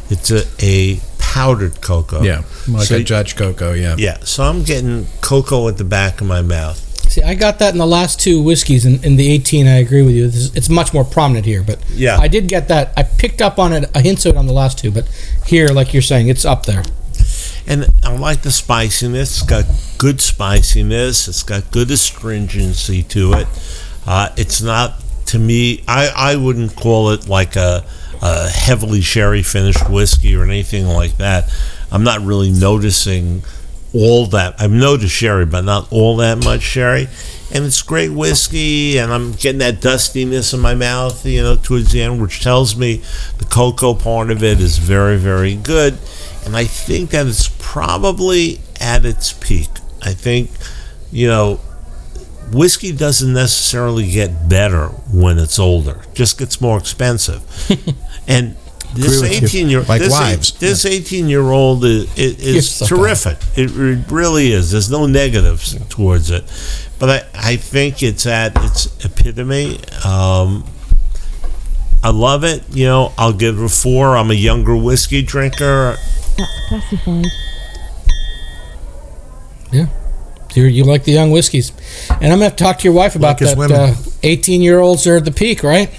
It's 0.09 0.31
a, 0.31 0.43
a 0.61 1.01
powdered 1.19 1.81
cocoa. 1.81 2.23
Yeah, 2.23 2.43
like 2.69 2.87
So- 2.89 2.97
a 2.97 3.03
Judge 3.03 3.37
Cocoa. 3.37 3.73
Yeah. 3.73 3.97
Yeah, 3.99 4.19
so 4.21 4.45
I'm 4.45 4.63
getting 4.63 5.07
cocoa 5.21 5.69
at 5.69 5.77
the 5.79 5.85
back 5.85 6.21
of 6.21 6.27
my 6.27 6.43
mouth. 6.43 6.79
See, 7.11 7.23
I 7.23 7.35
got 7.35 7.59
that 7.59 7.75
in 7.75 7.79
the 7.79 7.87
last 7.87 8.19
two 8.21 8.41
whiskeys. 8.43 8.87
In, 8.87 9.03
in 9.05 9.17
the 9.17 9.31
18, 9.31 9.67
I 9.67 9.77
agree 9.79 10.01
with 10.03 10.15
you. 10.15 10.27
This 10.29 10.37
is- 10.37 10.55
It's 10.57 10.69
much 10.71 10.95
more 10.95 11.05
prominent 11.05 11.45
here, 11.45 11.63
but 11.63 11.79
Yeah. 11.95 12.17
I 12.19 12.29
did 12.29 12.49
get 12.49 12.69
that. 12.69 12.93
I 12.97 13.03
picked 13.03 13.43
up 13.43 13.59
on 13.59 13.73
it, 13.75 13.91
a 13.95 14.01
hint 14.01 14.25
of 14.25 14.35
it 14.35 14.39
on 14.39 14.47
the 14.47 14.53
last 14.55 14.79
two, 14.79 14.91
but 14.91 15.07
here, 15.47 15.69
like 15.69 15.93
you're 15.93 16.01
saying, 16.03 16.29
it's 16.29 16.47
up 16.47 16.65
there. 16.65 16.83
And 17.67 17.87
I 18.03 18.17
like 18.17 18.43
the 18.43 18.51
spiciness. 18.51 19.41
It's 19.41 19.49
got 19.49 19.65
good 19.99 20.21
spiciness. 20.21 21.29
It's 21.29 21.43
got 21.43 21.71
good 21.71 21.91
astringency 21.91 23.03
to 23.05 23.33
it. 23.35 23.47
Uh, 24.07 24.31
it's 24.37 24.61
not, 24.61 24.95
to 25.27 25.39
me, 25.39 25.85
I, 25.87 26.11
I 26.15 26.37
wouldn't 26.37 26.75
call 26.77 27.11
it 27.11 27.29
like 27.29 27.57
a, 27.57 27.85
a 28.21 28.49
heavily 28.49 29.01
sherry 29.01 29.43
finished 29.43 29.89
whiskey 29.89 30.35
or 30.35 30.45
anything 30.45 30.87
like 30.87 31.17
that. 31.19 31.53
I'm 31.91 32.05
not 32.05 32.21
really 32.21 32.51
noticing 32.51 33.43
all 33.95 34.27
that. 34.27 34.61
I've 34.61 34.71
noticed 34.71 35.15
sherry, 35.15 35.47
but 35.47 35.65
not 35.65 35.93
all 35.93 36.17
that 36.17 36.43
much 36.43 36.63
sherry. 36.63 37.09
And 37.55 37.65
it's 37.65 37.83
great 37.83 38.09
whiskey, 38.09 38.97
and 38.99 39.13
I'm 39.13 39.33
getting 39.33 39.59
that 39.59 39.83
dustiness 39.83 40.55
in 40.55 40.61
my 40.61 40.75
mouth, 40.75 41.27
you 41.27 41.43
know, 41.43 41.57
towards 41.57 41.93
the 41.93 42.01
end, 42.01 42.21
which 42.21 42.43
tells 42.43 42.75
me 42.75 43.03
the 43.39 43.45
cocoa 43.45 43.93
part 43.93 44.31
of 44.31 44.43
it 44.43 44.59
is 44.59 44.79
very, 44.79 45.19
very 45.19 45.55
good. 45.55 45.99
And 46.45 46.57
I 46.57 46.65
think 46.65 47.11
that 47.11 47.27
it's 47.27 47.49
probably 47.59 48.61
at 48.81 49.05
its 49.05 49.33
peak. 49.33 49.69
I 50.03 50.13
think, 50.13 50.51
you 51.11 51.29
know, 51.29 51.61
whiskey 52.53 52.93
doesn't 52.93 53.33
necessarily 53.33 54.11
get 54.11 54.49
better 54.49 54.89
when 54.89 55.39
it's 55.39 55.59
older; 55.59 56.01
it 56.03 56.15
just 56.15 56.39
gets 56.39 56.61
more 56.61 56.79
expensive. 56.79 57.43
and 58.29 58.57
this 58.95 59.19
Agree 59.19 59.21
with 59.21 59.41
you. 59.41 59.47
eighteen 59.47 59.69
year 59.71 59.83
Like 59.83 60.01
this, 60.01 60.11
wives. 60.11 60.53
this 60.59 60.85
eighteen 60.85 61.29
year 61.29 61.51
old 61.51 61.85
is, 61.85 62.15
is, 62.19 62.79
terrific. 62.81 63.39
It, 63.57 63.71
re- 63.71 64.05
really 64.11 64.53
is. 64.53 64.73
There's 64.73 64.91
no 64.91 65.07
negatives 65.07 65.75
towards 65.89 66.31
it, 66.31 66.45
but 66.99 67.09
I, 67.35 67.53
I 67.53 67.57
think 67.57 68.03
it's 68.03 68.27
at 68.27 68.53
its 68.65 69.05
epitome. 69.05 69.79
Um, 70.05 70.65
I 72.05 72.11
love 72.11 72.45
it. 72.45 72.65
You 72.71 72.87
know, 72.87 73.13
I'll 73.17 73.33
give 73.33 73.59
it 73.59 73.65
a 73.65 73.69
four. 73.69 74.17
I'm 74.17 74.31
a 74.31 74.35
younger 74.35 74.77
whiskey 74.77 75.23
drinker. 75.23 75.97
That's 76.37 76.69
classified. 76.69 77.27
Yeah. 79.71 79.87
You 80.55 80.65
you 80.65 80.85
like 80.85 81.05
the 81.05 81.13
young 81.13 81.31
whiskeys, 81.31 81.73
and 82.11 82.25
I'm 82.25 82.33
gonna 82.33 82.45
have 82.45 82.57
to 82.57 82.65
talk 82.65 82.79
to 82.81 82.85
your 82.85 82.93
wife 82.93 83.17
about 83.17 83.41
Like 83.41 83.51
that. 83.51 83.57
women. 83.59 83.77
Uh, 83.81 83.95
18 84.23 84.61
year 84.61 84.81
olds 84.81 85.07
are 85.07 85.17
at 85.17 85.25
the 85.25 85.33
peak, 85.33 85.63
right? 85.63 85.89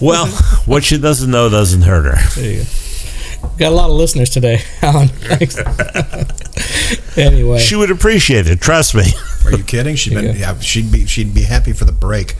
Well, 0.00 0.26
what 0.66 0.84
she 0.84 0.98
doesn't 0.98 1.28
know 1.28 1.48
doesn't 1.48 1.82
hurt 1.82 2.04
her. 2.14 2.64
Got 3.58 3.72
a 3.72 3.74
lot 3.74 3.90
of 3.90 3.96
listeners 3.96 4.30
today, 4.30 4.60
Alan. 4.82 5.08
Thanks. 5.08 5.56
anyway, 7.18 7.58
She 7.58 7.74
would 7.74 7.90
appreciate 7.90 8.46
it. 8.46 8.60
Trust 8.60 8.94
me. 8.94 9.02
Are 9.44 9.50
you 9.56 9.64
kidding? 9.64 9.96
She'd 9.96 10.14
been, 10.14 10.36
yeah, 10.36 10.56
she'd 10.60 10.92
be 10.92 11.06
she'd 11.06 11.34
be 11.34 11.42
happy 11.42 11.72
for 11.72 11.84
the 11.86 11.92
break. 11.92 12.36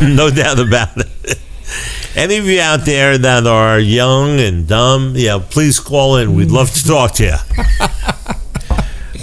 no 0.00 0.30
doubt 0.30 0.60
about 0.60 0.90
it. 0.96 1.38
Any 2.16 2.38
of 2.38 2.46
you 2.46 2.60
out 2.62 2.86
there 2.86 3.18
that 3.18 3.46
are 3.46 3.78
young 3.78 4.40
and 4.40 4.66
dumb, 4.66 5.12
yeah, 5.16 5.38
please 5.38 5.78
call 5.78 6.16
in. 6.16 6.34
We'd 6.34 6.50
love 6.50 6.72
to 6.72 6.84
talk 6.84 7.12
to 7.16 7.24
you. 7.24 7.34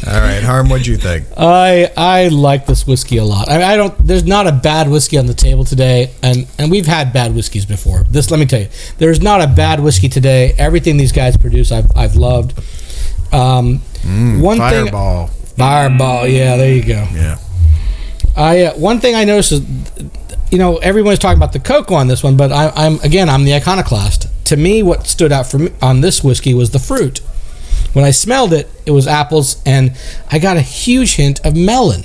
All 0.06 0.20
right, 0.20 0.44
Harm, 0.44 0.70
what'd 0.70 0.86
you 0.86 0.98
think? 0.98 1.26
I 1.36 1.90
I 1.98 2.28
like 2.28 2.68
this 2.68 2.86
whiskey 2.86 3.18
a 3.18 3.24
lot. 3.24 3.50
I, 3.50 3.74
I 3.74 3.78
don't. 3.78 3.98
There's 4.06 4.26
not 4.26 4.46
a 4.46 4.52
bad 4.52 4.90
whiskey 4.90 5.18
on 5.18 5.26
the 5.26 5.34
table 5.34 5.66
today, 5.66 6.12
and 6.22 6.46
and 6.60 6.70
we've 6.70 6.86
had 6.86 7.14
bad 7.14 7.34
whiskeys 7.34 7.66
before. 7.66 8.04
This, 8.12 8.30
let 8.30 8.40
me 8.40 8.46
tell 8.46 8.60
you, 8.60 8.70
there's 9.00 9.22
not 9.22 9.42
a 9.42 9.48
bad 9.48 9.80
whiskey 9.80 10.10
today. 10.10 10.54
Everything 10.60 10.98
these 10.98 11.14
guys 11.14 11.36
produce, 11.36 11.72
I've 11.72 11.90
I've 11.96 12.16
loved. 12.16 12.60
Um, 13.34 13.80
one 14.42 14.58
thing, 14.58 14.86
Fireball. 14.86 15.28
Fireball. 15.58 16.28
Yeah, 16.28 16.58
there 16.58 16.74
you 16.74 16.86
go. 16.86 17.08
Yeah. 17.14 17.38
I 18.36 18.66
uh, 18.66 18.74
one 18.74 19.00
thing 19.00 19.16
I 19.16 19.24
noticed 19.24 19.54
is, 19.54 19.62
you 20.54 20.60
know, 20.60 20.78
everyone's 20.78 21.18
talking 21.18 21.40
about 21.40 21.52
the 21.52 21.60
cocoa 21.60 21.96
on 21.96 22.08
this 22.08 22.22
one, 22.22 22.38
but 22.38 22.52
I, 22.52 22.72
I'm 22.76 23.00
again 23.00 23.28
I'm 23.28 23.44
the 23.44 23.56
iconoclast. 23.56 24.28
To 24.46 24.56
me, 24.56 24.84
what 24.84 25.08
stood 25.08 25.32
out 25.32 25.48
for 25.48 25.58
me 25.58 25.72
on 25.82 26.02
this 26.02 26.24
whiskey 26.24 26.54
was 26.54 26.70
the 26.70 26.78
fruit. 26.78 27.18
When 27.94 28.06
I 28.06 28.12
smelled 28.12 28.54
it, 28.54 28.70
it 28.86 28.92
was 28.92 29.08
apples, 29.08 29.60
and 29.66 29.98
I 30.32 30.38
got 30.38 30.56
a 30.56 30.62
huge 30.62 31.16
hint 31.16 31.44
of 31.44 31.56
melon. 31.56 32.04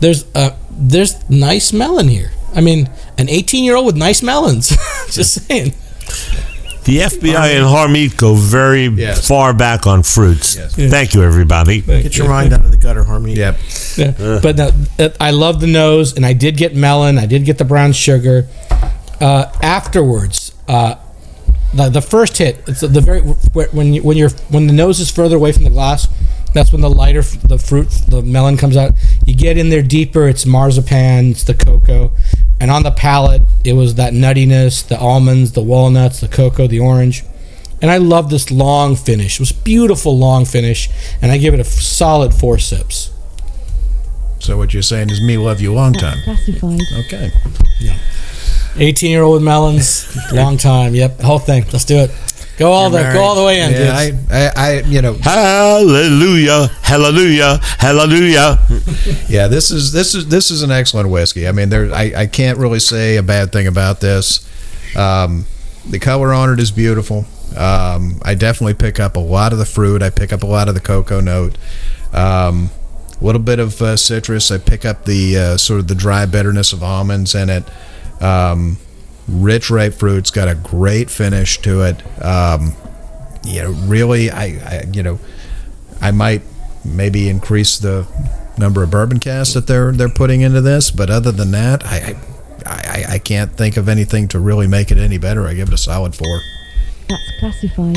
There's 0.00 0.24
a 0.34 0.56
there's 0.70 1.28
nice 1.28 1.74
melon 1.74 2.08
here. 2.08 2.30
I 2.54 2.62
mean, 2.62 2.88
an 3.18 3.28
18 3.28 3.62
year 3.62 3.76
old 3.76 3.84
with 3.84 3.96
nice 3.96 4.22
melons. 4.22 4.68
Just 5.10 5.46
saying. 5.46 5.74
The 6.84 6.98
FBI 6.98 7.56
and 7.56 7.64
Harmeet 7.64 8.16
go 8.16 8.34
very 8.34 8.86
Yes. 8.88 9.26
far 9.26 9.54
back 9.54 9.86
on 9.86 10.02
fruits. 10.02 10.56
Yes. 10.56 10.74
Thank 10.74 11.14
you, 11.14 11.22
everybody. 11.22 11.80
Get 11.80 12.16
your 12.18 12.28
mind 12.28 12.52
out 12.52 12.64
of 12.64 12.70
the 12.70 12.76
gutter, 12.76 13.04
Harmony. 13.04 13.34
Yep. 13.36 13.58
Yeah. 13.96 14.38
But 14.42 14.56
no, 14.56 14.70
it- 14.98 15.16
I 15.18 15.30
love 15.30 15.60
the 15.60 15.66
nose, 15.66 16.14
and 16.14 16.26
I 16.26 16.34
did 16.34 16.56
get 16.58 16.74
melon. 16.76 17.18
I 17.18 17.24
did 17.26 17.44
get 17.46 17.56
the 17.58 17.64
brown 17.64 17.92
sugar. 17.92 18.46
Uh, 19.20 19.46
afterwards, 19.62 20.52
uh, 20.68 20.96
the, 21.72 21.88
the 21.88 22.02
first 22.02 22.36
hit, 22.36 22.62
it's 22.66 22.80
the 22.80 23.00
very 23.00 23.20
when 23.20 23.94
you, 23.94 24.02
when 24.02 24.16
you're 24.18 24.30
when 24.50 24.66
the 24.66 24.72
nose 24.74 25.00
is 25.00 25.10
further 25.10 25.36
away 25.36 25.52
from 25.52 25.64
the 25.64 25.70
glass, 25.70 26.06
that's 26.54 26.72
when 26.72 26.80
the 26.80 26.88
lighter 26.90 27.18
f- 27.20 27.42
the 27.42 27.58
fruit 27.58 27.88
the 28.08 28.22
melon 28.22 28.56
comes 28.56 28.76
out. 28.76 28.92
You 29.26 29.34
get 29.34 29.58
in 29.58 29.68
there 29.68 29.82
deeper, 29.82 30.28
it's 30.28 30.46
marzipan, 30.46 31.32
it's 31.32 31.44
the 31.44 31.54
cocoa, 31.54 32.12
and 32.60 32.70
on 32.70 32.82
the 32.82 32.90
palate 32.90 33.42
it 33.64 33.74
was 33.74 33.96
that 33.96 34.12
nuttiness, 34.12 34.86
the 34.86 34.98
almonds, 34.98 35.52
the 35.52 35.62
walnuts, 35.62 36.20
the 36.20 36.28
cocoa, 36.28 36.66
the 36.66 36.80
orange. 36.80 37.24
And 37.82 37.90
I 37.90 37.98
love 37.98 38.30
this 38.30 38.50
long 38.50 38.96
finish. 38.96 39.34
It 39.34 39.40
was 39.40 39.52
beautiful 39.52 40.16
long 40.16 40.46
finish, 40.46 40.88
and 41.20 41.30
I 41.30 41.36
give 41.38 41.52
it 41.52 41.58
a 41.58 41.64
f- 41.64 41.66
solid 41.66 42.32
four 42.32 42.58
sips. 42.58 43.10
So 44.38 44.56
what 44.56 44.72
you're 44.72 44.82
saying 44.82 45.10
is 45.10 45.20
me 45.20 45.36
love 45.38 45.60
you 45.60 45.72
long 45.74 45.92
time. 45.92 46.18
Classified. 46.24 46.80
Okay. 47.06 47.30
Yeah. 47.80 47.96
18 48.76 49.10
year 49.10 49.22
old 49.22 49.34
with 49.34 49.42
melons, 49.42 50.16
long 50.32 50.56
time. 50.56 50.94
Yep, 50.94 51.20
whole 51.20 51.38
thing. 51.38 51.64
Let's 51.72 51.84
do 51.84 51.96
it. 51.96 52.10
Go 52.56 52.70
all 52.70 52.90
the 52.90 53.02
go 53.12 53.20
all 53.20 53.34
the 53.34 53.44
way 53.44 53.60
in, 53.60 53.72
Yeah. 53.72 53.92
I, 53.92 54.12
I, 54.30 54.52
I, 54.56 54.80
you 54.82 55.02
know, 55.02 55.14
Hallelujah, 55.14 56.68
hallelujah, 56.82 57.58
hallelujah. 57.78 58.60
yeah. 59.28 59.48
This 59.48 59.70
is 59.70 59.90
this 59.92 60.14
is 60.14 60.28
this 60.28 60.50
is 60.50 60.62
an 60.62 60.70
excellent 60.70 61.10
whiskey. 61.10 61.48
I 61.48 61.52
mean, 61.52 61.68
there, 61.68 61.92
I, 61.92 62.12
I 62.16 62.26
can't 62.26 62.58
really 62.58 62.78
say 62.78 63.16
a 63.16 63.22
bad 63.22 63.50
thing 63.52 63.66
about 63.66 64.00
this. 64.00 64.48
Um, 64.96 65.46
the 65.88 65.98
color 65.98 66.32
on 66.32 66.52
it 66.52 66.60
is 66.60 66.70
beautiful. 66.70 67.26
Um, 67.56 68.20
I 68.22 68.34
definitely 68.34 68.74
pick 68.74 69.00
up 69.00 69.16
a 69.16 69.20
lot 69.20 69.52
of 69.52 69.58
the 69.58 69.66
fruit. 69.66 70.02
I 70.02 70.10
pick 70.10 70.32
up 70.32 70.42
a 70.42 70.46
lot 70.46 70.68
of 70.68 70.74
the 70.74 70.80
cocoa 70.80 71.20
note. 71.20 71.58
Um, 72.12 72.70
a 73.20 73.24
little 73.24 73.40
bit 73.42 73.58
of 73.58 73.80
uh, 73.82 73.96
citrus. 73.96 74.50
I 74.50 74.58
pick 74.58 74.84
up 74.84 75.04
the 75.04 75.36
uh, 75.36 75.56
sort 75.56 75.80
of 75.80 75.88
the 75.88 75.94
dry 75.94 76.26
bitterness 76.26 76.72
of 76.72 76.82
almonds 76.82 77.34
in 77.34 77.50
it. 77.50 77.64
Um, 78.20 78.78
rich 79.28 79.70
ripe 79.70 79.94
fruits 79.94 80.30
got 80.30 80.48
a 80.48 80.54
great 80.54 81.10
finish 81.10 81.58
to 81.62 81.82
it. 81.82 82.22
Um, 82.22 82.74
you 83.44 83.62
know, 83.62 83.70
really, 83.86 84.30
I, 84.30 84.44
I, 84.44 84.84
you 84.92 85.02
know, 85.02 85.18
I 86.00 86.10
might 86.10 86.42
maybe 86.84 87.28
increase 87.28 87.78
the 87.78 88.06
number 88.58 88.82
of 88.82 88.90
bourbon 88.90 89.18
casks 89.18 89.54
that 89.54 89.66
they're 89.66 89.92
they're 89.92 90.08
putting 90.08 90.40
into 90.42 90.60
this, 90.60 90.90
but 90.90 91.10
other 91.10 91.32
than 91.32 91.50
that, 91.52 91.84
I, 91.84 92.16
I, 92.66 93.04
I 93.14 93.18
can't 93.18 93.52
think 93.52 93.76
of 93.76 93.88
anything 93.88 94.28
to 94.28 94.38
really 94.38 94.66
make 94.66 94.90
it 94.90 94.98
any 94.98 95.18
better. 95.18 95.46
I 95.46 95.54
give 95.54 95.68
it 95.68 95.74
a 95.74 95.78
solid 95.78 96.14
four. 96.14 96.40
That's 97.08 97.38
classified. 97.38 97.96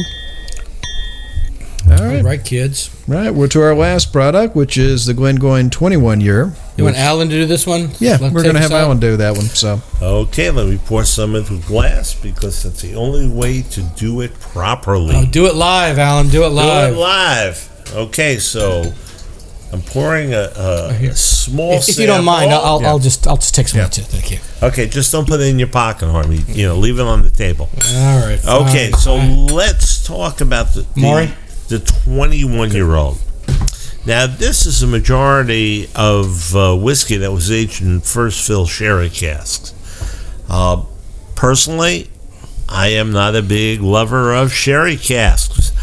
All 1.90 1.98
right. 2.06 2.18
All 2.18 2.24
right, 2.24 2.44
kids. 2.44 2.90
Right, 3.08 3.32
we're 3.32 3.48
to 3.48 3.62
our 3.62 3.76
last 3.76 4.12
product, 4.12 4.56
which 4.56 4.78
is 4.78 5.06
the 5.06 5.14
Glengoyne 5.14 5.72
21 5.72 6.20
year. 6.22 6.54
You 6.76 6.84
want 6.84 6.98
Alan 6.98 7.30
to 7.30 7.34
do 7.36 7.46
this 7.46 7.66
one? 7.66 7.90
Yeah, 8.00 8.18
Let's 8.20 8.34
we're 8.34 8.44
going 8.44 8.56
to 8.56 8.62
have 8.62 8.72
out. 8.72 8.82
Alan 8.82 9.00
do 9.00 9.18
that 9.18 9.36
one. 9.36 9.46
So, 9.46 9.82
Okay, 10.02 10.52
let 10.52 10.68
me 10.68 10.78
pour 10.86 11.04
some 11.06 11.36
into 11.36 11.60
glass 11.62 12.14
because 12.14 12.64
that's 12.64 12.82
the 12.82 12.96
only 12.96 13.28
way 13.28 13.62
to 13.64 13.82
do 13.96 14.22
it 14.22 14.38
properly. 14.40 15.16
Oh, 15.16 15.26
do 15.26 15.46
it 15.48 15.56
live, 15.56 15.98
Alan. 15.98 16.28
Do 16.30 16.44
it 16.44 16.50
live. 16.50 16.94
Do 16.94 17.00
live. 17.00 17.84
it 17.88 17.90
live. 17.94 17.96
Okay, 18.10 18.38
so 18.38 18.92
I'm 19.72 19.82
pouring 19.82 20.34
a, 20.34 20.52
a, 20.56 20.94
here. 20.94 21.12
a 21.12 21.16
small. 21.16 21.74
If, 21.74 21.90
if 21.90 21.98
you 22.00 22.06
don't 22.06 22.26
mind, 22.26 22.52
sample. 22.52 22.68
I'll, 22.68 22.86
I'll 22.86 23.00
just 23.00 23.26
I'll 23.28 23.38
just 23.38 23.56
take 23.56 23.70
some 23.70 23.80
Yeah. 23.80 23.88
too. 23.88 24.02
Thank 24.04 24.32
you. 24.32 24.40
Okay, 24.62 24.88
just 24.88 25.12
don't 25.12 25.28
put 25.28 25.40
it 25.40 25.48
in 25.48 25.58
your 25.58 25.70
pocket, 25.70 26.10
Harvey. 26.10 26.44
You 26.52 26.68
know, 26.68 26.76
leave 26.78 27.00
it 27.00 27.04
on 27.04 27.24
the 27.24 27.30
table. 27.30 27.70
All 27.96 28.20
right. 28.28 28.40
Okay, 28.46 28.92
so 28.92 29.18
fine. 29.18 29.48
let's 29.48 30.06
talk 30.06 30.42
about 30.42 30.68
the 30.74 30.86
Maury? 30.96 31.30
The, 31.68 31.78
the 31.78 32.02
21 32.06 32.72
year 32.72 32.96
old. 32.96 33.20
Now, 34.06 34.26
this 34.26 34.66
is 34.66 34.82
a 34.82 34.88
majority 34.88 35.90
of 35.94 36.56
uh, 36.56 36.76
whiskey 36.78 37.18
that 37.18 37.32
was 37.32 37.52
aged 37.52 37.82
in 37.82 38.00
first 38.00 38.48
fill 38.48 38.66
sherry 38.66 39.10
casks. 39.10 39.74
Uh, 40.50 40.86
personally, 41.36 42.10
I 42.70 42.88
am 42.90 43.12
not 43.12 43.36
a 43.36 43.42
big 43.42 43.82
lover 43.82 44.34
of 44.34 44.54
sherry 44.54 44.96
casks. 44.96 45.74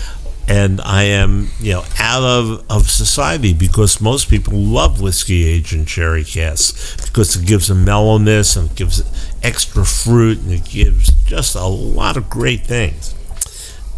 And 0.47 0.81
I 0.83 1.05
am, 1.05 1.49
you 1.59 1.73
know, 1.73 1.85
out 1.99 2.23
of, 2.23 2.71
of 2.71 2.91
society 2.91 3.55
because 3.55 4.01
most 4.01 4.29
people 4.29 4.55
love 4.59 5.01
whiskey 5.01 5.45
aged 5.47 5.73
in 5.73 5.87
sherry 5.87 6.25
casks 6.25 7.07
because 7.07 7.35
it 7.37 7.47
gives 7.47 7.71
a 7.71 7.75
mellowness 7.75 8.55
and 8.55 8.71
it 8.71 8.77
gives 8.77 9.03
extra 9.43 9.87
fruit 9.87 10.39
and 10.41 10.53
it 10.53 10.65
gives 10.65 11.11
just 11.25 11.55
a 11.55 11.65
lot 11.67 12.19
of 12.19 12.29
great 12.29 12.67
things. 12.67 13.15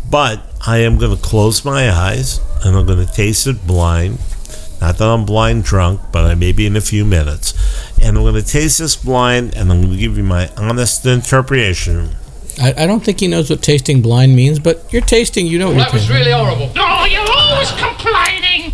But 0.09 0.41
I 0.65 0.79
am 0.79 0.99
going 0.99 1.17
to 1.17 1.23
close 1.23 1.65
my 1.65 1.91
eyes 1.91 2.41
and 2.65 2.77
I'm 2.77 2.87
going 2.87 3.05
to 3.05 3.13
taste 3.13 3.47
it 3.47 3.67
blind. 3.67 4.19
Not 4.81 4.99
that 4.99 5.09
I'm 5.09 5.25
blind 5.25 5.65
drunk, 5.65 6.01
but 6.13 6.25
I 6.25 6.35
may 6.35 6.53
be 6.53 6.67
in 6.67 6.77
a 6.77 6.81
few 6.81 7.05
minutes. 7.05 7.55
And 8.03 8.17
I'm 8.17 8.23
going 8.23 8.35
to 8.35 8.43
taste 8.43 8.79
this 8.79 8.95
blind 8.95 9.55
and 9.57 9.73
I'm 9.73 9.81
going 9.81 9.93
to 9.95 9.99
give 9.99 10.17
you 10.17 10.23
my 10.23 10.51
honest 10.57 11.05
interpretation. 11.07 12.11
I, 12.61 12.75
I 12.77 12.87
don't 12.87 13.01
think 13.05 13.21
he 13.21 13.27
knows 13.29 13.49
what 13.51 13.63
tasting 13.63 14.03
blind 14.03 14.35
means, 14.37 14.59
but 14.59 14.91
you're 14.93 15.03
tasting. 15.03 15.47
You 15.47 15.59
know 15.59 15.69
what 15.69 15.77
That 15.77 15.87
you're 15.89 15.95
was 15.95 16.07
tasting. 16.09 16.17
really 16.17 16.33
horrible. 16.33 16.73
Oh, 16.77 17.05
you're 17.05 17.31
always 17.31 17.71
complaining. 17.73 18.73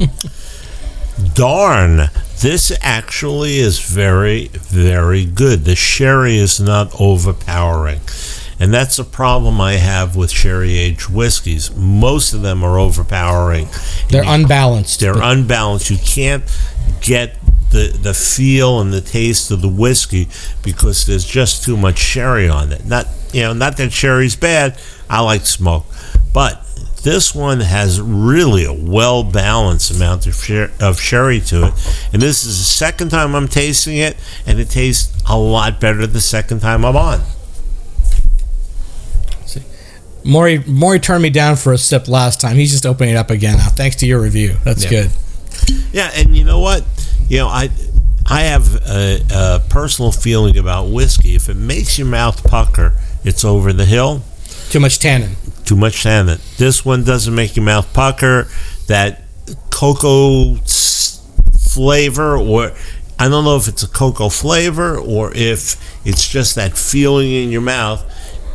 Darn, 1.34 2.10
this 2.40 2.72
actually 2.80 3.58
is 3.58 3.80
very, 3.80 4.48
very 4.48 5.24
good. 5.24 5.64
The 5.64 5.74
sherry 5.74 6.36
is 6.36 6.60
not 6.60 6.92
overpowering. 7.00 8.00
And 8.60 8.74
that's 8.74 8.98
a 8.98 9.04
problem 9.04 9.60
I 9.60 9.74
have 9.74 10.16
with 10.16 10.30
sherry 10.30 10.76
aged 10.76 11.08
whiskeys. 11.08 11.74
Most 11.74 12.34
of 12.34 12.42
them 12.42 12.64
are 12.64 12.78
overpowering. 12.78 13.68
They're 14.08 14.24
unbalanced. 14.26 15.00
They're 15.00 15.20
unbalanced. 15.20 15.90
You 15.90 15.98
can't 15.98 16.44
get 17.00 17.36
the 17.70 17.88
the 17.88 18.14
feel 18.14 18.80
and 18.80 18.92
the 18.92 19.00
taste 19.00 19.50
of 19.50 19.60
the 19.60 19.68
whiskey 19.68 20.28
because 20.62 21.06
there's 21.06 21.24
just 21.24 21.62
too 21.64 21.76
much 21.76 21.98
sherry 21.98 22.48
on 22.48 22.72
it. 22.72 22.84
Not 22.84 23.06
you 23.32 23.42
know, 23.42 23.52
not 23.52 23.76
that 23.76 23.92
sherry's 23.92 24.36
bad. 24.36 24.78
I 25.08 25.20
like 25.20 25.46
smoke, 25.46 25.86
but 26.32 26.64
this 27.04 27.34
one 27.34 27.60
has 27.60 28.00
really 28.00 28.64
a 28.64 28.72
well 28.72 29.22
balanced 29.22 29.90
amount 29.90 30.26
of 30.26 30.34
sher- 30.34 30.72
of 30.80 31.00
sherry 31.00 31.40
to 31.40 31.66
it. 31.68 31.74
And 32.12 32.20
this 32.20 32.44
is 32.44 32.58
the 32.58 32.64
second 32.64 33.10
time 33.10 33.34
I'm 33.34 33.48
tasting 33.48 33.98
it, 33.98 34.16
and 34.46 34.58
it 34.58 34.70
tastes 34.70 35.12
a 35.28 35.38
lot 35.38 35.80
better 35.80 36.06
the 36.06 36.20
second 36.20 36.60
time 36.60 36.84
I'm 36.84 36.96
on. 36.96 37.20
Maury 40.28 40.58
Maury 40.66 41.00
turned 41.00 41.22
me 41.22 41.30
down 41.30 41.56
for 41.56 41.72
a 41.72 41.78
sip 41.78 42.06
last 42.06 42.40
time. 42.40 42.56
He's 42.56 42.70
just 42.70 42.84
opening 42.84 43.14
it 43.14 43.16
up 43.16 43.30
again 43.30 43.56
now. 43.56 43.68
Thanks 43.68 43.96
to 43.96 44.06
your 44.06 44.20
review. 44.20 44.56
That's 44.62 44.84
Yeah. 44.84 44.90
good. 44.90 45.10
Yeah, 45.92 46.10
and 46.14 46.36
you 46.36 46.44
know 46.44 46.58
what? 46.60 46.84
You 47.28 47.38
know, 47.38 47.48
I 47.48 47.70
I 48.26 48.42
have 48.42 48.74
a, 48.86 49.20
a 49.32 49.62
personal 49.70 50.12
feeling 50.12 50.58
about 50.58 50.90
whiskey. 50.90 51.34
If 51.34 51.48
it 51.48 51.56
makes 51.56 51.96
your 51.98 52.06
mouth 52.06 52.44
pucker, 52.44 52.92
it's 53.24 53.42
over 53.44 53.72
the 53.72 53.86
hill. 53.86 54.22
Too 54.68 54.80
much 54.80 54.98
tannin. 54.98 55.36
Too 55.64 55.76
much 55.76 56.02
tannin. 56.02 56.38
This 56.58 56.84
one 56.84 57.04
doesn't 57.04 57.34
make 57.34 57.56
your 57.56 57.64
mouth 57.64 57.90
pucker. 57.94 58.48
That 58.86 59.22
cocoa 59.70 60.56
flavor, 61.58 62.36
or 62.36 62.72
I 63.18 63.28
don't 63.28 63.44
know 63.44 63.56
if 63.56 63.66
it's 63.66 63.82
a 63.82 63.88
cocoa 63.88 64.28
flavor 64.28 64.98
or 64.98 65.32
if 65.34 65.76
it's 66.06 66.28
just 66.28 66.54
that 66.56 66.76
feeling 66.76 67.32
in 67.32 67.50
your 67.50 67.62
mouth 67.62 68.04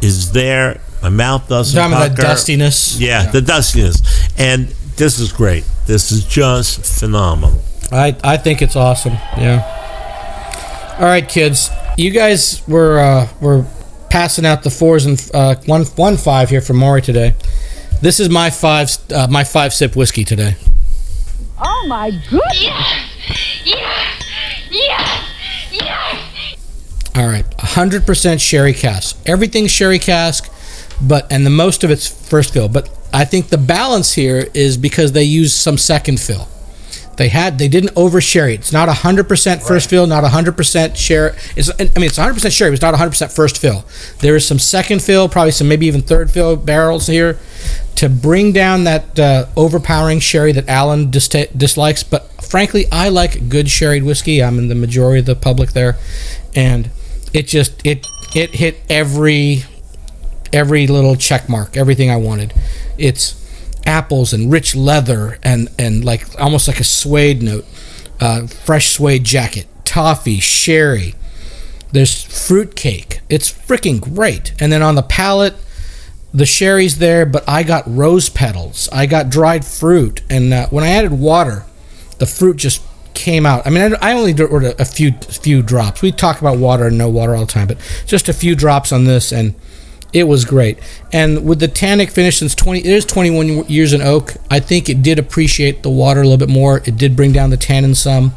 is 0.03 0.33
there. 0.33 0.81
My 1.03 1.09
mouth 1.09 1.47
doesn't 1.49 1.75
Talking 1.77 1.93
about 1.93 2.09
pucker. 2.11 2.21
that 2.21 2.27
dustiness. 2.29 2.97
Yeah, 2.99 3.29
the 3.29 3.41
dustiness. 3.41 4.01
And 4.39 4.67
this 4.95 5.19
is 5.19 5.33
great. 5.33 5.65
This 5.85 6.11
is 6.11 6.23
just 6.25 6.99
phenomenal. 6.99 7.61
I, 7.91 8.15
I 8.23 8.37
think 8.37 8.61
it's 8.61 8.75
awesome. 8.77 9.13
Yeah. 9.37 10.95
All 10.99 11.05
right, 11.05 11.27
kids. 11.27 11.69
You 11.97 12.11
guys 12.11 12.65
were 12.67 12.99
uh, 12.99 13.27
were 13.41 13.65
passing 14.09 14.45
out 14.45 14.63
the 14.63 14.69
fours 14.69 15.05
and 15.05 15.29
uh, 15.33 15.55
one 15.65 15.83
one 15.97 16.15
five 16.17 16.49
here 16.49 16.61
for 16.61 16.73
Maury 16.73 17.01
today. 17.01 17.35
This 18.01 18.19
is 18.19 18.29
my 18.29 18.49
five 18.49 18.89
uh, 19.13 19.27
my 19.29 19.43
five 19.43 19.73
sip 19.73 19.95
whiskey 19.95 20.23
today. 20.23 20.55
Oh 21.61 21.85
my 21.87 22.11
goodness! 22.11 22.53
Yeah, 22.63 22.85
yeah, 23.65 24.15
yeah, 24.71 25.23
yeah. 25.71 26.19
All 27.15 27.27
right, 27.27 27.45
100% 27.57 28.39
sherry 28.41 28.73
cask. 28.73 29.17
Everything 29.27 29.67
sherry 29.67 29.99
cask, 29.99 30.51
but 31.07 31.31
and 31.31 31.45
the 31.45 31.49
most 31.51 31.83
of 31.83 31.91
it's 31.91 32.07
first 32.07 32.53
fill. 32.53 32.69
But 32.69 32.89
I 33.13 33.25
think 33.25 33.49
the 33.49 33.57
balance 33.57 34.13
here 34.13 34.47
is 34.53 34.77
because 34.77 35.11
they 35.11 35.23
use 35.23 35.53
some 35.53 35.77
second 35.77 36.19
fill. 36.19 36.47
They 37.17 37.29
had 37.29 37.59
they 37.59 37.67
didn't 37.67 37.91
over 37.95 38.19
sherry. 38.21 38.55
It's 38.55 38.73
not 38.73 38.89
100% 38.89 39.67
first 39.67 39.89
fill, 39.89 40.07
not 40.07 40.23
100% 40.23 40.95
share. 40.95 41.35
It's 41.55 41.69
I 41.69 41.83
mean 41.99 42.07
it's 42.07 42.17
100% 42.17 42.51
sherry, 42.51 42.71
but 42.71 42.73
it's 42.73 42.81
not 42.81 42.95
100% 42.95 43.35
first 43.35 43.59
fill. 43.59 43.85
There 44.19 44.35
is 44.35 44.47
some 44.47 44.59
second 44.59 45.01
fill, 45.01 45.29
probably 45.29 45.51
some 45.51 45.67
maybe 45.67 45.85
even 45.85 46.01
third 46.01 46.31
fill 46.31 46.55
barrels 46.55 47.07
here 47.07 47.37
to 47.95 48.09
bring 48.09 48.51
down 48.51 48.85
that 48.85 49.19
uh, 49.19 49.45
overpowering 49.55 50.19
sherry 50.19 50.51
that 50.53 50.67
Alan 50.67 51.11
dis- 51.11 51.27
dislikes. 51.27 52.03
But 52.03 52.29
frankly, 52.43 52.85
I 52.91 53.09
like 53.09 53.47
good 53.47 53.69
sherried 53.69 54.03
whiskey. 54.03 54.43
I'm 54.43 54.57
in 54.57 54.67
the 54.67 54.75
majority 54.75 55.19
of 55.19 55.25
the 55.27 55.35
public 55.35 55.73
there, 55.73 55.97
and 56.55 56.89
it 57.31 57.47
just 57.47 57.85
it 57.85 58.07
it 58.35 58.55
hit 58.55 58.81
every 58.89 59.65
every 60.53 60.87
little 60.87 61.15
check 61.15 61.49
mark, 61.49 61.75
everything 61.75 62.09
I 62.09 62.15
wanted. 62.15 62.53
It's 62.97 63.39
apples 63.85 64.31
and 64.31 64.49
rich 64.51 64.75
leather 64.75 65.37
and 65.43 65.67
and 65.77 66.05
like 66.05 66.39
almost 66.39 66.67
like 66.67 66.79
a 66.79 66.85
suede 66.85 67.41
note, 67.41 67.65
uh, 68.21 68.47
fresh 68.47 68.89
suede 68.91 69.23
jacket, 69.23 69.67
toffee, 69.83 70.39
sherry. 70.39 71.15
There's 71.91 72.23
fruit 72.23 72.75
cake. 72.75 73.19
It's 73.29 73.51
freaking 73.51 74.01
great. 74.01 74.53
And 74.59 74.71
then 74.71 74.81
on 74.81 74.95
the 74.95 75.03
palate, 75.03 75.53
the 76.33 76.45
sherry's 76.45 76.97
there, 76.97 77.25
but 77.25 77.47
I 77.47 77.61
got 77.61 77.83
rose 77.85 78.29
petals. 78.29 78.89
I 78.91 79.05
got 79.05 79.29
dried 79.29 79.63
fruit, 79.63 80.23
and 80.29 80.51
uh, 80.51 80.67
when 80.69 80.83
I 80.83 80.89
added 80.89 81.11
water, 81.11 81.65
the 82.17 82.25
fruit 82.25 82.57
just 82.57 82.81
came 83.13 83.45
out. 83.45 83.67
I 83.67 83.69
mean, 83.69 83.93
I, 83.93 84.09
I 84.09 84.13
only 84.13 84.33
ordered 84.41 84.79
a 84.79 84.85
few 84.85 85.11
few 85.11 85.61
drops. 85.61 86.01
We 86.01 86.11
talk 86.11 86.41
about 86.41 86.57
water 86.57 86.87
and 86.87 86.97
no 86.97 87.07
water 87.07 87.35
all 87.35 87.45
the 87.45 87.51
time, 87.51 87.67
but 87.67 87.77
just 88.07 88.29
a 88.29 88.33
few 88.33 88.55
drops 88.55 88.91
on 88.91 89.05
this, 89.05 89.31
and 89.31 89.53
it 90.13 90.23
was 90.23 90.45
great. 90.45 90.77
And 91.11 91.45
with 91.45 91.59
the 91.59 91.67
tannic 91.67 92.11
finish, 92.11 92.37
since 92.37 92.55
twenty, 92.55 92.79
it 92.79 92.85
is 92.85 93.05
twenty 93.05 93.31
one 93.31 93.67
years 93.67 93.93
in 93.93 94.01
oak. 94.01 94.33
I 94.49 94.59
think 94.59 94.89
it 94.89 95.01
did 95.01 95.19
appreciate 95.19 95.83
the 95.83 95.89
water 95.89 96.21
a 96.21 96.23
little 96.23 96.37
bit 96.37 96.49
more. 96.49 96.77
It 96.85 96.97
did 96.97 97.15
bring 97.15 97.31
down 97.31 97.49
the 97.49 97.57
tannin 97.57 97.95
some, 97.95 98.33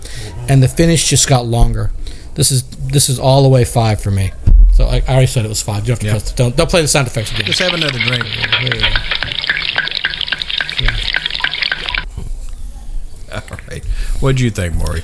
and 0.49 0.63
the 0.63 0.69
finish 0.69 1.09
just 1.09 1.29
got 1.29 1.47
longer. 1.47 1.91
This 2.35 2.51
is 2.51 2.63
this 2.63 3.09
is 3.09 3.19
all 3.19 3.43
the 3.43 3.49
way 3.49 3.65
five 3.65 4.01
for 4.01 4.11
me. 4.11 4.33
So 4.73 4.85
I, 4.85 5.03
I 5.07 5.13
already 5.13 5.27
said 5.27 5.45
it 5.45 5.49
was 5.49 5.63
five. 5.63 5.89
You 5.89 5.95
don't 5.95 6.03
have 6.03 6.23
to 6.23 6.25
press 6.25 6.33
don't 6.33 6.57
don't 6.57 6.69
play 6.71 6.83
the 6.83 6.89
sound 6.89 7.07
effects 7.07 7.33
again. 7.33 7.47
just 7.47 7.59
have 7.61 7.73
another 7.73 7.99
drink. 7.99 8.25
All 13.33 13.59
right. 13.69 13.85
What'd 14.21 14.41
you 14.41 14.51
think, 14.51 14.75
Maury? 14.75 15.03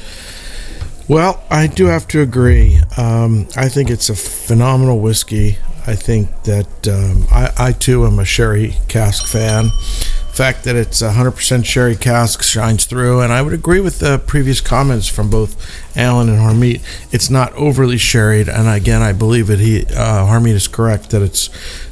Well, 1.09 1.43
I 1.51 1.67
do 1.67 1.87
have 1.87 2.07
to 2.09 2.21
agree. 2.21 2.81
Um, 2.97 3.49
I 3.57 3.69
think 3.69 3.91
it's 3.91 4.09
a 4.09 4.15
phenomenal 4.15 5.01
whiskey. 5.01 5.59
I 5.87 5.95
think 5.97 6.45
that 6.45 6.89
um, 6.89 7.27
I, 7.31 7.51
I 7.59 7.73
too 7.73 8.07
am 8.07 8.19
a 8.19 8.25
sherry 8.25 8.77
cask 8.89 9.27
fan. 9.27 9.65
The 9.67 10.37
fact 10.37 10.65
that 10.65 10.77
it's 10.77 11.03
100% 11.03 11.65
sherry 11.67 11.95
cask 11.97 12.43
shines 12.43 12.87
through, 12.87 13.21
and 13.21 13.33
I 13.33 13.43
would 13.43 13.53
agree 13.53 13.81
with 13.81 13.99
the 13.99 14.19
previous 14.19 14.61
comments 14.63 15.07
from 15.07 15.29
both 15.29 15.55
Alan 15.97 16.29
and 16.31 16.39
Harmeet. 16.39 16.81
It's 17.13 17.29
not 17.29 17.53
overly 17.53 17.99
sherried, 17.99 18.49
and 18.49 18.67
again, 18.69 19.03
I 19.03 19.13
believe 19.13 19.49
that 19.49 19.59
he 19.61 19.83
uh, 19.85 20.27
Harmeet 20.27 20.55
is 20.55 20.69
correct 20.69 21.11
that 21.11 21.21
it's 21.21 21.49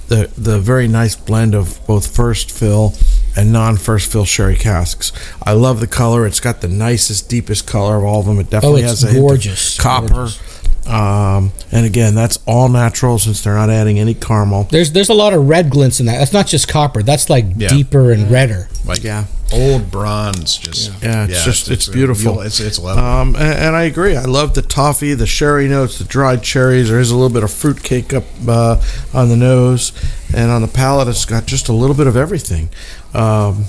the 0.09 0.31
the 0.39 0.59
very 0.59 0.89
nice 0.89 1.17
blend 1.17 1.55
of 1.55 1.79
both 1.87 2.17
first 2.17 2.51
fill 2.51 2.95
and 3.37 3.53
non-first 3.53 4.11
fill 4.11 4.25
sherry 4.25 4.57
casks. 4.57 5.13
I 5.43 5.53
love 5.53 5.79
the 5.81 5.87
color. 5.87 6.27
It's 6.27 6.41
got 6.41 6.63
the 6.63 6.69
nicest, 6.69 7.29
deepest 7.29 7.67
color 7.67 7.97
of 7.99 8.05
all 8.05 8.21
of 8.21 8.27
them. 8.27 8.39
It 8.41 8.49
definitely 8.51 8.85
Oh, 8.85 8.87
has 8.89 9.05
a 9.05 9.13
gorgeous. 9.13 9.79
copper. 9.79 10.09
Gorgeous. 10.09 10.60
Um, 10.91 11.53
and 11.71 11.87
again, 11.87 12.15
that's 12.17 12.39
all 12.47 12.69
natural 12.69 13.19
since 13.19 13.43
they're 13.43 13.55
not 13.55 13.71
adding 13.71 13.99
any 14.01 14.15
caramel. 14.15 14.65
There's 14.65 14.93
there's 14.93 15.09
a 15.09 15.15
lot 15.15 15.33
of 15.33 15.49
red 15.49 15.71
glints 15.71 16.01
in 16.01 16.07
that. 16.07 16.19
That's 16.19 16.33
not 16.33 16.47
just 16.49 16.67
copper. 16.69 17.03
That's 17.03 17.31
like 17.31 17.45
Yeah. 17.57 17.69
deeper 17.69 18.11
and 18.11 18.31
redder. 18.31 18.69
Like 18.85 19.05
Yeah. 19.05 19.25
old 19.53 19.91
bronze, 19.91 20.57
just 20.57 20.91
Yeah, 21.03 21.27
yeah 21.27 21.35
it's 21.35 21.45
just 21.45 21.71
it's, 21.71 21.89
beautiful. 21.89 22.35
you'll- 22.35 22.41
It's 22.43 22.59
it's 22.61 22.79
lovely. 22.79 23.03
Um, 23.03 23.37
and, 23.37 23.59
and 23.59 23.77
I 23.77 23.83
agree. 23.85 24.17
I 24.17 24.25
love 24.25 24.55
the 24.55 24.63
toffee, 24.63 25.15
the 25.15 25.27
sherry 25.27 25.69
notes, 25.69 25.99
the 25.99 26.05
dried 26.05 26.43
cherries. 26.43 26.89
There 26.89 26.99
is 27.01 27.11
a 27.11 27.15
little 27.15 27.31
bit 27.31 27.45
of 27.45 27.53
fruit 27.53 27.83
cake 27.85 28.13
up 28.13 28.25
uh, 28.49 28.77
on 29.15 29.29
the 29.29 29.37
nose, 29.37 29.93
and 30.35 30.51
on 30.51 30.61
the 30.63 30.69
palate, 30.69 31.07
it's 31.09 31.25
got 31.25 31.47
just 31.47 31.69
a 31.69 31.73
little 31.73 31.97
bit 31.97 32.07
of 32.09 32.17
everything. 32.17 32.69
Um, 33.15 33.67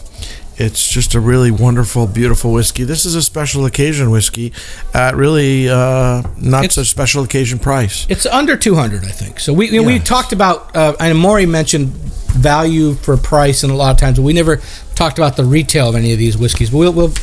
it's 0.57 0.89
just 0.91 1.15
a 1.15 1.19
really 1.19 1.49
wonderful, 1.51 2.05
beautiful 2.07 2.51
whiskey. 2.51 2.83
This 2.83 3.05
is 3.05 3.15
a 3.15 3.21
special 3.21 3.65
occasion 3.65 4.11
whiskey 4.11 4.53
at 4.93 5.15
really 5.15 5.69
uh, 5.69 6.21
not 6.37 6.65
It's- 6.65 6.75
such 6.75 6.87
special 6.87 7.23
occasion 7.23 7.57
price. 7.59 8.05
It's 8.09 8.25
under 8.25 8.55
200, 8.57 9.03
I 9.05 9.07
think. 9.07 9.39
So 9.39 9.53
we 9.53 9.79
we 9.79 9.99
talked 9.99 10.33
about. 10.33 10.75
Uh, 10.75 10.95
and 10.99 11.17
Maury 11.17 11.45
mentioned 11.45 11.89
value 12.31 12.93
for 12.95 13.17
price, 13.17 13.63
and 13.63 13.71
a 13.71 13.75
lot 13.75 13.91
of 13.91 13.97
times, 13.97 14.19
we 14.19 14.33
never 14.33 14.61
talked 14.95 15.17
about 15.17 15.35
the 15.35 15.43
retail 15.45 15.89
of 15.89 15.95
any 15.95 16.13
of 16.13 16.19
these 16.19 16.37
whiskeys. 16.37 16.69
But 16.69 16.77
we'll, 16.77 16.93
we'll 16.93 17.13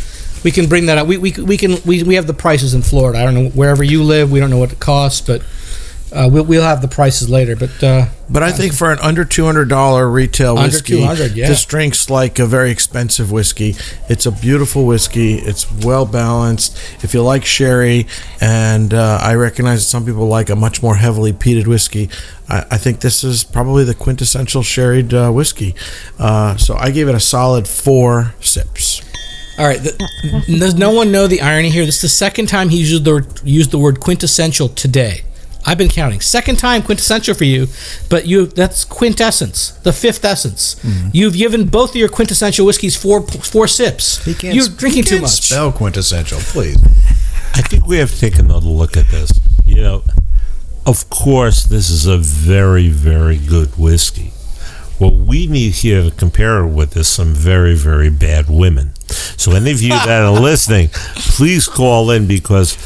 we 0.45 0.51
can 0.51 0.67
bring 0.69 0.87
that 0.87 0.99
up. 0.99 1.07
We, 1.07 1.19
we, 1.19 1.33
we 1.33 1.57
can 1.57 1.77
we, 1.85 2.03
we 2.03 2.15
have 2.15 2.27
the 2.27 2.35
prices 2.35 2.75
in 2.75 2.83
Florida. 2.83 3.19
I 3.21 3.25
don't 3.25 3.35
know 3.35 3.49
wherever 3.51 3.83
you 3.85 4.03
live. 4.03 4.31
We 4.33 4.41
don't 4.41 4.51
know 4.51 4.59
what 4.59 4.73
it 4.73 4.81
costs, 4.81 5.21
but 5.21 5.43
uh, 6.13 6.29
we'll 6.31 6.45
we'll 6.45 6.63
have 6.63 6.81
the 6.83 6.89
prices 6.89 7.29
later. 7.29 7.57
But 7.57 7.83
uh, 7.83 8.07
But 8.31 8.43
I 8.43 8.53
think 8.53 8.75
for 8.75 8.93
an 8.93 8.99
under 9.01 9.25
two 9.25 9.45
hundred 9.45 9.69
dollar 9.69 10.09
retail 10.09 10.59
Under 10.59 10.69
whiskey, 10.69 10.99
200, 10.99 11.33
yeah. 11.33 11.49
this 11.49 11.65
drink's 11.65 12.11
like 12.11 12.39
a 12.39 12.47
very 12.47 12.71
expensive 12.71 13.33
whiskey. 13.33 13.75
It's 14.09 14.27
a 14.27 14.31
beautiful 14.33 14.85
whiskey. 14.85 15.37
It's 15.37 15.71
well 15.73 16.05
balanced. 16.05 16.77
If 17.03 17.15
you 17.15 17.23
like 17.23 17.45
sherry, 17.47 18.07
and 18.41 18.93
uh, 18.93 19.19
I 19.23 19.35
recognize 19.35 19.81
that 19.81 19.91
some 19.91 20.05
people 20.05 20.27
like 20.27 20.51
a 20.51 20.57
much 20.57 20.83
more 20.83 20.97
heavily 20.97 21.33
peated 21.33 21.67
whiskey, 21.67 22.11
I, 22.49 22.67
I 22.73 22.79
think 22.79 23.01
this 23.01 23.25
is 23.25 23.45
probably 23.45 23.85
the 23.85 23.95
quintessential 23.95 24.63
sherried 24.63 25.15
uh, 25.15 25.31
whiskey. 25.31 25.75
Uh, 26.19 26.57
so 26.57 26.77
I 26.77 26.91
gave 26.91 27.09
it 27.09 27.15
a 27.15 27.21
solid 27.21 27.67
four 27.67 28.35
sips. 28.41 29.01
All 29.59 29.67
right. 29.67 29.81
The, 29.81 30.55
does 30.59 30.75
no 30.75 30.93
one 30.93 31.11
know 31.11 31.27
the 31.27 31.41
irony 31.41 31.71
here? 31.71 31.85
This 31.85 31.97
is 31.97 32.03
the 32.03 32.09
second 32.09 32.47
time 32.47 32.69
he 32.69 32.79
used 32.79 33.05
the 33.05 33.27
used 33.43 33.71
the 33.71 33.79
word 33.79 34.01
quintessential 34.01 34.69
today. 34.69 35.23
I've 35.69 35.77
been 35.77 35.91
counting. 35.91 36.23
Second 36.23 36.59
time 36.59 36.83
quintessential 36.83 37.35
for 37.35 37.45
you, 37.45 37.67
but 38.09 38.27
you 38.27 38.47
that's 38.47 38.87
quintessence, 38.87 39.73
the 39.83 39.93
fifth 39.93 40.25
essence. 40.25 40.77
Mm-hmm. 40.77 41.09
You've 41.13 41.35
given 41.35 41.67
both 41.67 41.91
of 41.91 41.97
your 41.97 42.09
quintessential 42.09 42.65
whiskeys 42.65 42.97
four 42.97 43.21
four 43.27 43.69
sips. 43.69 44.25
He 44.25 44.33
can't 44.33 44.55
You're 44.55 44.69
drinking 44.69 45.03
he 45.03 45.09
too 45.11 45.15
can't 45.17 45.23
much. 45.25 45.43
Spell 45.43 45.71
quintessential, 45.71 46.39
please. 46.41 46.83
I 47.53 47.61
think 47.61 47.87
we 47.87 47.99
have 47.99 48.11
to 48.11 48.19
take 48.19 48.39
another 48.39 48.67
look 48.67 48.97
at 48.97 49.09
this. 49.09 49.31
You 49.67 49.83
know, 49.83 50.05
of 50.87 51.11
course, 51.11 51.65
this 51.65 51.91
is 51.91 52.07
a 52.07 52.17
very, 52.17 52.89
very 52.89 53.37
good 53.37 53.77
whiskey. 53.77 54.33
What 54.97 55.13
we 55.13 55.47
need 55.47 55.75
here 55.75 56.03
to 56.03 56.11
compare 56.11 56.61
it 56.65 56.71
with 56.71 56.97
is 56.97 57.09
some 57.09 57.35
very, 57.35 57.75
very 57.75 58.09
bad 58.09 58.49
women. 58.49 58.95
So, 59.37 59.53
any 59.53 59.71
of 59.71 59.83
you 59.83 59.91
that 59.91 60.23
are 60.23 60.41
listening, 60.41 60.89
please 61.15 61.69
call 61.69 62.11
in 62.11 62.27
because 62.27 62.79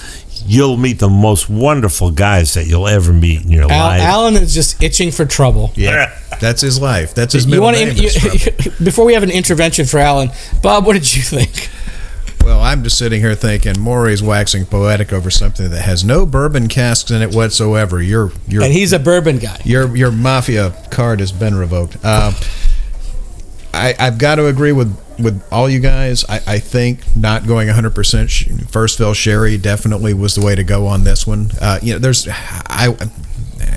you'll 0.46 0.76
meet 0.76 0.98
the 0.98 1.08
most 1.08 1.48
wonderful 1.50 2.10
guys 2.10 2.54
that 2.54 2.66
you'll 2.66 2.88
ever 2.88 3.12
meet 3.12 3.42
in 3.42 3.50
your 3.50 3.62
Al, 3.64 3.68
life. 3.68 4.00
Alan 4.02 4.34
is 4.34 4.54
just 4.54 4.82
itching 4.82 5.10
for 5.10 5.24
trouble. 5.24 5.72
Yeah, 5.74 6.16
that's 6.40 6.60
his 6.60 6.80
life. 6.80 7.14
That's 7.14 7.32
his 7.32 7.44
You 7.44 7.50
middle 7.52 7.64
want 7.64 7.76
name. 7.78 7.94
to 7.94 8.04
is 8.04 8.78
before 8.84 9.04
we 9.04 9.14
have 9.14 9.22
an 9.22 9.30
intervention 9.30 9.84
for 9.86 9.98
Alan, 9.98 10.30
Bob? 10.62 10.86
What 10.86 10.94
did 10.94 11.14
you 11.14 11.22
think? 11.22 11.68
Well, 12.44 12.60
I'm 12.60 12.82
just 12.82 12.98
sitting 12.98 13.20
here 13.20 13.36
thinking 13.36 13.78
Maury's 13.78 14.20
waxing 14.20 14.66
poetic 14.66 15.12
over 15.12 15.30
something 15.30 15.70
that 15.70 15.82
has 15.82 16.02
no 16.02 16.26
bourbon 16.26 16.66
casks 16.66 17.10
in 17.12 17.22
it 17.22 17.32
whatsoever. 17.32 18.02
You're, 18.02 18.32
you're 18.48 18.64
And 18.64 18.72
he's 18.72 18.92
a 18.92 18.98
bourbon 18.98 19.38
guy. 19.38 19.60
your 19.64 19.94
your 19.96 20.10
mafia 20.10 20.74
card 20.90 21.20
has 21.20 21.30
been 21.30 21.54
revoked. 21.54 22.04
Um, 22.04 22.34
I 23.72 23.94
I've 23.98 24.18
got 24.18 24.36
to 24.36 24.46
agree 24.46 24.72
with 24.72 24.96
with 25.18 25.42
all 25.52 25.68
you 25.68 25.80
guys. 25.80 26.24
I, 26.28 26.40
I 26.46 26.58
think 26.58 27.00
not 27.16 27.46
going 27.46 27.68
100 27.68 27.94
percent 27.94 28.30
first 28.70 28.98
fill 28.98 29.14
sherry 29.14 29.58
definitely 29.58 30.14
was 30.14 30.34
the 30.34 30.44
way 30.44 30.54
to 30.54 30.64
go 30.64 30.86
on 30.86 31.04
this 31.04 31.26
one. 31.26 31.50
Uh, 31.60 31.78
you 31.82 31.92
know, 31.92 31.98
there's 31.98 32.28
I 32.30 32.96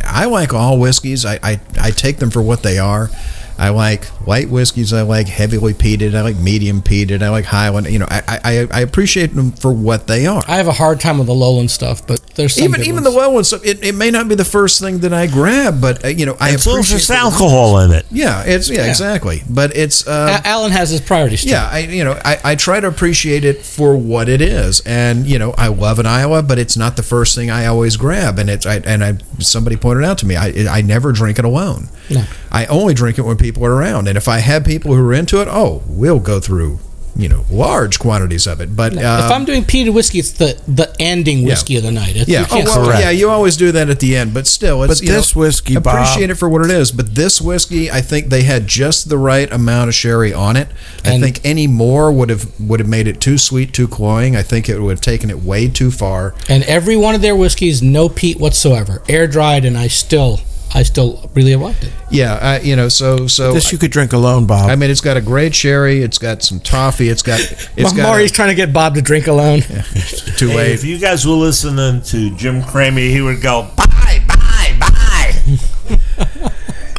I 0.03 0.25
like 0.25 0.53
all 0.53 0.79
whiskeys. 0.79 1.25
I, 1.25 1.39
I 1.43 1.59
I 1.79 1.91
take 1.91 2.17
them 2.17 2.31
for 2.31 2.41
what 2.41 2.63
they 2.63 2.77
are. 2.77 3.09
I 3.57 3.69
like 3.69 4.05
light 4.27 4.49
whiskeys. 4.49 4.91
I 4.93 5.01
like 5.03 5.27
heavily 5.27 5.73
peated. 5.73 6.13
I 6.13 6.21
like 6.21 6.35
medium 6.37 6.81
peated. 6.81 7.21
I 7.21 7.29
like 7.29 7.45
Highland. 7.45 7.87
You 7.87 7.99
know, 7.99 8.07
I, 8.09 8.39
I, 8.43 8.67
I 8.71 8.79
appreciate 8.81 9.33
them 9.33 9.51
for 9.53 9.71
what 9.71 10.07
they 10.07 10.25
are. 10.25 10.43
I 10.47 10.57
have 10.57 10.67
a 10.67 10.73
hard 10.73 10.99
time 10.99 11.17
with 11.17 11.27
the 11.27 11.33
Lowland 11.33 11.71
stuff, 11.71 12.05
but 12.05 12.19
there's 12.35 12.55
some 12.55 12.65
even 12.65 12.81
good 12.81 12.87
even 12.87 13.03
ones. 13.03 13.05
the 13.13 13.17
well 13.17 13.33
ones. 13.33 13.53
It, 13.53 13.83
it 13.83 13.95
may 13.95 14.11
not 14.11 14.27
be 14.27 14.35
the 14.35 14.43
first 14.45 14.81
thing 14.81 14.99
that 14.99 15.13
I 15.13 15.27
grab, 15.27 15.79
but 15.79 16.03
uh, 16.03 16.07
you 16.09 16.25
know, 16.25 16.35
I 16.39 16.51
it's 16.51 16.65
appreciate 16.65 16.97
just 16.97 17.09
alcohol 17.11 17.79
in 17.79 17.91
it. 17.91 18.05
Yeah, 18.11 18.43
it's 18.45 18.69
yeah, 18.69 18.83
Yeah. 18.83 18.89
exactly. 18.89 19.41
But 19.49 19.75
it's 19.75 20.05
uh, 20.07 20.41
A- 20.43 20.47
Alan 20.47 20.71
has 20.71 20.89
his 20.89 21.01
priorities. 21.01 21.43
too. 21.43 21.49
yeah, 21.51 21.69
I 21.71 21.79
you 21.79 22.03
know 22.03 22.19
I, 22.25 22.37
I 22.43 22.55
try 22.55 22.79
to 22.79 22.87
appreciate 22.87 23.45
it 23.45 23.61
for 23.63 23.95
what 23.95 24.27
it 24.27 24.41
is, 24.41 24.81
and 24.85 25.25
you 25.25 25.39
know 25.39 25.53
I 25.57 25.67
love 25.67 25.99
an 25.99 26.05
Islay, 26.05 26.41
but 26.41 26.59
it's 26.59 26.75
not 26.75 26.97
the 26.97 27.03
first 27.03 27.35
thing 27.35 27.49
I 27.49 27.67
always 27.67 27.95
grab, 27.95 28.37
and 28.37 28.49
it's 28.49 28.65
I, 28.65 28.77
and 28.77 29.03
I 29.03 29.17
somebody 29.39 29.77
pointed 29.77 30.03
out 30.03 30.17
to 30.19 30.25
me 30.25 30.35
I 30.35 30.49
I 30.69 30.81
never 30.81 31.11
drink 31.13 31.39
it 31.39 31.45
alone. 31.45 31.87
No. 32.09 32.23
I 32.55 32.65
only 32.67 32.93
drink 32.93 33.17
it 33.17 33.23
when 33.23 33.35
people 33.35 33.65
are 33.65 33.73
around, 33.73 34.07
and 34.07 34.17
if 34.17 34.29
I 34.29 34.37
have 34.37 34.63
people 34.63 34.95
who 34.95 35.05
are 35.05 35.13
into 35.13 35.41
it, 35.41 35.49
oh, 35.49 35.83
we'll 35.87 36.21
go 36.21 36.39
through 36.39 36.79
you 37.17 37.29
know 37.29 37.45
large 37.49 37.99
quantities 37.99 38.45
of 38.45 38.61
it. 38.61 38.75
But 38.75 38.93
if 38.93 39.03
uh, 39.03 39.29
I'm 39.31 39.43
doing 39.43 39.63
peated 39.63 39.93
whiskey, 39.93 40.19
it's 40.19 40.31
the 40.31 40.61
the 40.65 40.95
ending 40.99 41.43
whiskey 41.43 41.77
of 41.77 41.83
the 41.83 41.91
night. 41.91 42.15
It's, 42.15 42.29
yeah, 42.29 42.41
you 42.41 42.47
oh, 42.51 42.63
well, 42.63 42.85
Correct. 42.85 43.01
yeah, 43.01 43.09
you 43.09 43.29
always 43.29 43.57
do 43.57 43.73
that 43.73 43.89
at 43.89 43.99
the 43.99 44.15
end, 44.15 44.33
but 44.33 44.47
still, 44.47 44.83
it's 44.83 44.99
But 44.99 45.05
you 45.05 45.09
know, 45.09 45.17
this 45.17 45.35
whiskey, 45.35 45.75
Bob- 45.75 45.95
appreciate 45.95 46.29
it 46.29 46.35
for 46.35 46.47
what 46.47 46.63
it 46.63 46.71
is. 46.71 46.91
But 46.91 47.15
this 47.15 47.41
whiskey, 47.41 47.91
I 47.91 48.01
think 48.01 48.29
they 48.29 48.43
had 48.43 48.67
just 48.67 49.09
the 49.09 49.17
right 49.17 49.51
amount 49.51 49.89
of 49.89 49.95
sherry 49.95 50.33
on 50.33 50.55
it. 50.55 50.67
I 51.03 51.19
think 51.19 51.41
any 51.43 51.67
more 51.67 52.11
would 52.11 52.29
have 52.29 52.59
would 52.59 52.79
have 52.79 52.89
made 52.89 53.07
it 53.07 53.21
too 53.21 53.37
sweet, 53.37 53.73
too 53.73 53.87
cloying. 53.87 54.35
I 54.35 54.43
think 54.43 54.69
it 54.69 54.79
would 54.79 54.91
have 54.91 55.01
taken 55.01 55.29
it 55.29 55.39
way 55.39 55.67
too 55.67 55.91
far. 55.91 56.35
And 56.49 56.63
every 56.63 56.95
one 56.95 57.15
of 57.15 57.21
their 57.21 57.35
whiskeys, 57.35 57.81
no 57.81 58.09
peat 58.09 58.39
whatsoever, 58.39 59.01
air 59.07 59.27
dried, 59.27 59.65
and 59.65 59.77
I 59.77 59.87
still, 59.87 60.39
I 60.75 60.83
still 60.83 61.31
really 61.33 61.55
liked 61.55 61.83
it. 61.85 61.93
Yeah, 62.11 62.37
I, 62.41 62.59
you 62.59 62.75
know, 62.75 62.89
so 62.89 63.27
so. 63.27 63.53
This 63.53 63.71
you 63.71 63.77
could 63.77 63.91
drink 63.91 64.11
alone, 64.11 64.45
Bob. 64.45 64.69
I 64.69 64.75
mean, 64.75 64.91
it's 64.91 64.99
got 64.99 65.15
a 65.15 65.21
great 65.21 65.55
sherry. 65.55 66.01
It's 66.01 66.17
got 66.17 66.43
some 66.43 66.59
toffee. 66.59 67.07
It's 67.07 67.21
got 67.21 67.39
it's 67.77 67.93
got 67.93 68.03
Maury's 68.03 68.31
trying 68.33 68.49
to 68.49 68.55
get 68.55 68.73
Bob 68.73 68.95
to 68.95 69.01
drink 69.01 69.27
alone. 69.27 69.59
a, 69.69 69.83
too 70.37 70.49
Hey, 70.49 70.55
late. 70.55 70.71
if 70.73 70.83
you 70.83 70.97
guys 70.99 71.25
were 71.25 71.33
listening 71.33 72.01
to 72.03 72.35
Jim 72.35 72.61
Cramer, 72.61 72.99
he 72.99 73.21
would 73.21 73.41
go, 73.41 73.69
bye, 73.77 74.21
bye, 74.27 74.75
bye. 74.79 76.51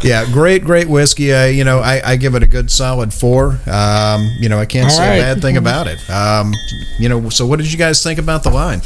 Yeah, 0.02 0.24
great, 0.26 0.62
great 0.62 0.88
whiskey. 0.88 1.34
I, 1.34 1.46
you 1.48 1.64
know, 1.64 1.80
I, 1.80 2.12
I 2.12 2.16
give 2.16 2.34
it 2.36 2.42
a 2.42 2.46
good 2.46 2.70
solid 2.70 3.12
four. 3.12 3.58
Um, 3.66 4.30
you 4.38 4.48
know, 4.48 4.58
I 4.58 4.66
can't 4.66 4.84
All 4.84 4.96
say 4.96 5.08
right. 5.08 5.16
a 5.16 5.20
bad 5.34 5.42
thing 5.42 5.56
about 5.56 5.88
it. 5.88 5.98
Um, 6.08 6.52
you 6.98 7.08
know, 7.08 7.28
so 7.30 7.44
what 7.44 7.58
did 7.58 7.72
you 7.72 7.78
guys 7.78 8.02
think 8.04 8.18
about 8.20 8.44
the 8.44 8.50
line? 8.50 8.82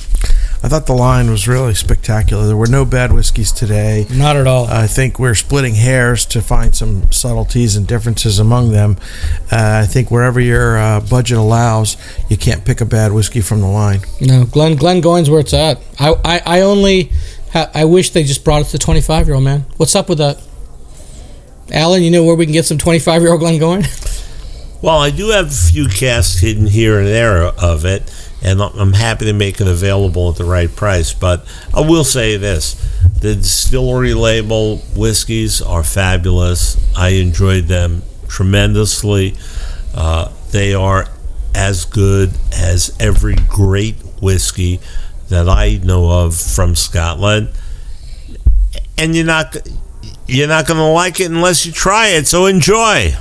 I 0.62 0.68
thought 0.68 0.84
the 0.86 0.92
line 0.94 1.30
was 1.30 1.48
really 1.48 1.72
spectacular. 1.74 2.46
There 2.46 2.56
were 2.56 2.66
no 2.66 2.84
bad 2.84 3.12
whiskeys 3.12 3.50
today. 3.50 4.06
Not 4.10 4.36
at 4.36 4.46
all. 4.46 4.66
I 4.66 4.86
think 4.86 5.18
we're 5.18 5.34
splitting 5.34 5.74
hairs 5.74 6.26
to 6.26 6.42
find 6.42 6.74
some 6.74 7.10
subtleties 7.10 7.76
and 7.76 7.86
differences 7.86 8.38
among 8.38 8.70
them. 8.72 8.98
Uh, 9.50 9.80
I 9.82 9.86
think 9.86 10.10
wherever 10.10 10.38
your 10.38 10.76
uh, 10.78 11.00
budget 11.00 11.38
allows, 11.38 11.96
you 12.28 12.36
can't 12.36 12.62
pick 12.64 12.82
a 12.82 12.84
bad 12.84 13.12
whiskey 13.12 13.40
from 13.40 13.62
the 13.62 13.68
line. 13.68 14.00
no, 14.20 14.44
Glen 14.44 14.76
Glengoyne's 14.76 15.30
where 15.30 15.40
it's 15.40 15.54
at. 15.54 15.80
I, 15.98 16.14
I, 16.24 16.42
I 16.44 16.60
only, 16.60 17.10
ha- 17.54 17.70
I 17.72 17.86
wish 17.86 18.10
they 18.10 18.24
just 18.24 18.44
brought 18.44 18.60
it 18.60 18.66
to 18.68 18.78
twenty 18.78 19.00
five 19.00 19.26
year 19.26 19.36
old 19.36 19.44
man. 19.44 19.64
What's 19.78 19.94
up 19.96 20.10
with 20.10 20.18
that? 20.18 20.42
Alan, 21.72 22.02
you 22.02 22.10
know 22.10 22.24
where 22.24 22.34
we 22.34 22.44
can 22.44 22.52
get 22.52 22.66
some 22.66 22.76
twenty 22.78 22.98
five 22.98 23.22
year 23.22 23.32
old 23.32 23.40
Glengoyne? 23.40 23.86
Well, 24.82 24.98
I 24.98 25.10
do 25.10 25.28
have 25.28 25.48
a 25.48 25.50
few 25.50 25.88
casks 25.88 26.38
hidden 26.40 26.64
here 26.66 27.00
and 27.00 27.06
there 27.06 27.42
of 27.42 27.84
it, 27.84 28.02
and 28.42 28.60
I'm 28.60 28.92
happy 28.94 29.26
to 29.26 29.32
make 29.32 29.60
it 29.60 29.66
available 29.66 30.30
at 30.30 30.36
the 30.36 30.44
right 30.44 30.74
price. 30.74 31.12
But 31.12 31.44
I 31.74 31.80
will 31.80 32.04
say 32.04 32.36
this 32.36 32.74
the 33.20 33.34
distillery 33.34 34.14
label 34.14 34.78
whiskeys 34.96 35.60
are 35.60 35.82
fabulous. 35.82 36.76
I 36.96 37.10
enjoyed 37.10 37.64
them 37.64 38.02
tremendously. 38.28 39.36
Uh, 39.94 40.32
they 40.52 40.74
are 40.74 41.06
as 41.54 41.84
good 41.84 42.30
as 42.52 42.96
every 42.98 43.34
great 43.48 43.96
whiskey 44.22 44.80
that 45.28 45.48
I 45.48 45.80
know 45.82 46.10
of 46.24 46.36
from 46.36 46.74
Scotland. 46.74 47.50
And 48.96 49.14
you're 49.14 49.26
not 49.26 49.56
you're 50.26 50.48
not 50.48 50.66
going 50.66 50.78
to 50.78 50.84
like 50.86 51.20
it 51.20 51.30
unless 51.30 51.66
you 51.66 51.72
try 51.72 52.08
it. 52.08 52.26
So 52.26 52.46
enjoy. 52.46 53.14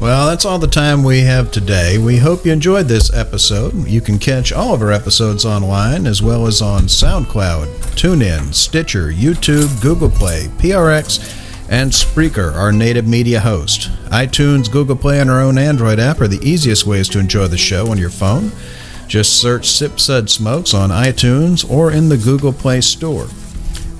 Well, 0.00 0.26
that's 0.26 0.44
all 0.44 0.58
the 0.58 0.66
time 0.66 1.02
we 1.02 1.20
have 1.20 1.50
today. 1.50 1.96
We 1.96 2.18
hope 2.18 2.44
you 2.44 2.52
enjoyed 2.52 2.88
this 2.88 3.12
episode. 3.14 3.86
You 3.88 4.02
can 4.02 4.18
catch 4.18 4.52
all 4.52 4.74
of 4.74 4.82
our 4.82 4.92
episodes 4.92 5.46
online 5.46 6.06
as 6.06 6.20
well 6.22 6.46
as 6.46 6.60
on 6.60 6.82
SoundCloud, 6.82 7.66
TuneIn, 7.96 8.52
Stitcher, 8.52 9.10
YouTube, 9.10 9.80
Google 9.80 10.10
Play, 10.10 10.48
PRX, 10.58 11.40
and 11.70 11.90
Spreaker, 11.90 12.52
our 12.54 12.70
native 12.70 13.06
media 13.06 13.40
host. 13.40 13.90
iTunes, 14.10 14.70
Google 14.70 14.96
Play, 14.96 15.20
and 15.20 15.30
our 15.30 15.40
own 15.40 15.56
Android 15.56 15.98
app 15.98 16.20
are 16.20 16.28
the 16.28 16.46
easiest 16.46 16.84
ways 16.86 17.08
to 17.08 17.18
enjoy 17.18 17.46
the 17.46 17.56
show 17.56 17.90
on 17.90 17.96
your 17.96 18.10
phone. 18.10 18.52
Just 19.08 19.40
search 19.40 19.66
Sip 19.66 19.98
Sud 19.98 20.28
Smokes 20.28 20.74
on 20.74 20.90
iTunes 20.90 21.68
or 21.70 21.90
in 21.90 22.10
the 22.10 22.18
Google 22.18 22.52
Play 22.52 22.82
Store. 22.82 23.28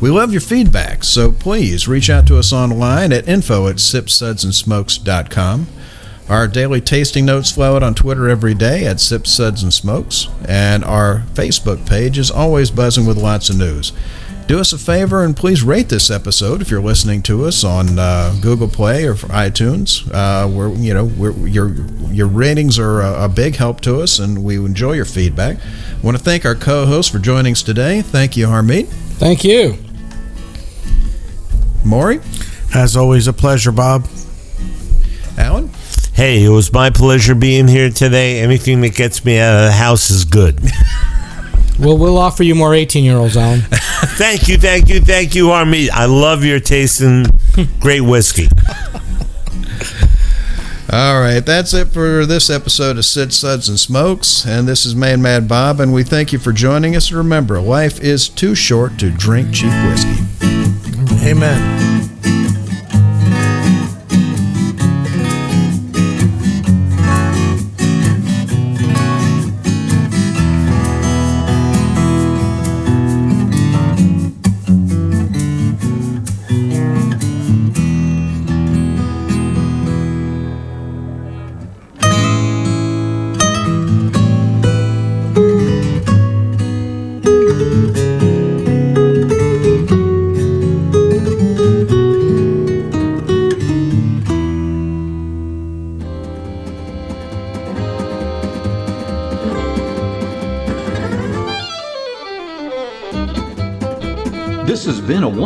We 0.03 0.11
love 0.11 0.33
your 0.33 0.43
feedback, 0.43 1.03
so 1.03 1.33
please 1.33 1.89
reach 1.89 2.11
out 2.11 2.27
to 2.27 2.37
us 2.39 2.53
online 2.53 3.11
at 3.13 3.27
info 3.27 3.69
at 3.69 3.77
sipsudsandsmokes.com. 3.77 5.67
Our 6.29 6.49
daily 6.49 6.81
tasting 6.81 7.27
notes 7.27 7.51
flow 7.53 7.77
out 7.77 7.83
on 7.83 7.95
Twitter 7.95 8.29
every 8.31 8.55
day 8.55 8.87
at 8.87 8.99
Sip 8.99 9.27
Suds 9.27 9.63
and 9.63 9.75
Smokes, 9.75 10.29
and 10.49 10.83
our 10.83 11.19
Facebook 11.35 11.87
page 11.87 12.17
is 12.17 12.31
always 12.31 12.71
buzzing 12.71 13.05
with 13.05 13.19
lots 13.19 13.51
of 13.51 13.59
news. 13.59 13.93
Do 14.47 14.59
us 14.59 14.73
a 14.75 14.79
favor 14.79 15.25
and 15.25 15.35
please 15.35 15.63
rate 15.63 15.89
this 15.89 16.11
episode 16.11 16.61
if 16.61 16.71
you're 16.71 16.83
listening 16.83 17.23
to 17.23 17.45
us 17.47 17.65
on 17.65 17.99
uh, 17.99 18.35
Google 18.43 18.69
Play 18.69 19.07
or 19.07 19.15
iTunes. 19.15 20.07
Uh, 20.13 20.47
we're, 20.49 20.75
you 20.75 20.93
know, 20.93 21.05
we're, 21.07 21.33
your 21.47 21.75
your 22.11 22.27
ratings 22.27 22.79
are 22.79 23.01
a, 23.01 23.25
a 23.25 23.29
big 23.29 23.57
help 23.57 23.81
to 23.83 24.01
us, 24.01 24.19
and 24.19 24.45
we 24.45 24.57
enjoy 24.57 24.93
your 24.93 25.07
feedback. 25.07 25.57
I 25.59 26.01
want 26.03 26.17
to 26.17 26.23
thank 26.23 26.45
our 26.45 26.55
co-host 26.55 27.11
for 27.11 27.19
joining 27.19 27.53
us 27.53 27.63
today. 27.63 28.03
Thank 28.03 28.37
you, 28.37 28.47
Harmeet. 28.47 28.87
Thank 29.19 29.45
you. 29.45 29.77
Maury, 31.85 32.21
As 32.75 32.97
always, 32.97 33.27
a 33.29 33.33
pleasure, 33.33 33.73
Bob. 33.73 34.07
Alan. 36.17 36.29
Hey, 36.29 36.45
it 36.45 36.49
was 36.51 36.73
my 36.73 36.91
pleasure 36.91 37.35
being 37.35 37.69
here 37.69 37.91
today. 37.91 38.41
Anything 38.41 38.81
that 38.83 38.95
gets 38.95 39.25
me 39.25 39.39
out 39.39 39.57
of 39.57 39.67
the 39.67 39.73
house 39.73 40.11
is 40.11 40.25
good. 40.25 40.61
We'll 41.77 41.99
we'll 41.99 42.19
offer 42.19 42.45
you 42.45 42.55
more 42.55 42.73
18 42.73 43.03
year 43.03 43.17
olds, 43.17 43.37
Alan. 43.37 43.61
thank 44.17 44.47
you, 44.47 44.57
thank 44.57 44.89
you, 44.89 45.01
thank 45.01 45.35
you, 45.35 45.51
Army. 45.51 45.91
I 45.91 46.05
love 46.05 46.45
your 46.45 46.61
taste 46.61 47.01
in 47.01 47.27
great 47.81 48.03
whiskey. 48.03 48.47
All 50.93 51.21
right, 51.21 51.41
that's 51.41 51.75
it 51.75 51.89
for 51.89 52.25
this 52.25 52.49
episode 52.49 52.97
of 52.97 53.05
Sip 53.05 53.33
Suds 53.33 53.69
and 53.69 53.81
Smokes. 53.81 54.47
And 54.47 54.69
this 54.69 54.87
is 54.87 54.95
Man 54.95 55.21
Mad 55.21 55.49
Bob, 55.49 55.81
and 55.81 55.93
we 55.93 56.05
thank 56.05 56.33
you 56.33 56.39
for 56.39 56.53
joining 56.53 56.95
us. 56.95 57.11
Remember, 57.11 57.61
life 57.61 58.01
is 58.01 58.29
too 58.29 58.55
short 58.55 58.97
to 59.01 59.11
drink 59.11 59.53
cheap 59.53 59.73
whiskey. 59.89 60.23
Amen. 61.27 62.04